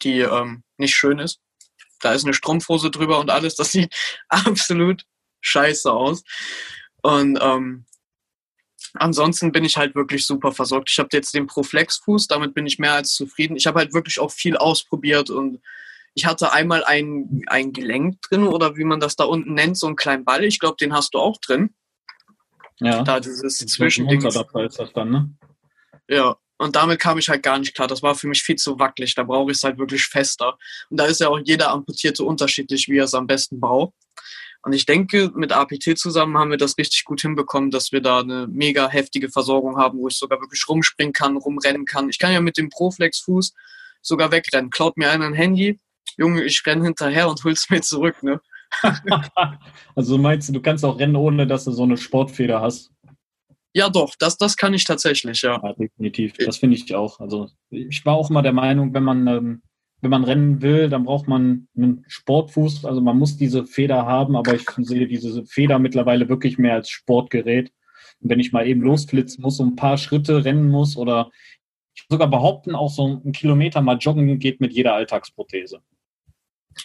die 0.02 0.20
ähm, 0.20 0.62
nicht 0.78 0.94
schön 0.94 1.18
ist. 1.18 1.40
Da 2.00 2.12
ist 2.12 2.24
eine 2.24 2.34
Strumpfhose 2.34 2.90
drüber 2.90 3.20
und 3.20 3.30
alles. 3.30 3.54
Das 3.54 3.72
sieht 3.72 3.94
absolut 4.28 5.04
scheiße 5.40 5.90
aus. 5.90 6.22
Und 7.02 7.38
ähm, 7.40 7.86
Ansonsten 8.94 9.52
bin 9.52 9.64
ich 9.64 9.76
halt 9.76 9.94
wirklich 9.94 10.26
super 10.26 10.52
versorgt. 10.52 10.90
Ich 10.90 10.98
habe 10.98 11.08
jetzt 11.12 11.34
den 11.34 11.46
Proflex-Fuß, 11.46 12.26
damit 12.28 12.54
bin 12.54 12.66
ich 12.66 12.78
mehr 12.78 12.94
als 12.94 13.14
zufrieden. 13.14 13.56
Ich 13.56 13.66
habe 13.66 13.78
halt 13.78 13.94
wirklich 13.94 14.20
auch 14.20 14.30
viel 14.30 14.56
ausprobiert 14.56 15.30
und 15.30 15.60
ich 16.14 16.26
hatte 16.26 16.52
einmal 16.52 16.84
ein, 16.84 17.42
ein 17.46 17.72
Gelenk 17.72 18.20
drin 18.22 18.46
oder 18.46 18.76
wie 18.76 18.84
man 18.84 19.00
das 19.00 19.16
da 19.16 19.24
unten 19.24 19.54
nennt, 19.54 19.78
so 19.78 19.86
einen 19.86 19.96
kleinen 19.96 20.24
Ball. 20.24 20.44
Ich 20.44 20.58
glaube, 20.58 20.76
den 20.78 20.92
hast 20.92 21.14
du 21.14 21.18
auch 21.18 21.38
drin. 21.38 21.74
Ja. 22.80 23.02
Da 23.02 23.20
dieses 23.20 23.58
Zwischending. 23.58 24.24
ist 24.24 24.78
das 24.78 24.92
dann, 24.92 25.10
ne? 25.10 25.30
Ja, 26.08 26.36
und 26.58 26.76
damit 26.76 27.00
kam 27.00 27.18
ich 27.18 27.28
halt 27.28 27.42
gar 27.42 27.58
nicht 27.58 27.74
klar. 27.74 27.88
Das 27.88 28.02
war 28.02 28.14
für 28.14 28.28
mich 28.28 28.42
viel 28.42 28.56
zu 28.56 28.78
wackelig. 28.78 29.14
Da 29.14 29.22
brauche 29.22 29.50
ich 29.50 29.56
es 29.56 29.62
halt 29.62 29.78
wirklich 29.78 30.04
fester. 30.04 30.58
Und 30.90 31.00
da 31.00 31.06
ist 31.06 31.20
ja 31.20 31.28
auch 31.28 31.40
jeder 31.42 31.70
Amputierte 31.70 32.24
unterschiedlich, 32.24 32.88
wie 32.88 32.98
er 32.98 33.04
es 33.04 33.14
am 33.14 33.26
besten 33.26 33.58
braucht. 33.58 33.94
Und 34.64 34.72
ich 34.72 34.86
denke, 34.86 35.32
mit 35.34 35.52
APT 35.52 35.98
zusammen 35.98 36.38
haben 36.38 36.50
wir 36.50 36.56
das 36.56 36.78
richtig 36.78 37.04
gut 37.04 37.20
hinbekommen, 37.20 37.70
dass 37.70 37.90
wir 37.90 38.00
da 38.00 38.20
eine 38.20 38.46
mega 38.46 38.88
heftige 38.88 39.28
Versorgung 39.28 39.76
haben, 39.76 39.98
wo 39.98 40.08
ich 40.08 40.16
sogar 40.16 40.40
wirklich 40.40 40.64
rumspringen 40.68 41.12
kann, 41.12 41.36
rumrennen 41.36 41.84
kann. 41.84 42.08
Ich 42.08 42.18
kann 42.18 42.32
ja 42.32 42.40
mit 42.40 42.56
dem 42.56 42.68
Proflex-Fuß 42.68 43.54
sogar 44.02 44.30
wegrennen. 44.30 44.70
Klaut 44.70 44.96
mir 44.96 45.10
einer 45.10 45.26
ein 45.26 45.34
Handy, 45.34 45.80
Junge, 46.16 46.44
ich 46.44 46.64
renne 46.64 46.84
hinterher 46.84 47.28
und 47.28 47.42
hol's 47.44 47.70
mir 47.70 47.80
zurück, 47.80 48.22
ne? 48.22 48.40
also 49.94 50.16
meinst 50.16 50.48
du, 50.48 50.52
du 50.54 50.62
kannst 50.62 50.84
auch 50.84 50.98
rennen, 50.98 51.16
ohne 51.16 51.46
dass 51.46 51.64
du 51.64 51.72
so 51.72 51.82
eine 51.82 51.96
Sportfeder 51.96 52.60
hast? 52.60 52.90
Ja, 53.74 53.88
doch, 53.88 54.14
das, 54.18 54.36
das 54.36 54.56
kann 54.56 54.74
ich 54.74 54.84
tatsächlich, 54.84 55.42
ja. 55.42 55.60
ja 55.62 55.72
definitiv. 55.72 56.34
Das 56.38 56.58
finde 56.58 56.76
ich 56.76 56.94
auch. 56.94 57.20
Also 57.20 57.48
ich 57.70 58.04
war 58.04 58.14
auch 58.14 58.30
mal 58.30 58.42
der 58.42 58.52
Meinung, 58.52 58.92
wenn 58.92 59.02
man 59.02 59.26
ähm, 59.26 59.62
wenn 60.02 60.10
man 60.10 60.24
rennen 60.24 60.62
will, 60.62 60.90
dann 60.90 61.04
braucht 61.04 61.28
man 61.28 61.68
einen 61.76 62.04
Sportfuß. 62.08 62.84
Also 62.84 63.00
man 63.00 63.18
muss 63.18 63.36
diese 63.36 63.64
Feder 63.66 64.04
haben, 64.04 64.34
aber 64.34 64.52
ich 64.52 64.66
sehe 64.78 65.06
diese 65.06 65.46
Feder 65.46 65.78
mittlerweile 65.78 66.28
wirklich 66.28 66.58
mehr 66.58 66.74
als 66.74 66.90
Sportgerät. 66.90 67.72
Und 68.20 68.28
wenn 68.28 68.40
ich 68.40 68.52
mal 68.52 68.66
eben 68.66 68.82
losflitzen 68.82 69.42
muss, 69.42 69.58
so 69.58 69.64
ein 69.64 69.76
paar 69.76 69.96
Schritte 69.98 70.44
rennen 70.44 70.68
muss 70.70 70.96
oder 70.96 71.30
ich 71.94 72.04
sogar 72.10 72.28
behaupten, 72.28 72.74
auch 72.74 72.90
so 72.90 73.20
einen 73.22 73.32
Kilometer 73.32 73.80
mal 73.80 73.96
joggen 73.96 74.40
geht 74.40 74.60
mit 74.60 74.72
jeder 74.72 74.94
Alltagsprothese. 74.94 75.80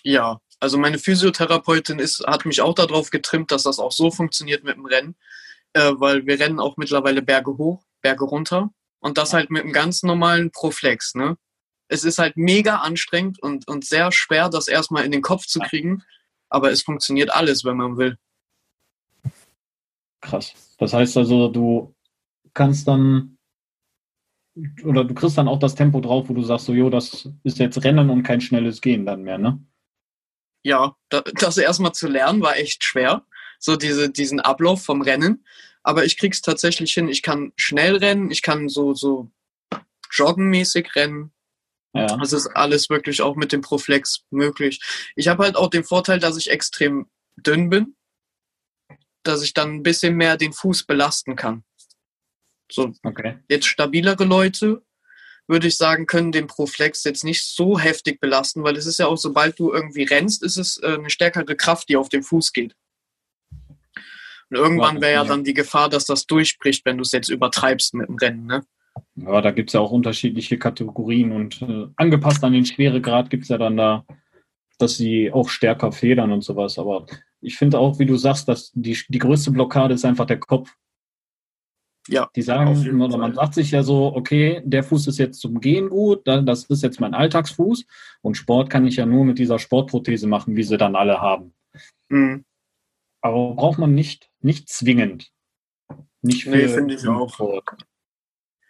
Ja, 0.03 0.39
also 0.59 0.77
meine 0.77 0.99
Physiotherapeutin 0.99 1.97
ist, 1.97 2.23
hat 2.27 2.45
mich 2.45 2.61
auch 2.61 2.75
darauf 2.75 3.09
getrimmt, 3.09 3.51
dass 3.51 3.63
das 3.63 3.79
auch 3.79 3.91
so 3.91 4.11
funktioniert 4.11 4.63
mit 4.63 4.75
dem 4.75 4.85
Rennen, 4.85 5.15
äh, 5.73 5.93
weil 5.95 6.27
wir 6.27 6.39
rennen 6.39 6.59
auch 6.59 6.77
mittlerweile 6.77 7.23
Berge 7.23 7.57
hoch, 7.57 7.83
Berge 8.01 8.25
runter 8.25 8.69
und 8.99 9.17
das 9.17 9.33
halt 9.33 9.49
mit 9.49 9.63
einem 9.63 9.73
ganz 9.73 10.03
normalen 10.03 10.51
Proflex, 10.51 11.15
ne? 11.15 11.35
Es 11.87 12.03
ist 12.03 12.19
halt 12.19 12.37
mega 12.37 12.77
anstrengend 12.77 13.41
und, 13.41 13.67
und 13.67 13.85
sehr 13.85 14.11
schwer, 14.11 14.49
das 14.49 14.67
erstmal 14.67 15.05
in 15.05 15.11
den 15.11 15.21
Kopf 15.21 15.45
zu 15.45 15.59
kriegen. 15.59 16.03
Aber 16.49 16.71
es 16.71 16.81
funktioniert 16.81 17.31
alles, 17.31 17.65
wenn 17.65 17.77
man 17.77 17.97
will. 17.97 18.17
Krass. 20.21 20.53
Das 20.77 20.93
heißt 20.93 21.17
also, 21.17 21.49
du 21.49 21.95
kannst 22.53 22.87
dann 22.87 23.37
oder 24.83 25.03
du 25.03 25.13
kriegst 25.13 25.37
dann 25.37 25.47
auch 25.47 25.59
das 25.59 25.75
Tempo 25.75 26.01
drauf, 26.01 26.29
wo 26.29 26.33
du 26.33 26.41
sagst, 26.41 26.65
so, 26.65 26.73
jo, 26.73 26.89
das 26.89 27.29
ist 27.43 27.59
jetzt 27.59 27.83
Rennen 27.83 28.09
und 28.09 28.23
kein 28.23 28.41
schnelles 28.41 28.81
Gehen 28.81 29.05
dann 29.05 29.21
mehr, 29.21 29.37
ne? 29.37 29.63
Ja, 30.63 30.97
das 31.09 31.57
erstmal 31.57 31.93
zu 31.93 32.07
lernen 32.07 32.41
war 32.41 32.57
echt 32.57 32.83
schwer. 32.83 33.25
So 33.59 33.75
diese, 33.75 34.09
diesen 34.09 34.39
Ablauf 34.39 34.83
vom 34.83 35.01
Rennen. 35.01 35.45
Aber 35.83 36.05
ich 36.05 36.17
krieg's 36.17 36.41
tatsächlich 36.41 36.93
hin. 36.93 37.07
Ich 37.07 37.21
kann 37.21 37.53
schnell 37.55 37.95
rennen, 37.97 38.31
ich 38.31 38.41
kann 38.41 38.67
so, 38.67 38.93
so 38.93 39.31
joggenmäßig 40.11 40.95
rennen. 40.95 41.31
Ja. 41.93 42.05
Das 42.17 42.33
ist 42.33 42.47
alles 42.47 42.89
wirklich 42.89 43.21
auch 43.21 43.35
mit 43.35 43.51
dem 43.51 43.61
Proflex 43.61 44.23
möglich. 44.29 44.81
Ich 45.15 45.27
habe 45.27 45.43
halt 45.43 45.55
auch 45.55 45.69
den 45.69 45.83
Vorteil, 45.83 46.19
dass 46.19 46.37
ich 46.37 46.49
extrem 46.49 47.09
dünn 47.37 47.69
bin, 47.69 47.95
dass 49.23 49.41
ich 49.41 49.53
dann 49.53 49.75
ein 49.75 49.83
bisschen 49.83 50.15
mehr 50.15 50.37
den 50.37 50.53
Fuß 50.53 50.85
belasten 50.85 51.35
kann. 51.35 51.63
So, 52.71 52.91
okay. 53.03 53.39
jetzt 53.47 53.67
stabilere 53.67 54.25
Leute, 54.25 54.83
würde 55.47 55.67
ich 55.67 55.77
sagen, 55.77 56.05
können 56.05 56.33
den 56.33 56.47
Proflex 56.47 57.03
jetzt 57.05 57.23
nicht 57.23 57.45
so 57.45 57.79
heftig 57.79 58.19
belasten, 58.19 58.63
weil 58.63 58.75
es 58.75 58.85
ist 58.85 58.99
ja 58.99 59.07
auch, 59.07 59.17
sobald 59.17 59.57
du 59.57 59.71
irgendwie 59.71 60.03
rennst, 60.03 60.43
ist 60.43 60.57
es 60.57 60.77
äh, 60.83 60.95
eine 60.95 61.09
stärkere 61.09 61.55
Kraft, 61.55 61.87
die 61.87 61.95
auf 61.95 62.09
den 62.09 62.23
Fuß 62.23 62.51
geht. 62.51 62.75
Und 64.49 64.57
irgendwann 64.57 65.01
wäre 65.01 65.13
ja 65.13 65.23
dann 65.23 65.43
die 65.43 65.53
Gefahr, 65.53 65.89
dass 65.89 66.05
das 66.05 66.25
durchbricht, 66.25 66.85
wenn 66.85 66.97
du 66.97 67.03
es 67.03 67.11
jetzt 67.11 67.29
übertreibst 67.29 67.93
mit 67.93 68.07
dem 68.07 68.15
Rennen, 68.15 68.45
ne? 68.45 68.65
Ja, 69.15 69.41
da 69.41 69.51
gibt 69.51 69.69
es 69.69 69.73
ja 69.73 69.79
auch 69.79 69.91
unterschiedliche 69.91 70.57
Kategorien 70.57 71.31
und 71.31 71.61
äh, 71.61 71.87
angepasst 71.95 72.43
an 72.43 72.53
den 72.53 72.65
Schweregrad 72.65 73.29
gibt 73.29 73.43
es 73.43 73.49
ja 73.49 73.57
dann 73.57 73.77
da, 73.77 74.05
dass 74.77 74.97
sie 74.97 75.31
auch 75.31 75.49
stärker 75.49 75.91
federn 75.91 76.31
und 76.31 76.43
sowas. 76.43 76.77
Aber 76.77 77.05
ich 77.41 77.57
finde 77.57 77.79
auch, 77.79 77.99
wie 77.99 78.05
du 78.05 78.17
sagst, 78.17 78.47
dass 78.47 78.71
die, 78.73 78.97
die 79.07 79.19
größte 79.19 79.51
Blockade 79.51 79.93
ist 79.93 80.05
einfach 80.05 80.25
der 80.25 80.39
Kopf. 80.39 80.73
Ja. 82.09 82.29
Die 82.35 82.41
sagen, 82.41 83.01
oder 83.01 83.17
man 83.17 83.35
sagt 83.35 83.53
sich 83.53 83.71
ja 83.71 83.83
so, 83.83 84.15
okay, 84.15 84.61
der 84.63 84.83
Fuß 84.83 85.07
ist 85.07 85.17
jetzt 85.17 85.41
zum 85.41 85.59
Gehen 85.59 85.89
gut, 85.89 86.25
das 86.25 86.63
ist 86.65 86.81
jetzt 86.81 87.01
mein 87.01 87.13
Alltagsfuß 87.13 87.85
und 88.21 88.37
Sport 88.37 88.69
kann 88.69 88.87
ich 88.87 88.95
ja 88.95 89.05
nur 89.05 89.25
mit 89.25 89.39
dieser 89.39 89.59
Sportprothese 89.59 90.25
machen, 90.25 90.55
wie 90.55 90.63
sie 90.63 90.77
dann 90.77 90.95
alle 90.95 91.19
haben. 91.19 91.53
Mhm. 92.07 92.45
Aber 93.21 93.55
braucht 93.55 93.77
man 93.77 93.93
nicht, 93.93 94.31
nicht 94.39 94.69
zwingend. 94.69 95.33
Nicht 96.21 96.43
für 96.43 96.51
nee, 96.51 96.67
finde 96.67 96.95
ich 96.95 97.07
auch. 97.07 97.33
Sport. 97.33 97.65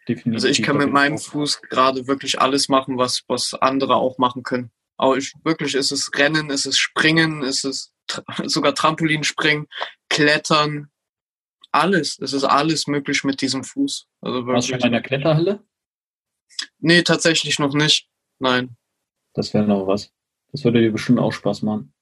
Definitiv. 0.07 0.33
Also 0.35 0.47
ich 0.47 0.63
kann 0.63 0.77
mit 0.77 0.91
meinem 0.91 1.17
Fuß 1.17 1.61
gerade 1.63 2.07
wirklich 2.07 2.39
alles 2.39 2.69
machen, 2.69 2.97
was, 2.97 3.23
was 3.27 3.53
andere 3.53 3.95
auch 3.95 4.17
machen 4.17 4.43
können. 4.43 4.71
Aber 4.97 5.17
ich, 5.17 5.33
wirklich 5.43 5.75
ist 5.75 5.91
es 5.91 6.09
Rennen, 6.15 6.49
ist 6.49 6.65
es 6.65 6.77
Springen, 6.77 7.43
ist 7.43 7.65
es 7.65 7.93
sogar 8.45 8.73
Trampolinspringen, 8.73 9.67
Klettern, 10.09 10.89
alles. 11.71 12.17
Es 12.19 12.33
ist 12.33 12.45
alles 12.45 12.87
möglich 12.87 13.23
mit 13.23 13.41
diesem 13.41 13.63
Fuß. 13.63 14.07
Also 14.21 14.37
wirklich. 14.37 14.53
Warst 14.53 14.69
du 14.69 14.73
schon 14.73 14.81
in 14.81 14.91
der 14.93 15.01
Kletterhalle? 15.01 15.63
Nee, 16.79 17.01
tatsächlich 17.03 17.59
noch 17.59 17.73
nicht. 17.73 18.09
Nein. 18.39 18.77
Das 19.33 19.53
wäre 19.53 19.65
noch 19.65 19.85
was. 19.87 20.11
Das 20.51 20.63
würde 20.63 20.81
dir 20.81 20.91
bestimmt 20.91 21.19
auch 21.19 21.33
Spaß 21.33 21.61
machen. 21.63 21.93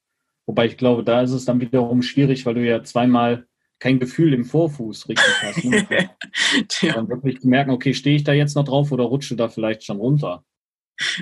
Wobei 0.45 0.68
ich 0.68 0.78
glaube, 0.78 1.03
da 1.03 1.22
ist 1.22 1.32
es 1.32 1.45
dann 1.45 1.60
wiederum 1.60 2.03
schwierig, 2.03 2.45
weil 2.45 2.53
du 2.53 2.66
ja 2.66 2.84
zweimal 2.84 3.47
kein 3.80 3.99
Gefühl 3.99 4.34
im 4.34 4.45
Vorfuß 4.45 5.09
richtig 5.09 5.41
hast. 5.41 5.63
Ne? 5.65 5.88
ja. 6.82 6.93
Dann 6.93 7.09
wirklich 7.09 7.43
merken, 7.43 7.71
okay, 7.71 7.93
stehe 7.93 8.15
ich 8.15 8.23
da 8.23 8.34
jetzt 8.34 8.55
noch 8.55 8.65
drauf 8.65 8.91
oder 8.91 9.03
rutsche 9.03 9.36
da 9.36 9.49
vielleicht 9.49 9.84
schon 9.84 9.97
runter? 9.97 10.43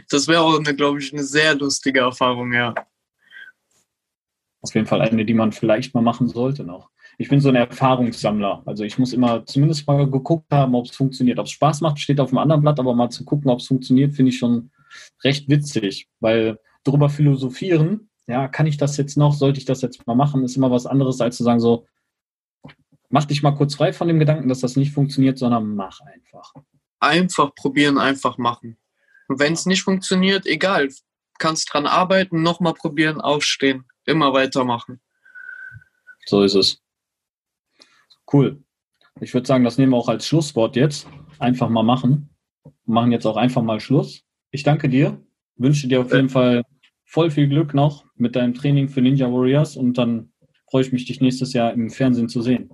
Das 0.10 0.28
wäre 0.28 0.42
auch, 0.42 0.62
glaube 0.62 1.00
ich, 1.00 1.12
eine 1.14 1.24
sehr 1.24 1.56
lustige 1.56 2.02
Erfahrung, 2.02 2.54
ja. 2.54 2.76
Auf 4.62 4.74
jeden 4.76 4.88
Fall 4.88 5.02
eine, 5.02 5.26
die 5.26 5.34
man 5.34 5.52
vielleicht 5.52 5.94
mal 5.94 6.02
machen 6.02 6.28
sollte 6.28 6.64
noch. 6.64 6.90
Ich 7.18 7.30
bin 7.30 7.42
so 7.42 7.50
ein 7.50 7.56
Erfahrungssammler. 7.56 8.64
Also 8.66 8.84
ich 8.84 8.98
muss 8.98 9.14
immer 9.14 9.46
zumindest 9.46 9.86
mal 9.88 10.10
geguckt 10.10 10.52
haben, 10.52 10.74
ob 10.76 10.86
es 10.86 10.96
funktioniert. 10.96 11.40
Ob 11.40 11.46
es 11.46 11.52
Spaß 11.52 11.82
macht, 11.82 12.00
steht 12.00 12.20
auf 12.20 12.30
dem 12.30 12.38
anderen 12.38 12.62
Blatt, 12.62 12.80
aber 12.80 12.96
mal 12.96 13.10
zu 13.10 13.26
gucken, 13.26 13.52
ob 13.52 13.60
es 13.60 13.68
funktioniert, 13.68 14.14
finde 14.14 14.30
ich 14.30 14.38
schon 14.38 14.72
recht 15.24 15.50
witzig, 15.50 16.08
weil 16.20 16.60
darüber 16.84 17.10
philosophieren, 17.10 18.10
ja, 18.28 18.48
kann 18.48 18.68
ich 18.68 18.78
das 18.78 18.98
jetzt 18.98 19.18
noch, 19.18 19.34
sollte 19.34 19.60
ich 19.60 19.66
das 19.66 19.82
jetzt 19.82 20.06
mal 20.08 20.16
machen, 20.16 20.44
ist 20.44 20.56
immer 20.56 20.72
was 20.72 20.86
anderes, 20.86 21.20
als 21.20 21.38
zu 21.38 21.44
sagen 21.44 21.60
so, 21.60 21.86
mach 23.14 23.26
dich 23.26 23.44
mal 23.44 23.52
kurz 23.52 23.76
frei 23.76 23.94
von 23.94 24.08
dem 24.08 24.18
Gedanken, 24.18 24.50
dass 24.50 24.62
das 24.62 24.76
nicht 24.76 24.92
funktioniert, 24.92 25.38
sondern 25.38 25.76
mach 25.76 26.00
einfach. 26.02 26.52
Einfach 27.00 27.54
probieren, 27.54 28.00
einfach 28.00 28.40
machen. 28.40 28.76
Und 29.28 29.40
wenn 29.40 29.54
es 29.54 29.68
nicht 29.68 29.84
funktioniert, 29.84 30.48
egal. 30.48 30.90
Kannst 31.38 31.72
dran 31.72 31.86
arbeiten, 31.86 32.42
nochmal 32.42 32.74
probieren, 32.74 33.22
aufstehen, 33.22 33.86
immer 34.08 34.34
weitermachen. 34.34 35.00
So 36.26 36.42
ist 36.42 36.56
es. 36.56 36.82
Cool. 38.32 38.64
Ich 39.22 39.36
würde 39.36 39.46
sagen, 39.46 39.64
das 39.64 39.78
nehmen 39.78 39.92
wir 39.92 39.98
auch 39.98 40.10
als 40.10 40.28
Schlusswort 40.28 40.76
jetzt. 40.76 41.08
Einfach 41.38 41.70
mal 41.70 41.84
machen. 41.84 42.32
Wir 42.64 42.96
machen 42.96 43.12
jetzt 43.12 43.28
auch 43.28 43.38
einfach 43.38 43.62
mal 43.62 43.80
Schluss. 43.80 44.24
Ich 44.50 44.64
danke 44.64 44.90
dir. 44.90 45.22
Wünsche 45.56 45.88
dir 45.88 46.02
auf 46.02 46.12
jeden 46.12 46.30
Fall 46.30 46.64
voll 47.06 47.30
viel 47.30 47.48
Glück 47.48 47.76
noch 47.76 48.06
mit 48.16 48.36
deinem 48.36 48.56
Training 48.56 48.90
für 48.90 49.02
Ninja 49.02 49.32
Warriors 49.32 49.78
und 49.78 50.00
dann 50.00 50.34
freue 50.68 50.82
ich 50.82 50.92
mich, 50.92 51.06
dich 51.06 51.22
nächstes 51.22 51.54
Jahr 51.54 51.74
im 51.74 51.92
Fernsehen 51.92 52.28
zu 52.28 52.42
sehen. 52.42 52.72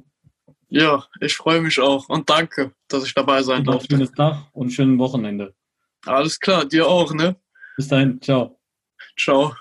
Ja, 0.69 1.03
ich 1.19 1.35
freue 1.35 1.61
mich 1.61 1.79
auch 1.79 2.07
und 2.09 2.29
danke, 2.29 2.71
dass 2.87 3.03
ich 3.03 3.13
dabei 3.13 3.41
sein 3.41 3.63
durfte. 3.63 3.95
Schönes 3.95 4.11
Tag 4.11 4.47
und 4.53 4.69
schönen 4.71 4.99
Wochenende. 4.99 5.55
Alles 6.05 6.39
klar, 6.39 6.65
dir 6.65 6.87
auch, 6.87 7.13
ne? 7.13 7.35
Bis 7.75 7.87
dahin, 7.87 8.21
ciao. 8.21 8.59
Ciao. 9.17 9.53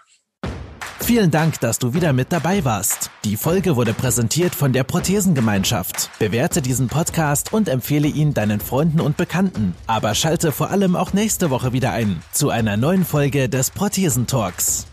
Vielen 1.01 1.31
Dank, 1.31 1.61
dass 1.61 1.79
du 1.79 1.95
wieder 1.95 2.13
mit 2.13 2.33
dabei 2.33 2.67
warst. 2.67 3.11
Die 3.25 3.37
Folge 3.37 3.77
wurde 3.77 3.95
präsentiert 3.95 4.55
von 4.55 4.75
der 4.75 4.85
Prothesengemeinschaft. 4.85 6.11
Bewerte 6.19 6.61
diesen 6.61 6.89
Podcast 6.89 7.55
und 7.55 7.71
empfehle 7.71 8.09
ihn 8.09 8.35
deinen 8.35 8.61
Freunden 8.61 9.01
und 9.01 9.17
Bekannten. 9.17 9.75
Aber 9.87 10.15
schalte 10.15 10.53
vor 10.53 10.71
allem 10.71 10.97
auch 10.97 11.15
nächste 11.15 11.49
Woche 11.49 11.73
wieder 11.73 11.93
ein 11.93 12.23
zu 12.33 12.51
einer 12.51 12.77
neuen 12.77 13.07
Folge 13.07 13.49
des 13.49 13.71
Prothesentalks. 13.71 14.88